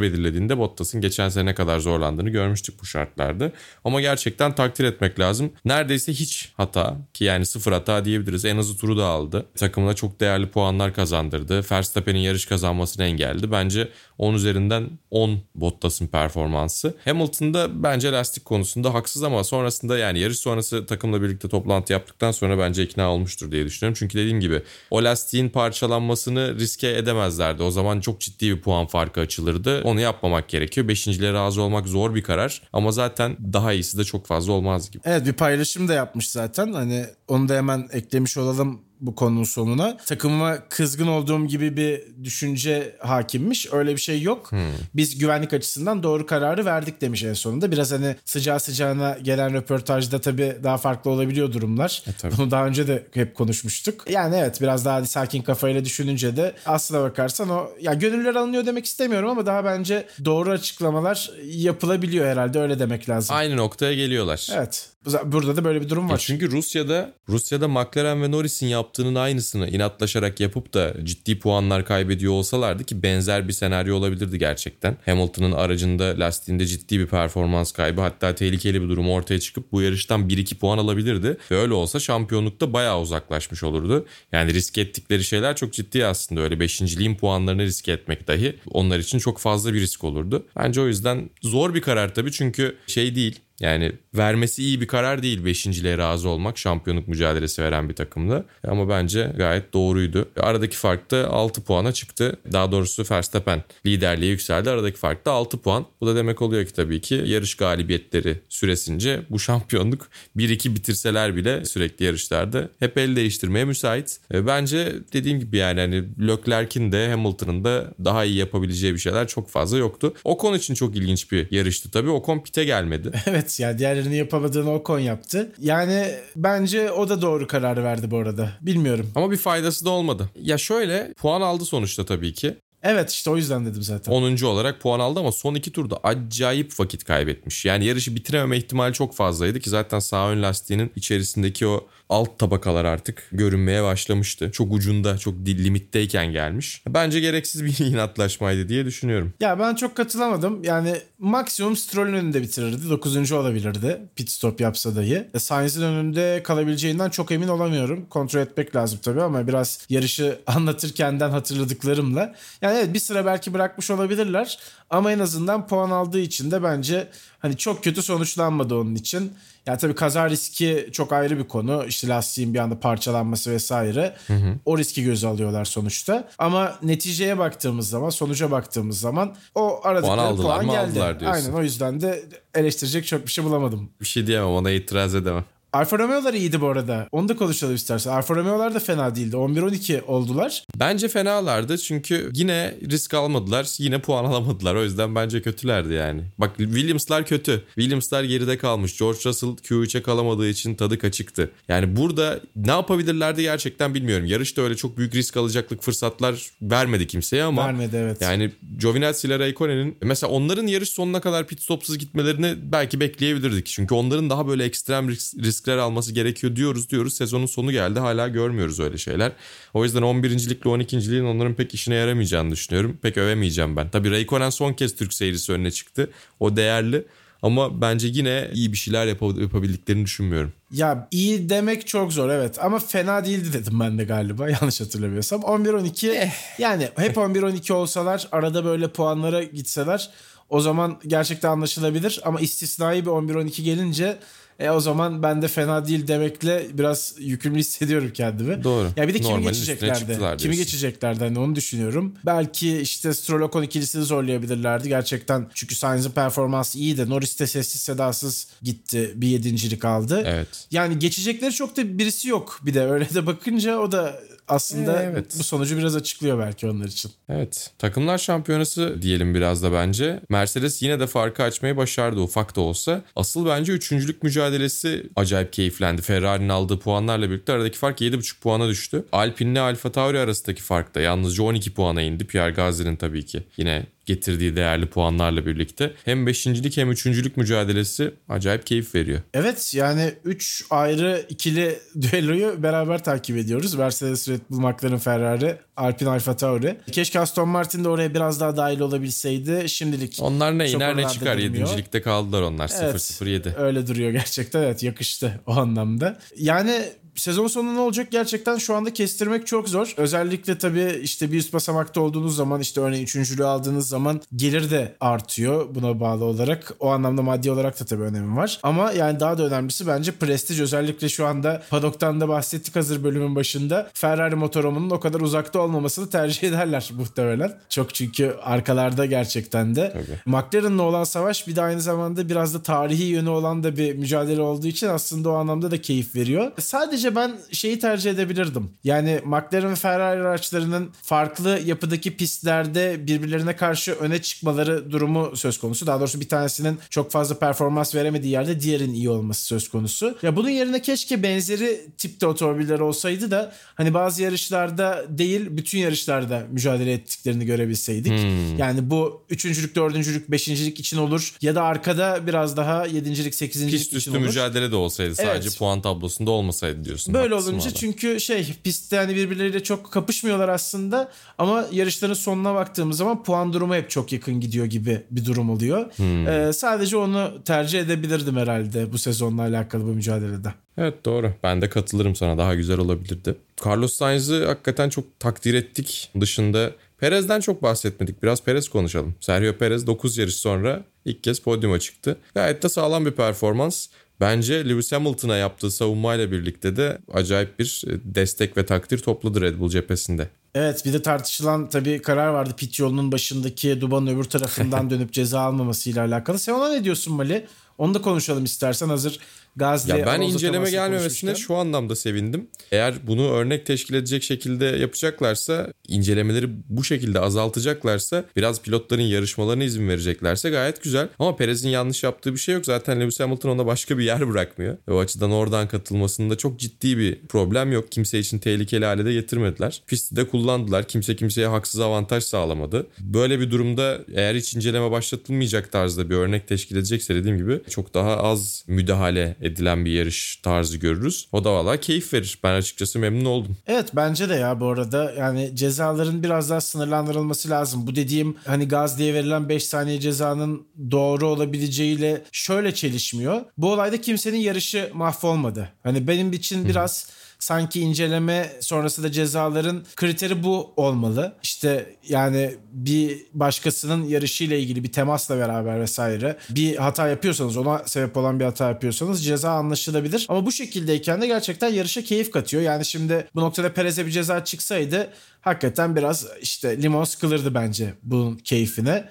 belirlediğinde 0.00 0.58
Bottas'ın 0.58 1.00
geçen 1.00 1.28
sene 1.28 1.44
ne 1.46 1.54
kadar 1.54 1.78
zorlandığını 1.78 2.30
görmüştük 2.30 2.80
bu 2.80 2.86
şartlarda. 2.86 3.52
Ama 3.84 4.00
gerçekten 4.00 4.54
takdir 4.54 4.84
etmek 4.84 5.20
lazım. 5.20 5.52
Neredeyse 5.64 6.12
hiç 6.12 6.52
hata 6.56 6.96
ki 7.14 7.24
yani 7.24 7.46
sıfır 7.46 7.72
hata 7.72 8.04
diyebiliriz. 8.04 8.44
En 8.44 8.56
azı 8.56 8.76
turu 8.78 8.98
da 8.98 9.06
aldı. 9.06 9.46
Takımına 9.56 9.94
çok 9.94 10.20
değerli 10.20 10.48
puanlar 10.48 10.94
kazandırdı. 10.94 11.64
Verstappen'in 11.70 12.18
yarış 12.18 12.46
kazanmasını 12.46 13.04
engelledi. 13.04 13.52
Bence 13.52 13.88
10 14.18 14.34
üzerinden 14.34 14.90
10 15.10 15.40
Bottas'ın 15.54 16.06
performansı. 16.06 16.94
Hamilton'da 17.04 17.82
bence 17.82 18.12
lastik 18.12 18.44
konusunda 18.44 18.94
haksız 18.94 19.22
ama 19.22 19.44
sonrasında 19.44 19.98
yani 19.98 20.18
yarış 20.18 20.38
sonrası 20.38 20.86
takımla 20.86 21.22
birlikte 21.22 21.48
toplantı 21.48 21.92
yaptıktan 21.92 22.30
sonra 22.30 22.58
bence 22.58 22.82
ikna 22.82 23.12
olmuştur 23.12 23.50
diye 23.50 23.64
düşünüyorum. 23.64 23.96
Çünkü 23.98 24.18
dediğim 24.18 24.40
gibi 24.40 24.62
o 24.90 25.04
lastiğin 25.04 25.48
parçalanmasını 25.48 26.58
riske 26.58 26.88
edemezlerdi. 26.88 27.62
O 27.62 27.70
zaman 27.70 28.00
çok 28.00 28.20
ciddi 28.20 28.56
bir 28.56 28.60
puan 28.60 28.86
farkı 28.86 29.20
açılırdı. 29.20 29.82
Onu 29.82 30.00
yapmamak 30.00 30.48
gerekiyor. 30.48 30.88
Beşinciliğe 30.88 31.32
razı 31.32 31.62
olmak 31.62 31.86
zor 31.86 32.14
bir 32.14 32.22
karar 32.22 32.62
ama 32.72 32.92
zaten 32.92 33.36
daha 33.52 33.72
iyisi 33.72 33.98
de 33.98 34.04
çok 34.04 34.26
fazla 34.26 34.52
olmaz 34.52 34.90
gibi. 34.90 35.02
Evet 35.06 35.26
bir 35.26 35.32
paylaşım 35.32 35.88
da 35.88 35.94
yapmış 35.94 36.30
zaten. 36.30 36.72
Hani 36.72 37.04
onu 37.28 37.48
da 37.48 37.54
hemen 37.54 37.88
eklemiş 37.92 38.36
olalım 38.36 38.85
bu 39.00 39.14
konunun 39.14 39.44
sonuna. 39.44 39.96
Takımıma 39.96 40.58
kızgın 40.68 41.06
olduğum 41.06 41.46
gibi 41.46 41.76
bir 41.76 42.02
düşünce 42.24 42.96
hakimmiş. 42.98 43.72
Öyle 43.72 43.92
bir 43.92 44.00
şey 44.00 44.22
yok. 44.22 44.52
Hmm. 44.52 44.60
Biz 44.94 45.18
güvenlik 45.18 45.52
açısından 45.52 46.02
doğru 46.02 46.26
kararı 46.26 46.64
verdik 46.64 47.00
demiş 47.00 47.22
en 47.22 47.32
sonunda. 47.32 47.72
Biraz 47.72 47.92
hani 47.92 48.16
sıcağı 48.24 48.60
sıcağına 48.60 49.18
gelen 49.22 49.54
röportajda 49.54 50.20
tabii 50.20 50.56
daha 50.62 50.78
farklı 50.78 51.10
olabiliyor 51.10 51.52
durumlar. 51.52 52.02
E, 52.06 52.12
tabii. 52.12 52.36
Bunu 52.36 52.50
daha 52.50 52.66
önce 52.66 52.88
de 52.88 53.06
hep 53.14 53.34
konuşmuştuk. 53.34 54.10
Yani 54.10 54.36
evet 54.36 54.60
biraz 54.60 54.84
daha 54.84 55.04
sakin 55.04 55.42
kafayla 55.42 55.84
düşününce 55.84 56.36
de 56.36 56.54
aslına 56.66 57.02
bakarsan 57.02 57.50
o 57.50 57.70
ya 57.80 57.94
gönüller 57.94 58.34
alınıyor 58.34 58.66
demek 58.66 58.84
istemiyorum 58.84 59.30
ama 59.30 59.46
daha 59.46 59.64
bence 59.64 60.06
doğru 60.24 60.50
açıklamalar 60.50 61.30
yapılabiliyor 61.44 62.26
herhalde 62.26 62.58
öyle 62.60 62.78
demek 62.78 63.08
lazım. 63.08 63.36
Aynı 63.36 63.56
noktaya 63.56 63.94
geliyorlar. 63.94 64.48
Evet. 64.54 64.88
Burada 65.24 65.56
da 65.56 65.64
böyle 65.64 65.80
bir 65.80 65.88
durum 65.88 66.06
Ya 66.06 66.12
var. 66.12 66.22
çünkü 66.26 66.50
Rusya'da 66.50 67.12
Rusya'da 67.28 67.68
McLaren 67.68 68.22
ve 68.22 68.30
Norris'in 68.30 68.66
yaptığının 68.66 69.14
aynısını 69.14 69.68
inatlaşarak 69.68 70.40
yapıp 70.40 70.74
da 70.74 70.94
ciddi 71.04 71.38
puanlar 71.38 71.84
kaybediyor 71.84 72.32
olsalardı 72.32 72.84
ki 72.84 73.02
benzer 73.02 73.48
bir 73.48 73.52
senaryo 73.52 73.96
olabilirdi 73.96 74.38
gerçekten. 74.38 74.96
Hamilton'ın 75.06 75.52
aracında 75.52 76.04
lastiğinde 76.18 76.66
ciddi 76.66 76.98
bir 76.98 77.06
performans 77.06 77.72
kaybı 77.72 78.00
hatta 78.00 78.34
tehlikeli 78.34 78.82
bir 78.82 78.88
durum 78.88 79.10
ortaya 79.10 79.40
çıkıp 79.40 79.72
bu 79.72 79.82
yarıştan 79.82 80.28
1-2 80.28 80.54
puan 80.54 80.78
alabilirdi. 80.78 81.36
Ve 81.50 81.56
öyle 81.56 81.74
olsa 81.74 82.00
şampiyonlukta 82.00 82.72
bayağı 82.72 83.00
uzaklaşmış 83.00 83.62
olurdu. 83.62 84.06
Yani 84.32 84.54
risk 84.54 84.78
ettikleri 84.78 85.24
şeyler 85.24 85.56
çok 85.56 85.72
ciddi 85.72 86.06
aslında. 86.06 86.40
Öyle 86.40 86.60
beşinciliğin 86.60 87.14
puanlarını 87.14 87.62
riske 87.62 87.92
etmek 87.92 88.28
dahi 88.28 88.56
onlar 88.70 88.98
için 88.98 89.18
çok 89.18 89.38
fazla 89.38 89.74
bir 89.74 89.80
risk 89.80 90.04
olurdu. 90.04 90.46
Bence 90.56 90.80
o 90.80 90.86
yüzden 90.86 91.30
zor 91.42 91.74
bir 91.74 91.80
karar 91.80 92.14
tabii 92.14 92.32
çünkü 92.32 92.76
şey 92.86 93.14
değil 93.14 93.40
yani 93.60 93.92
vermesi 94.14 94.62
iyi 94.62 94.80
bir 94.80 94.86
karar 94.86 95.22
değil 95.22 95.44
beşinciliğe 95.44 95.98
razı 95.98 96.28
olmak 96.28 96.58
şampiyonluk 96.58 97.08
mücadelesi 97.08 97.62
veren 97.62 97.88
bir 97.88 97.94
takımda. 97.94 98.44
Ama 98.68 98.88
bence 98.88 99.32
gayet 99.36 99.72
doğruydu. 99.74 100.28
Aradaki 100.40 100.76
fark 100.76 101.10
da 101.10 101.28
6 101.30 101.64
puana 101.64 101.92
çıktı. 101.92 102.36
Daha 102.52 102.72
doğrusu 102.72 103.04
Verstappen 103.10 103.62
liderliğe 103.86 104.30
yükseldi. 104.30 104.70
Aradaki 104.70 104.98
fark 104.98 105.26
da 105.26 105.32
6 105.32 105.58
puan. 105.58 105.86
Bu 106.00 106.06
da 106.06 106.16
demek 106.16 106.42
oluyor 106.42 106.66
ki 106.66 106.72
tabii 106.72 107.00
ki 107.00 107.22
yarış 107.26 107.54
galibiyetleri 107.54 108.38
süresince 108.48 109.20
bu 109.30 109.38
şampiyonluk 109.46 110.08
1-2 110.36 110.74
bitirseler 110.76 111.36
bile 111.36 111.64
sürekli 111.64 112.04
yarışlarda 112.04 112.68
hep 112.78 112.98
el 112.98 113.16
değiştirmeye 113.16 113.64
müsait. 113.64 114.20
E, 114.34 114.46
Bence 114.46 114.92
dediğim 115.12 115.40
gibi 115.40 115.56
yani 115.56 115.80
hani 115.80 116.04
Leclerc'in 116.28 116.92
de 116.92 117.10
Hamilton'ın 117.10 117.64
da 117.64 117.94
daha 118.04 118.24
iyi 118.24 118.36
yapabileceği 118.36 118.94
bir 118.94 118.98
şeyler 118.98 119.28
çok 119.28 119.48
fazla 119.48 119.78
yoktu. 119.78 120.14
Ocon 120.24 120.54
için 120.54 120.74
çok 120.74 120.96
ilginç 120.96 121.32
bir 121.32 121.50
yarıştı 121.50 121.90
tabii. 121.90 122.10
Ocon 122.10 122.38
pite 122.40 122.64
gelmedi. 122.64 123.10
Evet 123.26 123.45
yani 123.58 123.78
diğerlerini 123.78 124.16
yapamadığını 124.16 124.72
Ocon 124.72 124.98
yaptı. 124.98 125.52
Yani 125.58 126.10
bence 126.36 126.90
o 126.90 127.08
da 127.08 127.22
doğru 127.22 127.46
kararı 127.46 127.84
verdi 127.84 128.10
bu 128.10 128.18
arada. 128.18 128.52
Bilmiyorum. 128.60 129.10
Ama 129.14 129.30
bir 129.30 129.36
faydası 129.36 129.84
da 129.84 129.90
olmadı. 129.90 130.30
Ya 130.40 130.58
şöyle 130.58 131.12
puan 131.14 131.40
aldı 131.40 131.64
sonuçta 131.64 132.04
tabii 132.04 132.34
ki. 132.34 132.56
Evet 132.86 133.10
işte 133.10 133.30
o 133.30 133.36
yüzden 133.36 133.66
dedim 133.66 133.82
zaten. 133.82 134.12
10. 134.12 134.42
olarak 134.44 134.80
puan 134.80 135.00
aldı 135.00 135.20
ama 135.20 135.32
son 135.32 135.54
iki 135.54 135.72
turda 135.72 135.96
acayip 136.02 136.80
vakit 136.80 137.04
kaybetmiş. 137.04 137.64
Yani 137.64 137.84
yarışı 137.84 138.14
bitirememe 138.16 138.56
ihtimali 138.56 138.92
çok 138.92 139.14
fazlaydı 139.14 139.60
ki 139.60 139.70
zaten 139.70 139.98
sağ 139.98 140.30
ön 140.30 140.42
lastiğinin 140.42 140.92
içerisindeki 140.96 141.66
o 141.66 141.86
alt 142.08 142.38
tabakalar 142.38 142.84
artık 142.84 143.28
görünmeye 143.32 143.82
başlamıştı. 143.82 144.50
Çok 144.52 144.72
ucunda, 144.72 145.18
çok 145.18 145.34
limitteyken 145.34 146.32
gelmiş. 146.32 146.82
Bence 146.88 147.20
gereksiz 147.20 147.64
bir 147.64 147.78
inatlaşmaydı 147.92 148.68
diye 148.68 148.84
düşünüyorum. 148.84 149.34
Ya 149.40 149.58
ben 149.58 149.74
çok 149.74 149.96
katılamadım. 149.96 150.64
Yani 150.64 150.96
maksimum 151.18 151.76
Stroll'ün 151.76 152.12
önünde 152.12 152.42
bitirirdi. 152.42 152.90
9. 152.90 153.32
olabilirdi. 153.32 154.00
Pit 154.16 154.30
stop 154.30 154.60
yapsa 154.60 154.96
dahi. 154.96 155.28
E, 155.34 155.38
Sainz'in 155.38 155.82
önünde 155.82 156.40
kalabileceğinden 156.44 157.10
çok 157.10 157.32
emin 157.32 157.48
olamıyorum. 157.48 158.06
Kontrol 158.10 158.40
etmek 158.40 158.76
lazım 158.76 158.98
tabii 159.02 159.22
ama 159.22 159.48
biraz 159.48 159.86
yarışı 159.88 160.38
anlatırkenden 160.46 161.30
hatırladıklarımla. 161.30 162.34
Yani 162.62 162.75
evet 162.76 162.94
bir 162.94 162.98
sıra 162.98 163.26
belki 163.26 163.54
bırakmış 163.54 163.90
olabilirler. 163.90 164.58
Ama 164.90 165.12
en 165.12 165.18
azından 165.18 165.66
puan 165.66 165.90
aldığı 165.90 166.20
için 166.20 166.50
de 166.50 166.62
bence 166.62 167.08
hani 167.38 167.56
çok 167.56 167.84
kötü 167.84 168.02
sonuçlanmadı 168.02 168.74
onun 168.74 168.94
için. 168.94 169.32
Yani 169.66 169.78
tabii 169.78 169.94
kaza 169.94 170.30
riski 170.30 170.88
çok 170.92 171.12
ayrı 171.12 171.38
bir 171.38 171.48
konu. 171.48 171.84
İşte 171.88 172.08
lastiğin 172.08 172.54
bir 172.54 172.58
anda 172.58 172.80
parçalanması 172.80 173.50
vesaire. 173.50 174.16
O 174.64 174.78
riski 174.78 175.04
göze 175.04 175.26
alıyorlar 175.26 175.64
sonuçta. 175.64 176.28
Ama 176.38 176.78
neticeye 176.82 177.38
baktığımız 177.38 177.88
zaman, 177.88 178.10
sonuca 178.10 178.50
baktığımız 178.50 179.00
zaman 179.00 179.34
o 179.54 179.80
aradıkları 179.84 180.16
Puan 180.16 180.18
puan, 180.18 180.32
aldılar 180.32 180.60
mı? 180.64 180.72
geldi. 180.72 180.90
Aldılar 180.90 181.20
diyorsun. 181.20 181.42
Aynen 181.42 181.58
o 181.58 181.62
yüzden 181.62 182.00
de 182.00 182.24
eleştirecek 182.54 183.06
çok 183.06 183.26
bir 183.26 183.32
şey 183.32 183.44
bulamadım. 183.44 183.90
Bir 184.00 184.06
şey 184.06 184.26
diyemem 184.26 184.48
ona 184.48 184.70
itiraz 184.70 185.14
edemem. 185.14 185.44
Alfa 185.76 185.98
Romeo'lar 185.98 186.34
iyiydi 186.34 186.60
bu 186.60 186.68
arada. 186.68 187.08
Onu 187.12 187.28
da 187.28 187.36
konuşalım 187.36 187.74
istersen. 187.74 188.10
Alfa 188.10 188.36
Romeo'lar 188.36 188.74
da 188.74 188.78
fena 188.80 189.14
değildi. 189.14 189.36
11-12 189.36 190.02
oldular. 190.02 190.64
Bence 190.76 191.08
fenalardı 191.08 191.78
çünkü 191.78 192.30
yine 192.34 192.74
risk 192.90 193.14
almadılar. 193.14 193.68
Yine 193.78 194.00
puan 194.00 194.24
alamadılar. 194.24 194.74
O 194.74 194.84
yüzden 194.84 195.14
bence 195.14 195.42
kötülerdi 195.42 195.92
yani. 195.92 196.22
Bak 196.38 196.56
Williams'lar 196.56 197.26
kötü. 197.26 197.64
Williams'lar 197.74 198.24
geride 198.24 198.58
kalmış. 198.58 198.98
George 198.98 199.18
Russell 199.26 199.48
Q3'e 199.48 200.02
kalamadığı 200.02 200.48
için 200.48 200.74
tadı 200.74 200.98
kaçıktı. 200.98 201.50
Yani 201.68 201.96
burada 201.96 202.40
ne 202.56 202.70
yapabilirlerdi 202.70 203.42
gerçekten 203.42 203.94
bilmiyorum. 203.94 204.26
Yarışta 204.26 204.62
öyle 204.62 204.76
çok 204.76 204.98
büyük 204.98 205.14
risk 205.14 205.36
alacaklık 205.36 205.82
fırsatlar 205.82 206.50
vermedi 206.62 207.06
kimseye 207.06 207.44
ama 207.44 207.66
Vermedi 207.66 207.96
evet. 207.96 208.22
yani 208.22 208.50
Giovinazzi 208.78 209.26
ile 209.28 209.38
Raikkonen'in 209.38 209.96
mesela 210.02 210.30
onların 210.32 210.66
yarış 210.66 210.88
sonuna 210.88 211.20
kadar 211.20 211.46
pit 211.46 211.62
stopsuz 211.62 211.98
gitmelerini 211.98 212.54
belki 212.72 213.00
bekleyebilirdik. 213.00 213.66
Çünkü 213.66 213.94
onların 213.94 214.30
daha 214.30 214.48
böyle 214.48 214.64
ekstrem 214.64 215.08
risk- 215.08 215.42
riskler 215.66 215.78
alması 215.78 216.12
gerekiyor 216.12 216.56
diyoruz 216.56 216.90
diyoruz. 216.90 217.14
Sezonun 217.14 217.46
sonu 217.46 217.72
geldi 217.72 218.00
hala 218.00 218.28
görmüyoruz 218.28 218.80
öyle 218.80 218.98
şeyler. 218.98 219.32
O 219.74 219.84
yüzden 219.84 220.02
11.likle 220.02 220.70
12.liğin 220.70 221.24
onların 221.24 221.54
pek 221.54 221.74
işine 221.74 221.94
yaramayacağını 221.94 222.50
düşünüyorum. 222.50 222.98
Pek 223.02 223.16
övemeyeceğim 223.18 223.76
ben. 223.76 223.90
Tabii 223.90 224.10
Raikkonen 224.10 224.50
son 224.50 224.72
kez 224.72 224.94
Türk 224.96 225.14
seyircisi 225.14 225.52
önüne 225.52 225.70
çıktı. 225.70 226.10
O 226.40 226.56
değerli. 226.56 227.04
Ama 227.42 227.80
bence 227.80 228.08
yine 228.08 228.50
iyi 228.54 228.72
bir 228.72 228.76
şeyler 228.76 229.06
yapa- 229.06 229.40
yapabildiklerini 229.42 230.04
düşünmüyorum. 230.04 230.52
Ya 230.72 231.08
iyi 231.10 231.48
demek 231.48 231.86
çok 231.86 232.12
zor 232.12 232.30
evet 232.30 232.58
ama 232.64 232.78
fena 232.78 233.24
değildi 233.24 233.52
dedim 233.52 233.80
ben 233.80 233.98
de 233.98 234.04
galiba 234.04 234.50
yanlış 234.60 234.80
hatırlamıyorsam. 234.80 235.40
11-12 235.40 236.10
Eh. 236.10 236.30
yani 236.58 236.88
hep 236.96 237.16
11-12 237.16 237.72
olsalar 237.72 238.28
arada 238.32 238.64
böyle 238.64 238.88
puanlara 238.88 239.42
gitseler 239.42 240.10
o 240.48 240.60
zaman 240.60 240.98
gerçekten 241.06 241.48
anlaşılabilir 241.50 242.20
ama 242.24 242.40
istisnai 242.40 243.02
bir 243.06 243.10
11-12 243.10 243.62
gelince 243.62 244.18
e 244.58 244.70
o 244.70 244.80
zaman 244.80 245.22
ben 245.22 245.42
de 245.42 245.48
fena 245.48 245.86
değil 245.86 246.08
demekle 246.08 246.66
biraz 246.72 247.14
yükümlü 247.18 247.58
hissediyorum 247.58 248.10
kendimi. 248.14 248.64
Doğru. 248.64 248.88
Ya 248.96 249.08
bir 249.08 249.14
de 249.14 249.18
kimi 249.18 249.30
Normalin 249.30 249.48
geçeceklerdi? 249.48 250.18
Kimi 250.38 250.56
geçeceklerdi 250.56 251.24
hani 251.24 251.38
onu 251.38 251.54
düşünüyorum. 251.54 252.14
Belki 252.26 252.78
işte 252.78 253.14
Stroll 253.14 253.40
Ocon 253.40 253.62
ikilisini 253.62 254.04
zorlayabilirlerdi 254.04 254.88
gerçekten. 254.88 255.46
Çünkü 255.54 255.74
Sainz'ın 255.74 256.10
performansı 256.10 256.78
iyi 256.78 256.96
de 256.98 257.08
Norris 257.08 257.40
de 257.40 257.46
sessiz 257.46 257.80
sedasız 257.80 258.46
gitti. 258.62 259.12
Bir 259.14 259.28
yedincilik 259.28 259.84
aldı. 259.84 260.22
Evet. 260.26 260.66
Yani 260.70 260.98
geçecekleri 260.98 261.52
çok 261.52 261.76
da 261.76 261.98
birisi 261.98 262.28
yok 262.28 262.60
bir 262.62 262.74
de 262.74 262.84
öyle 262.84 263.14
de 263.14 263.26
bakınca 263.26 263.78
o 263.78 263.92
da 263.92 264.20
aslında 264.48 265.02
Ee, 265.02 265.06
evet. 265.12 265.34
bu 265.38 265.42
sonucu 265.44 265.78
biraz 265.78 265.96
açıklıyor 265.96 266.38
belki 266.38 266.66
onlar 266.68 266.86
için. 266.86 267.10
Evet. 267.28 267.70
Takımlar 267.78 268.18
şampiyonası 268.18 269.02
diyelim 269.02 269.34
biraz 269.34 269.62
da 269.62 269.72
bence. 269.72 270.20
Mercedes 270.28 270.82
yine 270.82 271.00
de 271.00 271.06
farkı 271.06 271.42
açmayı 271.42 271.76
başardı 271.76 272.20
ufak 272.20 272.56
da 272.56 272.60
olsa. 272.60 273.02
Asıl 273.16 273.46
bence 273.46 273.72
üçüncülük 273.72 274.22
mücadelesi 274.22 275.06
acayip 275.16 275.52
keyiflendi. 275.52 276.02
Ferrari'nin 276.02 276.48
aldığı 276.48 276.78
puanlarla 276.78 277.30
birlikte 277.30 277.52
aradaki 277.52 277.78
fark 277.78 278.00
7,5 278.00 278.40
puana 278.40 278.68
düştü. 278.68 279.04
Alpine'le 279.12 279.60
Alfa 279.60 279.92
Tauri 279.92 280.18
arasındaki 280.18 280.62
fark 280.62 280.94
da 280.94 281.00
yalnızca 281.00 281.42
12 281.42 281.74
puana 281.74 282.02
indi. 282.02 282.26
Pierre 282.26 282.52
Gasly'nin 282.52 282.96
tabii 282.96 283.26
ki 283.26 283.42
yine 283.56 283.86
getirdiği 284.06 284.56
değerli 284.56 284.86
puanlarla 284.86 285.46
birlikte. 285.46 285.92
Hem 286.04 286.26
beşincilik 286.26 286.76
hem 286.76 286.90
üçüncülük 286.90 287.36
mücadelesi 287.36 288.14
acayip 288.28 288.66
keyif 288.66 288.94
veriyor. 288.94 289.20
Evet 289.34 289.74
yani 289.74 290.12
3 290.24 290.64
ayrı 290.70 291.26
ikili 291.28 291.78
düelloyu 292.00 292.62
beraber 292.62 293.04
takip 293.04 293.36
ediyoruz. 293.36 293.74
Mercedes, 293.74 294.28
Red 294.28 294.40
Bull, 294.50 294.58
McLaren, 294.60 294.98
Ferrari, 294.98 295.56
Alpine, 295.76 296.08
Alfa 296.08 296.36
Tauri. 296.36 296.76
Keşke 296.92 297.20
Aston 297.20 297.48
Martin 297.48 297.84
de 297.84 297.88
oraya 297.88 298.14
biraz 298.14 298.40
daha 298.40 298.56
dahil 298.56 298.80
olabilseydi. 298.80 299.68
Şimdilik 299.68 300.18
Onlar 300.20 300.58
ne 300.58 300.70
iner 300.70 300.96
ne 300.96 301.08
çıkar. 301.08 301.38
durmuyor. 301.38 301.38
Yedincilikte 301.54 302.02
kaldılar 302.02 302.42
onlar. 302.42 302.70
Evet. 302.80 302.94
0-0-7. 302.94 303.56
öyle 303.56 303.86
duruyor 303.86 304.10
gerçekten. 304.10 304.62
Evet 304.62 304.82
yakıştı 304.82 305.40
o 305.46 305.52
anlamda. 305.52 306.18
Yani 306.36 306.82
sezon 307.16 307.46
sonu 307.46 307.74
ne 307.74 307.78
olacak 307.78 308.08
gerçekten 308.10 308.56
şu 308.56 308.74
anda 308.74 308.92
kestirmek 308.92 309.46
çok 309.46 309.68
zor. 309.68 309.94
Özellikle 309.96 310.58
tabii 310.58 311.00
işte 311.02 311.32
bir 311.32 311.38
üst 311.38 311.52
basamakta 311.52 312.00
olduğunuz 312.00 312.36
zaman 312.36 312.60
işte 312.60 312.80
örneğin 312.80 313.02
üçüncülüğü 313.04 313.44
aldığınız 313.44 313.88
zaman 313.88 314.20
gelir 314.36 314.70
de 314.70 314.96
artıyor 315.00 315.74
buna 315.74 316.00
bağlı 316.00 316.24
olarak. 316.24 316.74
O 316.80 316.88
anlamda 316.90 317.22
maddi 317.22 317.50
olarak 317.50 317.80
da 317.80 317.84
tabii 317.84 318.02
önemi 318.02 318.36
var. 318.36 318.60
Ama 318.62 318.92
yani 318.92 319.20
daha 319.20 319.38
da 319.38 319.46
önemlisi 319.46 319.86
bence 319.86 320.12
prestij. 320.12 320.60
Özellikle 320.60 321.08
şu 321.08 321.26
anda 321.26 321.62
Paddock'tan 321.70 322.20
da 322.20 322.28
bahsettik 322.28 322.76
hazır 322.76 323.04
bölümün 323.04 323.36
başında. 323.36 323.90
Ferrari 323.94 324.34
motorumunun 324.34 324.90
o 324.90 325.00
kadar 325.00 325.20
uzakta 325.20 325.60
olmamasını 325.60 326.10
tercih 326.10 326.48
ederler 326.48 326.90
muhtemelen. 326.96 327.58
Çok 327.68 327.94
çünkü 327.94 328.36
arkalarda 328.42 329.06
gerçekten 329.06 329.76
de. 329.76 329.92
Tabii. 329.92 330.36
McLaren'la 330.36 330.82
olan 330.82 331.04
savaş 331.04 331.48
bir 331.48 331.56
de 331.56 331.62
aynı 331.62 331.80
zamanda 331.80 332.28
biraz 332.28 332.54
da 332.54 332.62
tarihi 332.62 333.04
yönü 333.04 333.28
olan 333.28 333.62
da 333.62 333.76
bir 333.76 333.94
mücadele 333.94 334.40
olduğu 334.40 334.66
için 334.66 334.88
aslında 334.88 335.30
o 335.30 335.34
anlamda 335.34 335.70
da 335.70 335.80
keyif 335.80 336.14
veriyor. 336.14 336.52
Sadece 336.58 337.05
bence 337.06 337.16
ben 337.16 337.38
şeyi 337.52 337.78
tercih 337.78 338.10
edebilirdim. 338.10 338.70
Yani 338.84 339.20
McLaren 339.24 339.70
ve 339.70 339.74
Ferrari 339.74 340.20
araçlarının 340.20 340.90
farklı 341.02 341.60
yapıdaki 341.64 342.16
pistlerde 342.16 343.06
birbirlerine 343.06 343.56
karşı 343.56 343.92
öne 343.92 344.22
çıkmaları 344.22 344.92
durumu 344.92 345.36
söz 345.36 345.58
konusu. 345.58 345.86
Daha 345.86 346.00
doğrusu 346.00 346.20
bir 346.20 346.28
tanesinin 346.28 346.78
çok 346.90 347.10
fazla 347.10 347.38
performans 347.38 347.94
veremediği 347.94 348.32
yerde 348.32 348.60
diğerinin 348.60 348.94
iyi 348.94 349.10
olması 349.10 349.46
söz 349.46 349.68
konusu. 349.68 350.18
Ya 350.22 350.36
bunun 350.36 350.50
yerine 350.50 350.82
keşke 350.82 351.22
benzeri 351.22 351.80
tipte 351.98 352.26
otomobiller 352.26 352.78
olsaydı 352.78 353.30
da 353.30 353.52
hani 353.74 353.94
bazı 353.94 354.22
yarışlarda 354.22 355.04
değil 355.08 355.46
bütün 355.50 355.78
yarışlarda 355.78 356.46
mücadele 356.50 356.92
ettiklerini 356.92 357.44
görebilseydik. 357.46 358.12
Hmm. 358.12 358.58
Yani 358.58 358.90
bu 358.90 359.24
üçüncülük, 359.30 359.74
dördüncülük, 359.74 360.30
beşincilik 360.30 360.80
için 360.80 360.96
olur 360.96 361.34
ya 361.42 361.54
da 361.54 361.62
arkada 361.62 362.26
biraz 362.26 362.56
daha 362.56 362.86
yedincilik, 362.86 363.34
sekizincilik 363.34 363.78
Pist 363.78 363.86
için 363.86 363.96
üstü 363.96 364.10
olur. 364.10 364.20
mücadele 364.20 364.70
de 364.70 364.76
olsaydı 364.76 365.14
sadece 365.14 365.48
Evet. 365.48 365.58
puan 365.58 365.82
tablosunda 365.82 366.30
olmasaydı 366.30 366.84
diyorsun. 366.84 366.95
Böyle 367.14 367.34
Haklısın 367.34 367.50
olunca 367.50 367.66
valla. 367.66 367.74
çünkü 367.74 368.20
şey 368.20 368.54
pistte 368.64 368.96
hani 368.96 369.16
birbirleriyle 369.16 369.62
çok 369.62 369.92
kapışmıyorlar 369.92 370.48
aslında 370.48 371.10
ama 371.38 371.66
yarışların 371.72 372.14
sonuna 372.14 372.54
baktığımız 372.54 372.96
zaman 372.96 373.22
puan 373.22 373.52
durumu 373.52 373.74
hep 373.74 373.90
çok 373.90 374.12
yakın 374.12 374.40
gidiyor 374.40 374.66
gibi 374.66 375.02
bir 375.10 375.24
durum 375.24 375.50
oluyor. 375.50 375.86
Hmm. 375.96 376.28
Ee, 376.28 376.52
sadece 376.52 376.96
onu 376.96 377.32
tercih 377.44 377.80
edebilirdim 377.80 378.36
herhalde 378.36 378.92
bu 378.92 378.98
sezonla 378.98 379.42
alakalı 379.42 379.84
bu 379.84 379.88
mücadelede. 379.88 380.54
Evet 380.78 381.04
doğru. 381.04 381.32
Ben 381.42 381.62
de 381.62 381.68
katılırım 381.68 382.14
sana. 382.16 382.38
Daha 382.38 382.54
güzel 382.54 382.78
olabilirdi. 382.78 383.34
Carlos 383.66 383.92
Sainz'ı 383.92 384.46
hakikaten 384.46 384.88
çok 384.88 385.20
takdir 385.20 385.54
ettik. 385.54 386.10
Dışında 386.20 386.70
Perez'den 386.98 387.40
çok 387.40 387.62
bahsetmedik. 387.62 388.22
Biraz 388.22 388.42
Perez 388.44 388.68
konuşalım. 388.68 389.14
Sergio 389.20 389.52
Perez 389.52 389.86
9 389.86 390.18
yarış 390.18 390.34
sonra 390.34 390.84
ilk 391.04 391.24
kez 391.24 391.40
podyuma 391.40 391.78
çıktı. 391.78 392.16
Gayet 392.34 392.62
de 392.62 392.68
sağlam 392.68 393.06
bir 393.06 393.10
performans. 393.10 393.86
Bence 394.20 394.68
Lewis 394.68 394.92
Hamilton'a 394.92 395.36
yaptığı 395.36 395.70
savunmayla 395.70 396.30
birlikte 396.30 396.76
de 396.76 396.98
acayip 397.12 397.58
bir 397.58 397.84
e, 397.86 397.90
destek 398.04 398.56
ve 398.56 398.66
takdir 398.66 398.98
topladı 398.98 399.40
Red 399.40 399.58
Bull 399.58 399.68
cephesinde. 399.68 400.28
Evet 400.54 400.84
bir 400.84 400.92
de 400.92 401.02
tartışılan 401.02 401.68
tabii 401.68 402.02
karar 402.02 402.28
vardı 402.28 402.54
pit 402.56 402.78
yolunun 402.78 403.12
başındaki 403.12 403.80
dubanın 403.80 404.06
öbür 404.06 404.24
tarafından 404.24 404.90
dönüp 404.90 405.12
ceza 405.12 405.40
almamasıyla 405.40 406.04
alakalı. 406.04 406.38
Sen 406.38 406.52
ona 406.52 406.68
ne 406.68 406.84
diyorsun 406.84 407.14
Mali? 407.14 407.46
Onu 407.78 407.94
da 407.94 408.02
konuşalım 408.02 408.44
istersen 408.44 408.88
hazır 408.88 409.20
Gazli 409.56 409.90
Ya 409.90 410.06
ben 410.06 410.20
inceleme 410.20 410.70
gelmemesine 410.70 411.34
şu 411.34 411.54
anlamda 411.54 411.96
sevindim. 411.96 412.48
Eğer 412.72 412.94
bunu 413.06 413.30
örnek 413.30 413.66
teşkil 413.66 413.94
edecek 413.94 414.22
şekilde 414.22 414.64
yapacaklarsa, 414.64 415.72
incelemeleri 415.88 416.48
bu 416.68 416.84
şekilde 416.84 417.20
azaltacaklarsa, 417.20 418.24
biraz 418.36 418.62
pilotların 418.62 419.02
yarışmalarına 419.02 419.64
izin 419.64 419.88
vereceklerse 419.88 420.50
gayet 420.50 420.82
güzel. 420.82 421.08
Ama 421.18 421.36
Perez'in 421.36 421.68
yanlış 421.68 422.02
yaptığı 422.02 422.32
bir 422.32 422.38
şey 422.38 422.54
yok. 422.54 422.64
Zaten 422.66 423.00
Lewis 423.00 423.20
Hamilton 423.20 423.50
ona 423.50 423.66
başka 423.66 423.98
bir 423.98 424.04
yer 424.04 424.28
bırakmıyor. 424.32 424.76
O 424.90 424.98
açıdan 424.98 425.30
oradan 425.30 425.68
katılmasında 425.68 426.36
çok 426.36 426.58
ciddi 426.58 426.98
bir 426.98 427.20
problem 427.28 427.72
yok. 427.72 427.92
Kimse 427.92 428.18
için 428.18 428.38
tehlikeli 428.38 428.84
hale 428.84 429.04
de 429.04 429.12
getirmediler. 429.12 429.82
Pisti 429.86 430.16
de 430.16 430.28
kullandılar. 430.28 430.88
Kimse 430.88 431.16
kimseye 431.16 431.46
haksız 431.46 431.80
avantaj 431.80 432.24
sağlamadı. 432.24 432.86
Böyle 433.00 433.40
bir 433.40 433.50
durumda 433.50 433.98
eğer 434.14 434.34
hiç 434.34 434.54
inceleme 434.54 434.90
başlatılmayacak 434.90 435.72
tarzda 435.72 436.10
bir 436.10 436.14
örnek 436.14 436.48
teşkil 436.48 436.76
edecekse 436.76 437.14
dediğim 437.14 437.36
gibi 437.38 437.60
çok 437.70 437.94
daha 437.94 438.16
az 438.16 438.64
müdahale 438.66 439.36
edilen 439.46 439.84
bir 439.84 439.90
yarış 439.90 440.36
tarzı 440.36 440.76
görürüz. 440.76 441.28
O 441.32 441.44
da 441.44 441.52
valla 441.52 441.80
keyif 441.80 442.14
verir. 442.14 442.38
Ben 442.44 442.54
açıkçası 442.54 442.98
memnun 442.98 443.24
oldum. 443.24 443.56
Evet 443.66 443.88
bence 443.96 444.28
de 444.28 444.34
ya 444.34 444.60
bu 444.60 444.66
arada 444.66 445.12
yani 445.18 445.50
cezaların 445.54 446.22
biraz 446.22 446.50
daha 446.50 446.60
sınırlandırılması 446.60 447.50
lazım. 447.50 447.86
Bu 447.86 447.96
dediğim 447.96 448.36
hani 448.44 448.68
Gazli'ye 448.68 449.14
verilen 449.14 449.48
5 449.48 449.64
saniye 449.64 450.00
cezanın 450.00 450.66
doğru 450.90 451.26
olabileceğiyle 451.26 452.22
şöyle 452.32 452.74
çelişmiyor. 452.74 453.40
Bu 453.58 453.72
olayda 453.72 454.00
kimsenin 454.00 454.38
yarışı 454.38 454.90
mahvolmadı. 454.94 455.68
Hani 455.82 456.08
benim 456.08 456.32
için 456.32 456.68
biraz 456.68 457.10
sanki 457.38 457.80
inceleme 457.80 458.52
sonrası 458.60 459.02
da 459.02 459.12
cezaların 459.12 459.84
kriteri 459.96 460.42
bu 460.42 460.72
olmalı. 460.76 461.36
İşte 461.42 461.96
yani 462.08 462.54
bir 462.72 463.26
başkasının 463.34 464.04
yarışıyla 464.04 464.56
ilgili 464.56 464.84
bir 464.84 464.92
temasla 464.92 465.38
beraber 465.38 465.80
vesaire 465.80 466.36
bir 466.50 466.76
hata 466.76 467.08
yapıyorsanız 467.08 467.56
ona 467.56 467.78
sebep 467.78 468.16
olan 468.16 468.40
bir 468.40 468.44
hata 468.44 468.68
yapıyorsanız 468.68 469.24
ceza 469.24 469.50
anlaşılabilir. 469.50 470.26
Ama 470.28 470.46
bu 470.46 470.52
şekildeyken 470.52 471.22
de 471.22 471.26
gerçekten 471.26 471.68
yarışa 471.68 472.02
keyif 472.02 472.30
katıyor. 472.30 472.62
Yani 472.62 472.84
şimdi 472.84 473.28
bu 473.34 473.40
noktada 473.40 473.72
Perez'e 473.72 474.06
bir 474.06 474.10
ceza 474.10 474.44
çıksaydı 474.44 475.10
hakikaten 475.40 475.96
biraz 475.96 476.26
işte 476.40 476.82
limon 476.82 477.04
sıkılırdı 477.04 477.54
bence 477.54 477.94
bunun 478.02 478.36
keyfine. 478.36 479.08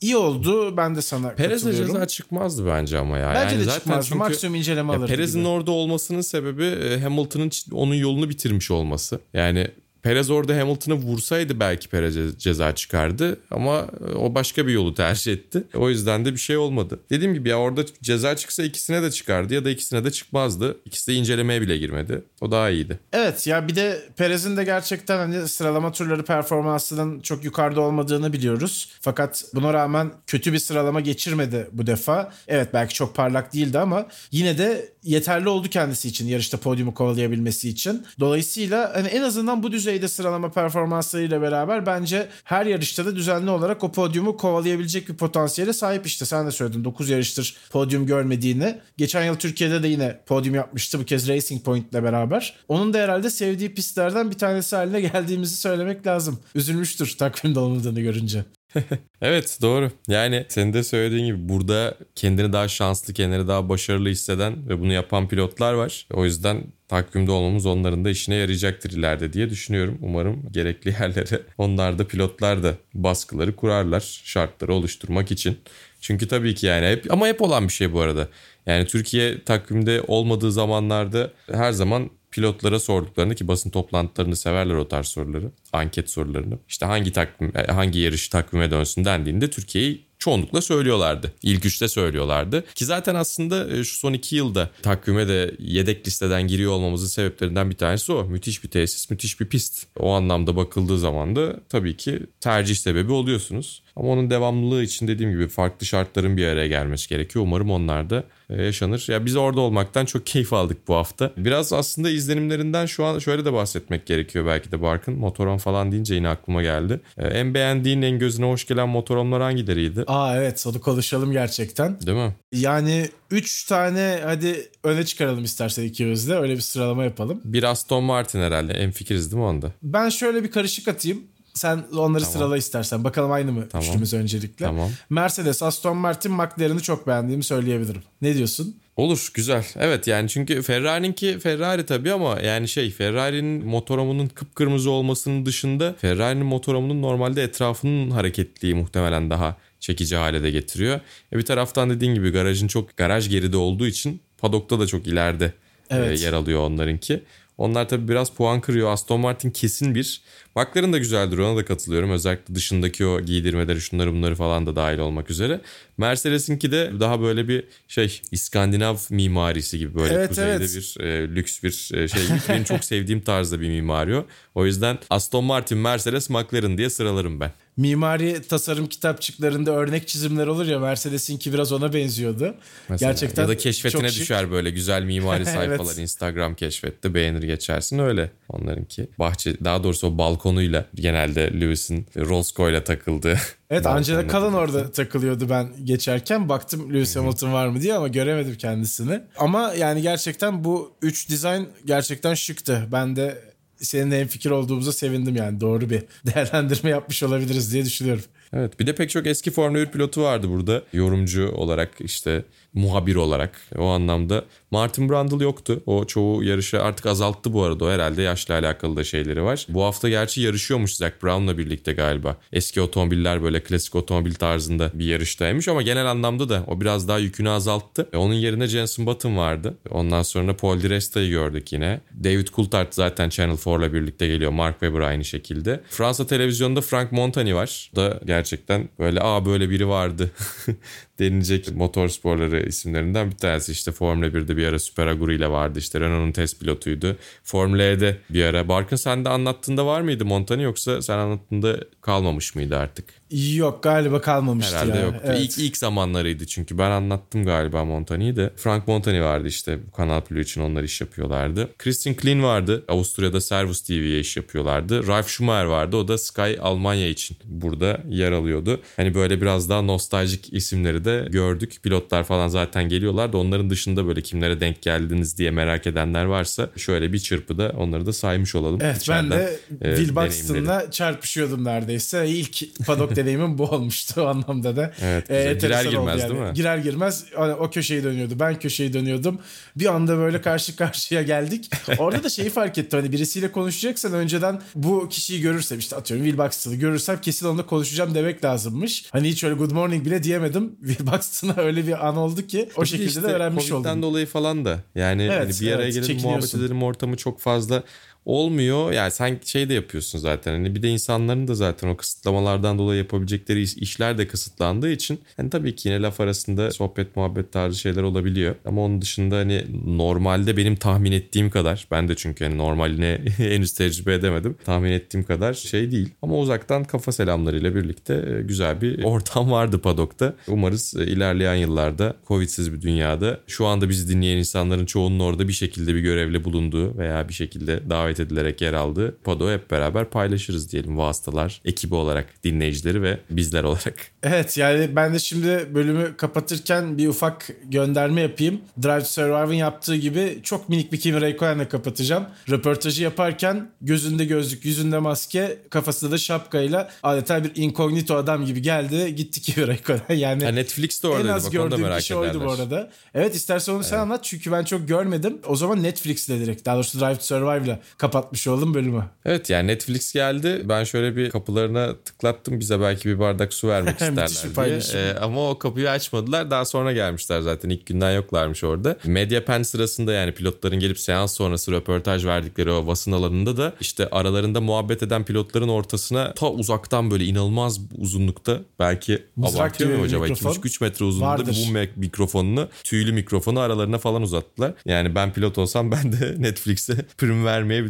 İyi 0.00 0.16
oldu. 0.16 0.76
Ben 0.76 0.96
de 0.96 1.02
sana 1.02 1.30
Perez'e 1.34 1.72
ceza 1.72 2.06
çıkmazdı 2.06 2.66
bence 2.66 2.98
ama 2.98 3.18
ya. 3.18 3.34
Bence 3.34 3.54
yani 3.54 3.60
de 3.60 3.64
zaten 3.64 3.78
çıkmazdı. 3.78 4.04
çünkü- 4.08 4.18
Maksimum 4.18 4.54
inceleme 4.54 4.92
alırdı 4.92 5.06
Perez'in 5.06 5.44
orada 5.44 5.70
olmasının 5.70 6.20
sebebi 6.20 6.64
e, 6.64 7.00
Hamilton'ın 7.00 7.50
onun 7.72 7.94
yolunu 7.94 8.28
bitirmiş 8.28 8.70
olması. 8.70 9.20
Yani 9.34 9.68
Perez 10.06 10.30
orada 10.30 10.56
Hamilton'ı 10.56 10.94
vursaydı 10.94 11.60
belki 11.60 11.88
Perez'e 11.88 12.38
ceza 12.38 12.74
çıkardı 12.74 13.40
ama 13.50 13.86
e, 14.10 14.14
o 14.14 14.34
başka 14.34 14.66
bir 14.66 14.72
yolu 14.72 14.94
tercih 14.94 15.32
etti. 15.32 15.64
O 15.74 15.90
yüzden 15.90 16.24
de 16.24 16.32
bir 16.32 16.38
şey 16.38 16.56
olmadı. 16.56 17.00
Dediğim 17.10 17.34
gibi 17.34 17.48
ya 17.48 17.58
orada 17.58 17.84
ceza 18.02 18.36
çıksa 18.36 18.62
ikisine 18.62 19.02
de 19.02 19.10
çıkardı 19.10 19.54
ya 19.54 19.64
da 19.64 19.70
ikisine 19.70 20.04
de 20.04 20.10
çıkmazdı. 20.10 20.76
İkisi 20.84 21.10
de 21.10 21.14
incelemeye 21.14 21.60
bile 21.60 21.78
girmedi. 21.78 22.22
O 22.40 22.50
daha 22.50 22.70
iyiydi. 22.70 22.98
Evet 23.12 23.46
ya 23.46 23.68
bir 23.68 23.76
de 23.76 24.02
Perez'in 24.16 24.56
de 24.56 24.64
gerçekten 24.64 25.16
hani 25.16 25.48
sıralama 25.48 25.92
turları 25.92 26.24
performansının 26.24 27.20
çok 27.20 27.44
yukarıda 27.44 27.80
olmadığını 27.80 28.32
biliyoruz. 28.32 28.88
Fakat 29.00 29.44
buna 29.54 29.72
rağmen 29.72 30.12
kötü 30.26 30.52
bir 30.52 30.58
sıralama 30.58 31.00
geçirmedi 31.00 31.68
bu 31.72 31.86
defa. 31.86 32.32
Evet 32.48 32.68
belki 32.74 32.94
çok 32.94 33.14
parlak 33.14 33.52
değildi 33.52 33.78
ama 33.78 34.06
yine 34.30 34.58
de 34.58 34.92
yeterli 35.02 35.48
oldu 35.48 35.68
kendisi 35.68 36.08
için 36.08 36.26
yarışta 36.26 36.56
podyumu 36.56 36.94
kovalayabilmesi 36.94 37.68
için. 37.68 38.06
Dolayısıyla 38.20 38.92
hani 38.94 39.08
en 39.08 39.22
azından 39.22 39.62
bu 39.62 39.72
düzeyde 39.96 40.08
sıralama 40.08 40.50
performanslarıyla 40.50 41.42
beraber 41.42 41.86
bence 41.86 42.28
her 42.44 42.66
yarışta 42.66 43.06
da 43.06 43.16
düzenli 43.16 43.50
olarak 43.50 43.84
o 43.84 43.92
podyumu 43.92 44.36
kovalayabilecek 44.36 45.08
bir 45.08 45.16
potansiyele 45.16 45.72
sahip 45.72 46.06
işte. 46.06 46.24
Sen 46.24 46.46
de 46.46 46.50
söyledin 46.50 46.84
9 46.84 47.08
yarıştır 47.08 47.56
podyum 47.70 48.06
görmediğini. 48.06 48.78
Geçen 48.96 49.24
yıl 49.24 49.36
Türkiye'de 49.36 49.82
de 49.82 49.88
yine 49.88 50.20
podyum 50.26 50.54
yapmıştı 50.54 51.00
bu 51.00 51.04
kez 51.04 51.28
Racing 51.28 51.64
Point'le 51.64 51.92
beraber. 51.92 52.54
Onun 52.68 52.92
da 52.92 52.98
herhalde 52.98 53.30
sevdiği 53.30 53.74
pistlerden 53.74 54.30
bir 54.30 54.38
tanesi 54.38 54.76
haline 54.76 55.00
geldiğimizi 55.00 55.56
söylemek 55.56 56.06
lazım. 56.06 56.38
Üzülmüştür 56.54 57.16
takvimde 57.18 57.60
olmadığını 57.60 58.00
görünce. 58.00 58.44
Evet 59.22 59.58
doğru. 59.62 59.90
Yani 60.08 60.46
senin 60.48 60.72
de 60.72 60.84
söylediğin 60.84 61.26
gibi 61.26 61.48
burada 61.48 61.94
kendini 62.14 62.52
daha 62.52 62.68
şanslı, 62.68 63.14
kendini 63.14 63.48
daha 63.48 63.68
başarılı 63.68 64.08
hisseden 64.08 64.68
ve 64.68 64.80
bunu 64.80 64.92
yapan 64.92 65.28
pilotlar 65.28 65.72
var. 65.72 66.06
O 66.12 66.24
yüzden 66.24 66.64
takvimde 66.88 67.30
olmamız 67.30 67.66
onların 67.66 68.04
da 68.04 68.10
işine 68.10 68.34
yarayacaktır 68.34 68.90
ileride 68.90 69.32
diye 69.32 69.50
düşünüyorum. 69.50 69.98
Umarım 70.02 70.42
gerekli 70.52 70.90
yerlere 71.00 71.42
onlar 71.58 71.98
da 71.98 72.06
pilotlar 72.06 72.62
da 72.62 72.74
baskıları 72.94 73.56
kurarlar 73.56 74.20
şartları 74.24 74.74
oluşturmak 74.74 75.30
için. 75.30 75.58
Çünkü 76.00 76.28
tabii 76.28 76.54
ki 76.54 76.66
yani 76.66 76.86
hep 76.86 77.12
ama 77.12 77.26
hep 77.26 77.42
olan 77.42 77.68
bir 77.68 77.72
şey 77.72 77.92
bu 77.92 78.00
arada. 78.00 78.28
Yani 78.66 78.86
Türkiye 78.86 79.44
takvimde 79.44 80.02
olmadığı 80.08 80.52
zamanlarda 80.52 81.32
her 81.52 81.72
zaman 81.72 82.10
pilotlara 82.30 82.78
sorduklarını 82.78 83.34
ki 83.34 83.48
basın 83.48 83.70
toplantılarını 83.70 84.36
severler 84.36 84.74
o 84.74 84.88
tarz 84.88 85.06
soruları. 85.06 85.50
Anket 85.72 86.10
sorularını. 86.10 86.58
İşte 86.68 86.86
hangi 86.86 87.12
takvim 87.12 87.52
hangi 87.68 87.98
yarış 87.98 88.28
takvime 88.28 88.70
dönsün 88.70 89.04
dendiğinde 89.04 89.50
Türkiye'yi 89.50 90.05
çoğunlukla 90.26 90.62
söylüyorlardı. 90.62 91.32
İlk 91.42 91.66
üçte 91.66 91.88
söylüyorlardı. 91.88 92.64
Ki 92.74 92.84
zaten 92.84 93.14
aslında 93.14 93.76
e, 93.76 93.84
şu 93.84 93.98
son 93.98 94.12
iki 94.12 94.36
yılda 94.36 94.70
takvime 94.82 95.28
de 95.28 95.54
yedek 95.58 96.06
listeden 96.06 96.48
giriyor 96.48 96.72
olmamızın 96.72 97.06
sebeplerinden 97.06 97.70
bir 97.70 97.76
tanesi 97.76 98.12
o. 98.12 98.24
Müthiş 98.24 98.64
bir 98.64 98.68
tesis, 98.68 99.10
müthiş 99.10 99.40
bir 99.40 99.46
pist. 99.46 99.86
O 99.98 100.12
anlamda 100.12 100.56
bakıldığı 100.56 100.98
zaman 100.98 101.36
da 101.36 101.60
tabii 101.68 101.96
ki 101.96 102.20
tercih 102.40 102.74
sebebi 102.74 103.12
oluyorsunuz. 103.12 103.82
Ama 103.96 104.08
onun 104.08 104.30
devamlılığı 104.30 104.82
için 104.82 105.08
dediğim 105.08 105.32
gibi 105.32 105.48
farklı 105.48 105.86
şartların 105.86 106.36
bir 106.36 106.46
araya 106.46 106.66
gelmesi 106.68 107.08
gerekiyor. 107.08 107.44
Umarım 107.44 107.70
onlar 107.70 108.10
da 108.10 108.24
e, 108.50 108.62
yaşanır. 108.62 109.06
Ya 109.08 109.24
biz 109.26 109.36
orada 109.36 109.60
olmaktan 109.60 110.04
çok 110.04 110.26
keyif 110.26 110.52
aldık 110.52 110.88
bu 110.88 110.94
hafta. 110.94 111.32
Biraz 111.36 111.72
aslında 111.72 112.10
izlenimlerinden 112.10 112.86
şu 112.86 113.04
an 113.04 113.18
şöyle 113.18 113.44
de 113.44 113.52
bahsetmek 113.52 114.06
gerekiyor 114.06 114.46
belki 114.46 114.72
de 114.72 114.82
Barkın. 114.82 115.14
Motoron 115.14 115.58
falan 115.58 115.92
deyince 115.92 116.14
yine 116.14 116.28
aklıma 116.28 116.62
geldi. 116.62 117.00
E, 117.18 117.26
En 117.26 117.54
beğendiğin, 117.54 118.02
en 118.02 118.18
gözüne 118.18 118.46
hoş 118.46 118.66
gelen 118.66 118.88
motoronlar 118.88 119.42
hangileriydi? 119.42 120.04
Aa 120.06 120.36
evet 120.36 120.64
onu 120.66 120.80
konuşalım 120.80 121.32
gerçekten. 121.32 122.00
Değil 122.00 122.18
mi? 122.18 122.34
Yani 122.52 123.08
3 123.30 123.64
tane 123.66 124.20
hadi 124.24 124.68
öne 124.84 125.04
çıkaralım 125.04 125.44
istersen 125.44 125.82
ikimiz 125.82 126.28
de 126.28 126.34
öyle 126.34 126.54
bir 126.54 126.60
sıralama 126.60 127.04
yapalım. 127.04 127.40
Bir 127.44 127.62
Aston 127.62 128.04
Martin 128.04 128.40
herhalde. 128.40 128.72
En 128.72 128.90
fikiriz 128.90 129.32
değil 129.32 129.42
mi 129.42 129.46
onda? 129.48 129.72
Ben 129.82 130.08
şöyle 130.08 130.44
bir 130.44 130.50
karışık 130.50 130.88
atayım. 130.88 131.22
Sen 131.56 131.84
onları 131.92 132.22
Tamam. 132.22 132.32
sırala 132.32 132.56
istersen. 132.56 133.04
Bakalım 133.04 133.32
aynı 133.32 133.52
mı 133.52 133.68
Tamam. 133.68 133.86
üçlümüz 133.88 134.14
öncelikle. 134.14 134.66
Tamam. 134.66 134.90
Mercedes, 135.10 135.62
Aston 135.62 135.96
Martin, 135.96 136.32
McLaren'ı 136.32 136.80
çok 136.80 137.06
beğendiğimi 137.06 137.44
söyleyebilirim. 137.44 138.02
Ne 138.22 138.34
diyorsun? 138.34 138.76
Olur 138.96 139.30
güzel. 139.34 139.66
Evet 139.76 140.06
yani 140.06 140.28
çünkü 140.28 140.62
Ferrari'ninki 140.62 141.38
Ferrari 141.38 141.86
tabii 141.86 142.12
ama 142.12 142.40
yani 142.40 142.68
şey 142.68 142.90
Ferrari'nin 142.90 143.66
motorumunun 143.66 144.26
kıpkırmızı 144.26 144.90
olmasının 144.90 145.46
dışında 145.46 145.94
Ferrari'nin 146.00 146.46
motorumunun 146.46 147.02
normalde 147.02 147.42
etrafının 147.42 148.10
hareketliği 148.10 148.74
muhtemelen 148.74 149.30
daha 149.30 149.56
çekici 149.80 150.16
hale 150.16 150.42
de 150.42 150.50
getiriyor. 150.50 151.00
E 151.32 151.36
bir 151.38 151.44
taraftan 151.44 151.90
dediğin 151.90 152.14
gibi 152.14 152.30
garajın 152.30 152.68
çok 152.68 152.96
garaj 152.96 153.28
geride 153.30 153.56
olduğu 153.56 153.86
için 153.86 154.20
padokta 154.38 154.80
da 154.80 154.86
çok 154.86 155.06
ileride 155.06 155.52
Evet. 155.90 156.20
e, 156.20 156.24
yer 156.24 156.32
alıyor 156.32 156.60
onlarınki. 156.60 157.22
Onlar 157.58 157.88
tabii 157.88 158.08
biraz 158.08 158.30
puan 158.30 158.60
kırıyor. 158.60 158.92
Aston 158.92 159.20
Martin 159.20 159.50
kesin 159.50 159.94
bir. 159.94 160.20
McLaren 160.56 160.92
da 160.92 160.98
güzeldir 160.98 161.38
ona 161.38 161.56
da 161.56 161.64
katılıyorum. 161.64 162.10
Özellikle 162.10 162.54
dışındaki 162.54 163.06
o 163.06 163.20
giydirmeleri 163.20 163.80
şunları 163.80 164.12
bunları 164.12 164.34
falan 164.34 164.66
da 164.66 164.76
dahil 164.76 164.98
olmak 164.98 165.30
üzere. 165.30 165.60
Mercedes'inki 165.98 166.72
de 166.72 166.92
daha 167.00 167.20
böyle 167.20 167.48
bir 167.48 167.64
şey 167.88 168.20
İskandinav 168.32 168.96
mimarisi 169.10 169.78
gibi 169.78 169.94
böyle 169.94 170.14
Evet, 170.14 170.28
kuzeyde 170.28 170.50
evet. 170.50 170.76
bir 170.76 171.04
e, 171.04 171.28
lüks 171.34 171.62
bir 171.62 171.90
e, 171.94 172.08
şey. 172.08 172.22
Benim 172.48 172.64
çok 172.64 172.84
sevdiğim 172.84 173.20
tarzda 173.20 173.60
bir 173.60 173.68
mimari 173.68 174.16
o. 174.16 174.26
O 174.54 174.66
yüzden 174.66 174.98
Aston 175.10 175.44
Martin, 175.44 175.78
Mercedes, 175.78 176.30
McLaren 176.30 176.78
diye 176.78 176.90
sıralarım 176.90 177.40
ben. 177.40 177.52
Mimari 177.76 178.42
tasarım 178.42 178.86
kitapçıklarında 178.86 179.70
örnek 179.70 180.08
çizimler 180.08 180.46
olur 180.46 180.66
ya 180.66 180.78
Mercedes'inki 180.78 181.52
biraz 181.52 181.72
ona 181.72 181.92
benziyordu. 181.92 182.54
Mesela. 182.88 183.12
Gerçekten 183.12 183.42
ya 183.42 183.48
da 183.48 183.56
keşfetine 183.56 184.00
çok 184.02 184.10
şık. 184.10 184.20
düşer 184.20 184.50
böyle 184.50 184.70
güzel 184.70 185.02
mimari 185.02 185.44
sayfalar 185.46 185.86
Evet. 185.86 185.98
Instagram 185.98 186.54
keşfette 186.54 187.14
beğenir 187.14 187.42
geçersin 187.42 187.98
öyle 187.98 188.30
onlarınki. 188.48 189.08
Bahçe 189.18 189.64
daha 189.64 189.84
doğrusu 189.84 190.06
o 190.06 190.18
balkonuyla 190.18 190.84
genelde 190.94 191.60
Lewis'in 191.60 192.06
Rolls-Royce'la 192.16 192.84
takıldığı. 192.84 193.38
Evet 193.70 193.86
Angela 193.86 194.26
takıldığı. 194.26 194.56
orada 194.56 194.90
takılıyordu 194.92 195.50
ben 195.50 195.68
geçerken. 195.84 196.48
Baktım 196.48 196.94
Lewis 196.94 197.16
Hamilton 197.16 197.52
var 197.52 197.68
mı 197.68 197.80
diye 197.80 197.94
ama 197.94 198.08
göremedim 198.08 198.54
kendisini. 198.54 199.20
Ama 199.38 199.74
yani 199.78 200.02
gerçekten 200.02 200.64
bu 200.64 200.92
3 201.02 201.28
dizayn 201.28 201.66
gerçekten 201.84 202.34
şıktı. 202.34 202.88
Ben 202.92 203.16
de 203.16 203.38
seninle 203.80 204.20
hemfikir 204.20 204.50
olduğumuza 204.50 204.92
sevindim 204.92 205.36
yani. 205.36 205.60
Doğru 205.60 205.90
bir 205.90 206.02
değerlendirme 206.26 206.90
yapmış 206.90 207.22
olabiliriz 207.22 207.72
diye 207.72 207.84
düşünüyorum. 207.84 208.24
Evet 208.52 208.80
bir 208.80 208.86
de 208.86 208.94
pek 208.94 209.10
çok 209.10 209.26
eski 209.26 209.50
Formula 209.50 209.78
1 209.78 209.86
pilotu 209.86 210.22
vardı 210.22 210.48
burada. 210.48 210.82
Yorumcu 210.92 211.48
olarak 211.48 211.90
işte 212.00 212.44
muhabir 212.76 213.16
olarak 213.16 213.60
o 213.78 213.84
anlamda. 213.86 214.44
Martin 214.70 215.08
Brundle 215.08 215.44
yoktu. 215.44 215.82
O 215.86 216.04
çoğu 216.04 216.44
yarışı 216.44 216.82
artık 216.82 217.06
azalttı 217.06 217.52
bu 217.52 217.62
arada. 217.62 217.84
O 217.84 217.90
herhalde 217.90 218.22
yaşla 218.22 218.54
alakalı 218.54 218.96
da 218.96 219.04
şeyleri 219.04 219.42
var. 219.42 219.66
Bu 219.68 219.84
hafta 219.84 220.08
gerçi 220.08 220.40
yarışıyormuş 220.40 220.94
Zach 220.94 221.12
Brown'la 221.22 221.58
birlikte 221.58 221.92
galiba. 221.92 222.36
Eski 222.52 222.80
otomobiller 222.80 223.42
böyle 223.42 223.60
klasik 223.62 223.94
otomobil 223.94 224.34
tarzında 224.34 224.90
bir 224.94 225.04
yarıştaymış 225.04 225.68
ama 225.68 225.82
genel 225.82 226.06
anlamda 226.10 226.48
da 226.48 226.64
o 226.66 226.80
biraz 226.80 227.08
daha 227.08 227.18
yükünü 227.18 227.50
azalttı. 227.50 228.08
E, 228.12 228.16
Onun 228.16 228.34
yerine 228.34 228.66
Jenson 228.66 229.06
Button 229.06 229.36
vardı. 229.36 229.74
Ondan 229.90 230.22
sonra 230.22 230.56
Paul 230.56 230.80
Di 230.82 230.90
Resta'yı 230.90 231.30
gördük 231.30 231.72
yine. 231.72 232.00
David 232.24 232.46
Coulthard 232.48 232.88
zaten 232.90 233.28
Channel 233.28 233.56
4'la 233.56 233.92
birlikte 233.92 234.26
geliyor. 234.26 234.50
Mark 234.50 234.80
Webber 234.80 235.00
aynı 235.00 235.24
şekilde. 235.24 235.80
Fransa 235.90 236.26
televizyonda 236.26 236.80
Frank 236.80 237.12
Montagny 237.12 237.54
var. 237.54 237.90
O 237.92 237.96
da 237.96 238.20
gerçekten 238.26 238.88
böyle 238.98 239.20
aa 239.20 239.46
böyle 239.46 239.70
biri 239.70 239.88
vardı 239.88 240.30
denilecek 241.18 241.76
motor 241.76 242.08
sporları 242.08 242.65
isimlerinden 242.68 243.30
bir 243.30 243.36
tanesi. 243.36 243.72
İşte 243.72 243.92
Formula 243.92 244.26
1'de 244.26 244.56
bir 244.56 244.66
ara 244.66 244.78
Super 244.78 245.06
Aguri 245.06 245.34
ile 245.34 245.50
vardı. 245.50 245.78
İşte 245.78 246.00
Renault'un 246.00 246.32
test 246.32 246.60
pilotuydu. 246.60 247.16
Formula 247.44 247.82
E'de 247.82 248.18
bir 248.30 248.44
ara. 248.44 248.68
Barkın 248.68 248.96
sen 248.96 249.24
de 249.24 249.28
anlattığında 249.28 249.86
var 249.86 250.00
mıydı 250.00 250.24
Montagny 250.24 250.62
yoksa 250.62 251.02
sen 251.02 251.18
anlattığında 251.18 251.80
kalmamış 252.00 252.54
mıydı 252.54 252.76
artık? 252.76 253.04
Yok 253.30 253.82
galiba 253.82 254.20
kalmamıştı 254.20 254.76
Herhalde 254.76 254.98
ya. 254.98 255.04
yoktu. 255.04 255.20
Evet. 255.24 255.40
İlk, 255.40 255.58
ilk 255.58 255.76
zamanlarıydı 255.76 256.46
çünkü 256.46 256.78
ben 256.78 256.90
anlattım 256.90 257.44
galiba 257.44 257.84
Montagny'yi 257.84 258.36
de. 258.36 258.50
Frank 258.56 258.88
Montagny 258.88 259.20
vardı 259.20 259.48
işte 259.48 259.78
Kanal 259.96 260.20
Plus 260.20 260.46
için 260.46 260.60
onlar 260.60 260.82
iş 260.82 261.00
yapıyorlardı. 261.00 261.68
Christian 261.78 262.16
Klein 262.16 262.42
vardı. 262.42 262.84
Avusturya'da 262.88 263.40
Servus 263.40 263.80
TV'ye 263.82 264.20
iş 264.20 264.36
yapıyorlardı. 264.36 265.06
Ralf 265.06 265.28
Schumacher 265.28 265.64
vardı. 265.64 265.96
O 265.96 266.08
da 266.08 266.18
Sky 266.18 266.54
Almanya 266.60 267.08
için 267.08 267.36
burada 267.44 268.00
yer 268.08 268.32
alıyordu. 268.32 268.80
Hani 268.96 269.14
böyle 269.14 269.40
biraz 269.40 269.68
daha 269.70 269.82
nostaljik 269.82 270.52
isimleri 270.52 271.04
de 271.04 271.28
gördük. 271.30 271.76
Pilotlar 271.82 272.24
falan 272.24 272.48
zaten 272.48 272.88
geliyorlardı. 272.88 273.36
Onların 273.36 273.70
dışında 273.70 274.06
böyle 274.06 274.20
kimlere 274.20 274.60
denk 274.60 274.82
geldiniz 274.82 275.38
diye 275.38 275.50
merak 275.50 275.86
edenler 275.86 276.24
varsa 276.24 276.70
şöyle 276.76 277.12
bir 277.12 277.18
çırpıda 277.18 277.72
onları 277.76 278.06
da 278.06 278.12
saymış 278.12 278.54
olalım. 278.54 278.78
Evet 278.82 278.94
ben 278.96 279.00
İçeriden, 279.00 279.30
de 279.30 279.58
e, 279.70 279.96
Will 279.96 280.16
deneyimleri. 280.16 280.26
Buxton'la 280.26 280.90
çarpışıyordum 280.90 281.64
neredeyse. 281.64 282.28
İlk 282.28 282.86
paddock 283.16 283.26
deneyimim 283.26 283.58
bu 283.58 283.64
olmuştu 283.64 284.20
o 284.22 284.26
anlamda 284.26 284.76
da. 284.76 284.92
Evet, 285.02 285.30
Ee, 285.30 285.52
güzel. 285.54 285.58
Girer 285.58 285.84
girmez 285.90 286.22
değil 286.22 286.40
mi? 286.40 286.52
Girer 286.54 286.78
girmez 286.78 287.24
hani 287.36 287.54
o 287.54 287.70
köşeyi 287.70 288.04
dönüyordu. 288.04 288.34
Ben 288.40 288.58
köşeyi 288.58 288.92
dönüyordum. 288.92 289.38
Bir 289.76 289.86
anda 289.94 290.18
böyle 290.18 290.40
karşı 290.40 290.76
karşıya 290.76 291.22
geldik. 291.22 291.70
Orada 291.98 292.24
da 292.24 292.28
şeyi 292.28 292.50
fark 292.50 292.78
ettim. 292.78 292.98
Hani 293.00 293.12
birisiyle 293.12 293.52
konuşacaksan 293.52 294.12
önceden 294.12 294.60
bu 294.74 295.08
kişiyi 295.08 295.40
görürsem 295.40 295.78
işte 295.78 295.96
atıyorum 295.96 296.26
Will 296.26 296.44
Buxton'ı 296.44 296.74
görürsem 296.74 297.20
kesin 297.20 297.46
onunla 297.46 297.66
konuşacağım 297.66 298.14
demek 298.14 298.44
lazımmış. 298.44 299.04
Hani 299.12 299.28
hiç 299.28 299.44
öyle 299.44 299.54
good 299.54 299.70
morning 299.72 300.06
bile 300.06 300.22
diyemedim. 300.22 300.76
Will 300.86 301.06
Buxton'a 301.12 301.54
öyle 301.56 301.86
bir 301.86 302.06
an 302.08 302.16
oldu 302.16 302.46
ki 302.46 302.68
o 302.76 302.82
Bir 302.82 302.86
şekilde 302.86 303.06
işte 303.08 303.22
de 303.22 303.26
öğrenmiş 303.26 303.66
Covid'den 303.68 303.90
oldum. 303.90 304.02
dolayı 304.02 304.26
falan 304.26 304.64
da. 304.64 304.78
Yani 304.94 305.22
Evet, 305.22 305.54
hani 305.58 305.60
bir 305.68 305.72
araya 305.72 305.84
evet, 305.84 305.94
gelelim 305.94 306.22
muhabbet 306.22 306.54
edelim 306.54 306.82
ortamı 306.82 307.16
çok 307.16 307.40
fazla 307.40 307.82
olmuyor. 308.26 308.92
Yani 308.92 309.10
sen 309.10 309.38
şey 309.44 309.68
de 309.68 309.74
yapıyorsun 309.74 310.18
zaten. 310.18 310.52
Hani 310.52 310.74
bir 310.74 310.82
de 310.82 310.88
insanların 310.88 311.48
da 311.48 311.54
zaten 311.54 311.88
o 311.88 311.96
kısıtlamalardan 311.96 312.78
dolayı 312.78 312.98
yapabilecekleri 312.98 313.62
iş- 313.62 313.76
işler 313.76 314.18
de 314.18 314.28
kısıtlandığı 314.28 314.90
için 314.90 315.20
hani 315.36 315.50
tabii 315.50 315.74
ki 315.74 315.88
yine 315.88 316.02
laf 316.02 316.20
arasında 316.20 316.70
sohbet 316.70 317.16
muhabbet 317.16 317.52
tarzı 317.52 317.78
şeyler 317.78 318.02
olabiliyor. 318.02 318.54
Ama 318.64 318.84
onun 318.84 319.02
dışında 319.02 319.36
hani 319.36 319.64
normalde 319.86 320.56
benim 320.56 320.76
tahmin 320.76 321.12
ettiğim 321.12 321.50
kadar 321.50 321.86
ben 321.90 322.08
de 322.08 322.14
çünkü 322.16 322.44
hani 322.44 322.58
normaline 322.58 323.20
henüz 323.36 323.72
tecrübe 323.74 324.14
edemedim. 324.14 324.56
Tahmin 324.64 324.90
ettiğim 324.90 325.24
kadar 325.24 325.54
şey 325.54 325.90
değil. 325.90 326.08
Ama 326.22 326.38
uzaktan 326.38 326.84
kafa 326.84 327.12
selamlarıyla 327.12 327.74
birlikte 327.74 328.14
e, 328.14 328.42
güzel 328.42 328.80
bir 328.80 329.02
ortam 329.04 329.50
vardı 329.50 329.78
padokta. 329.78 330.34
Umarız 330.48 330.94
e, 330.98 331.04
ilerleyen 331.06 331.54
yıllarda 331.54 332.16
Covid'siz 332.28 332.72
bir 332.72 332.82
dünyada 332.82 333.40
şu 333.46 333.66
anda 333.66 333.88
bizi 333.88 334.08
dinleyen 334.08 334.38
insanların 334.38 334.86
çoğunun 334.86 335.20
orada 335.20 335.48
bir 335.48 335.52
şekilde 335.52 335.94
bir 335.94 336.00
görevle 336.00 336.44
bulunduğu 336.44 336.98
veya 336.98 337.28
bir 337.28 337.34
şekilde 337.34 337.90
davet 337.90 338.15
edilerek 338.20 338.60
yer 338.60 338.72
aldığı 338.72 339.16
Pado 339.24 339.50
hep 339.50 339.70
beraber 339.70 340.10
paylaşırız 340.10 340.72
diyelim 340.72 340.98
vasıtalar, 340.98 341.60
ekibi 341.64 341.94
olarak, 341.94 342.26
dinleyicileri 342.44 343.02
ve 343.02 343.20
bizler 343.30 343.64
olarak. 343.64 343.94
Evet 344.22 344.56
yani 344.56 344.96
ben 344.96 345.14
de 345.14 345.18
şimdi 345.18 345.68
bölümü 345.74 346.16
kapatırken 346.16 346.98
bir 346.98 347.08
ufak 347.08 347.50
gönderme 347.64 348.20
yapayım. 348.20 348.60
Drive 348.82 349.04
Survive'ın 349.04 349.52
yaptığı 349.52 349.96
gibi 349.96 350.38
çok 350.42 350.68
minik 350.68 350.92
bir 350.92 351.00
Kimi 351.00 351.18
Räikkönen'le 351.18 351.68
kapatacağım. 351.68 352.24
Röportajı 352.50 353.02
yaparken 353.02 353.70
gözünde 353.80 354.24
gözlük, 354.24 354.64
yüzünde 354.64 354.98
maske, 354.98 355.58
kafasında 355.70 356.10
da 356.10 356.18
şapkayla 356.18 356.90
adeta 357.02 357.44
bir 357.44 357.52
incognito 357.54 358.14
adam 358.14 358.44
gibi 358.46 358.62
geldi. 358.62 359.14
Gitti 359.14 359.42
Kimi 359.42 359.66
Räikkönen. 359.66 360.14
Yani 360.14 360.44
Ha, 360.44 360.50
Netflix 360.50 361.02
de 361.02 361.06
en 361.06 361.12
oradaydı 361.12 361.32
az 361.32 361.44
bak 361.44 361.52
gördüğüm 361.52 361.80
merak 361.80 362.00
kişi 362.00 362.14
oydu 362.14 362.44
bu 362.44 362.50
arada. 362.50 362.90
Evet 363.14 363.34
istersen 363.34 363.72
onu 363.72 363.84
sen 363.84 363.98
anlat 363.98 364.24
çünkü 364.24 364.52
ben 364.52 364.64
çok 364.64 364.88
görmedim. 364.88 365.38
O 365.46 365.56
zaman 365.56 365.82
Netflix'le 365.82 366.28
direkt 366.28 366.66
daha 366.66 366.74
doğrusu 366.74 367.00
Drive 367.00 367.20
Survive'la 367.20 367.80
kapatmış 368.06 368.48
oldum 368.48 368.74
bölümü. 368.74 369.04
Evet 369.24 369.50
yani 369.50 369.66
Netflix 369.66 370.12
geldi. 370.12 370.62
Ben 370.64 370.84
şöyle 370.84 371.16
bir 371.16 371.30
kapılarına 371.30 371.94
tıklattım. 372.04 372.60
Bize 372.60 372.80
belki 372.80 373.08
bir 373.08 373.18
bardak 373.18 373.52
su 373.52 373.68
vermek 373.68 373.94
isterler 374.00 374.28
diye. 374.66 375.02
Ee, 375.02 375.14
ama 375.20 375.50
o 375.50 375.58
kapıyı 375.58 375.90
açmadılar. 375.90 376.50
Daha 376.50 376.64
sonra 376.64 376.92
gelmişler 376.92 377.40
zaten. 377.40 377.68
İlk 377.68 377.86
günden 377.86 378.12
yoklarmış 378.12 378.64
orada. 378.64 378.96
Mediapen 379.04 379.62
sırasında 379.62 380.12
yani 380.12 380.32
pilotların 380.32 380.80
gelip 380.80 380.98
seans 380.98 381.34
sonrası 381.34 381.72
röportaj 381.72 382.24
verdikleri 382.26 382.70
o 382.70 382.86
basın 382.86 383.12
alanında 383.12 383.56
da 383.56 383.72
işte 383.80 384.10
aralarında 384.10 384.60
muhabbet 384.60 385.02
eden 385.02 385.24
pilotların 385.24 385.68
ortasına 385.68 386.34
ta 386.34 386.50
uzaktan 386.50 387.10
böyle 387.10 387.24
inanılmaz 387.24 387.80
uzunlukta 387.98 388.60
belki 388.78 389.22
Mızrak 389.36 389.60
abartıyor 389.60 389.90
muyum 389.90 390.04
acaba? 390.04 390.24
mikrofon 390.24 390.52
2,5-3 390.52 390.84
metre 390.84 391.04
uzunluğunda 391.04 391.30
vardır. 391.32 391.56
bir 391.74 391.90
mikrofonunu 391.96 392.68
tüylü 392.84 393.12
mikrofonu 393.12 393.60
aralarına 393.60 393.98
falan 393.98 394.22
uzattılar. 394.22 394.72
Yani 394.86 395.14
ben 395.14 395.32
pilot 395.32 395.58
olsam 395.58 395.90
ben 395.90 396.12
de 396.12 396.34
Netflix'e 396.42 396.94
prim 397.18 397.44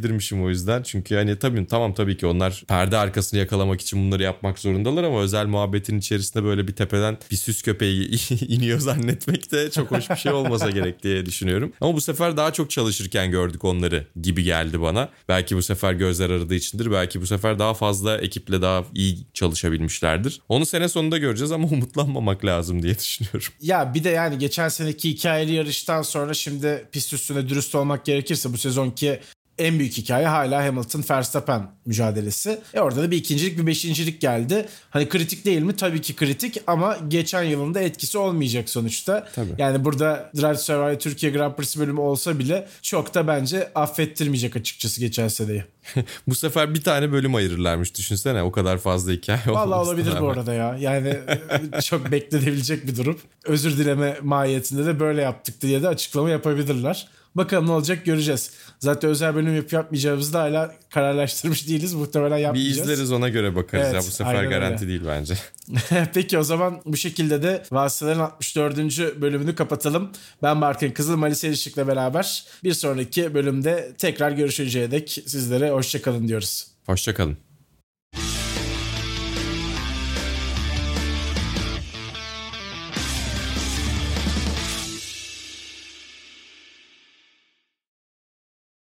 vermeyebilirmişim 0.07 0.45
o 0.45 0.49
yüzden. 0.49 0.83
Çünkü 0.83 1.15
hani 1.15 1.39
tabii 1.39 1.67
tamam 1.67 1.95
tabii 1.95 2.17
ki 2.17 2.27
onlar 2.27 2.65
perde 2.69 2.97
arkasını 2.97 3.41
yakalamak 3.41 3.81
için 3.81 4.07
bunları 4.07 4.23
yapmak 4.23 4.59
zorundalar 4.59 5.05
ama 5.05 5.21
özel 5.21 5.47
muhabbetin 5.47 5.99
içerisinde 5.99 6.45
böyle 6.45 6.69
bir 6.69 6.77
tepeden 6.77 7.19
bir 7.31 7.37
süs 7.37 7.63
köpeği 7.63 8.11
iniyor 8.49 8.79
zannetmek 8.79 9.53
de 9.53 9.71
çok 9.71 9.91
hoş 9.91 10.11
bir 10.11 10.17
şey 10.17 10.33
olmasa 10.33 10.71
gerek 10.71 11.03
diye 11.03 11.27
düşünüyorum. 11.27 11.73
Ama 11.81 11.95
bu 11.95 12.01
sefer 12.01 12.37
daha 12.37 12.53
çok 12.53 12.71
çalışırken 12.71 13.31
gördük 13.31 13.65
onları 13.65 14.07
gibi 14.23 14.43
geldi 14.43 14.81
bana. 14.81 15.09
Belki 15.29 15.57
bu 15.57 15.63
sefer 15.63 15.93
gözler 15.93 16.31
aradığı 16.31 16.55
içindir. 16.55 16.91
Belki 16.91 17.21
bu 17.21 17.27
sefer 17.27 17.59
daha 17.59 17.75
fazla 17.75 18.19
ekiple 18.19 18.63
daha 18.63 18.85
iyi 18.95 19.19
çalışabilmişlerdir. 19.35 20.41
Onu 20.49 20.67
sene 20.67 20.89
sonunda 20.89 21.19
göreceğiz 21.19 21.53
ama 21.53 21.69
umutlanmamak 21.77 22.45
lazım 22.45 22.83
diye 22.83 22.99
düşünüyorum. 22.99 23.53
Ya 23.61 23.95
bir 23.95 24.05
de 24.05 24.11
yani 24.11 24.39
geçen 24.39 24.69
seneki 24.69 25.11
hikayeli 25.11 25.53
yarıştan 25.53 26.03
sonra 26.03 26.35
şimdi 26.35 26.89
pist 26.93 27.13
üstüne 27.13 27.49
dürüst 27.49 27.75
olmak 27.75 28.05
gerekirse 28.05 28.53
bu 28.53 28.59
sezonki 28.59 29.21
en 29.59 29.79
büyük 29.79 29.97
hikaye 29.97 30.27
hala 30.27 30.65
Hamilton 30.65 31.05
Verstappen 31.11 31.67
mücadelesi. 31.87 32.61
E 32.75 32.81
orada 32.81 33.03
da 33.03 33.11
bir 33.11 33.17
ikincilik 33.17 33.59
bir 33.59 33.67
beşincilik 33.67 34.21
geldi. 34.21 34.67
Hani 34.91 35.09
kritik 35.09 35.45
değil 35.45 35.63
mi? 35.63 35.77
Tabii 35.77 36.01
ki 36.01 36.17
kritik 36.17 36.63
ama 36.67 36.99
geçen 37.09 37.43
yılın 37.43 37.75
da 37.75 37.81
etkisi 37.81 38.19
olmayacak 38.19 38.69
sonuçta. 38.69 39.29
Tabii. 39.35 39.55
Yani 39.59 39.85
burada 39.85 40.31
Drive 40.37 40.59
Survive 40.59 40.99
Türkiye 40.99 41.33
Grand 41.33 41.55
Prix 41.55 41.79
bölümü 41.79 42.01
olsa 42.01 42.39
bile 42.39 42.69
çok 42.83 43.15
da 43.15 43.27
bence 43.27 43.71
affettirmeyecek 43.75 44.57
açıkçası 44.57 45.01
geçen 45.01 45.29
seneyi. 45.29 45.65
bu 46.29 46.35
sefer 46.35 46.75
bir 46.75 46.83
tane 46.83 47.13
bölüm 47.13 47.35
ayırırlarmış 47.35 47.95
düşünsene 47.95 48.43
o 48.43 48.53
kadar 48.53 48.79
fazla 48.79 49.13
hikaye 49.13 49.41
olmasına 49.49 49.83
olabilir 49.83 50.13
bu 50.21 50.29
arada 50.29 50.55
ya. 50.55 50.77
Yani 50.81 51.17
çok 51.85 52.13
beklenebilecek 52.13 52.87
bir 52.87 52.97
durum. 52.97 53.19
Özür 53.45 53.79
dileme 53.79 54.19
mahiyetinde 54.23 54.87
de 54.87 55.01
böyle 55.01 55.23
yaptık 55.23 55.61
diye 55.61 55.83
de 55.83 55.89
açıklama 55.89 56.31
yapabilirler. 56.31 57.09
Bakalım 57.37 57.67
ne 57.67 57.73
olacak 57.73 58.05
göreceğiz. 58.05 58.51
Zaten 58.79 59.11
özel 59.11 59.35
bölüm 59.35 59.57
yapıp 59.57 59.73
yapmayacağımızı 59.73 60.33
da 60.33 60.41
hala 60.41 60.75
kararlaştırmış 60.91 61.69
değiliz. 61.69 61.95
Muhtemelen 61.95 62.37
Bir 62.39 62.43
yapmayacağız. 62.43 62.79
izleriz 62.79 63.13
ona 63.13 63.29
göre 63.29 63.55
bakarız 63.55 63.85
Evet, 63.85 63.95
ya. 63.95 64.01
Bu 64.01 64.13
sefer 64.15 64.45
garanti 64.45 64.85
öyle. 64.85 64.89
değil 64.89 65.03
bence. 65.07 65.35
Peki 66.15 66.39
o 66.39 66.43
zaman 66.43 66.81
bu 66.85 66.97
şekilde 66.97 67.43
de 67.43 67.63
Vasıtaların 67.73 68.21
64. 68.21 68.77
bölümünü 69.21 69.55
kapatalım. 69.55 70.11
Ben 70.43 70.61
Barkın 70.61 70.91
Kızıl, 70.91 71.17
Malis 71.17 71.45
Erişik'le 71.45 71.77
beraber 71.89 72.45
bir 72.65 72.73
sonraki 72.73 73.35
bölümde 73.35 73.93
tekrar 73.99 74.31
görüşünceye 74.31 74.91
dek 74.91 75.11
sizlere 75.27 75.71
hoşçakalın 75.71 76.29
diyoruz. 76.29 76.67
Hoşçakalın. 76.87 77.37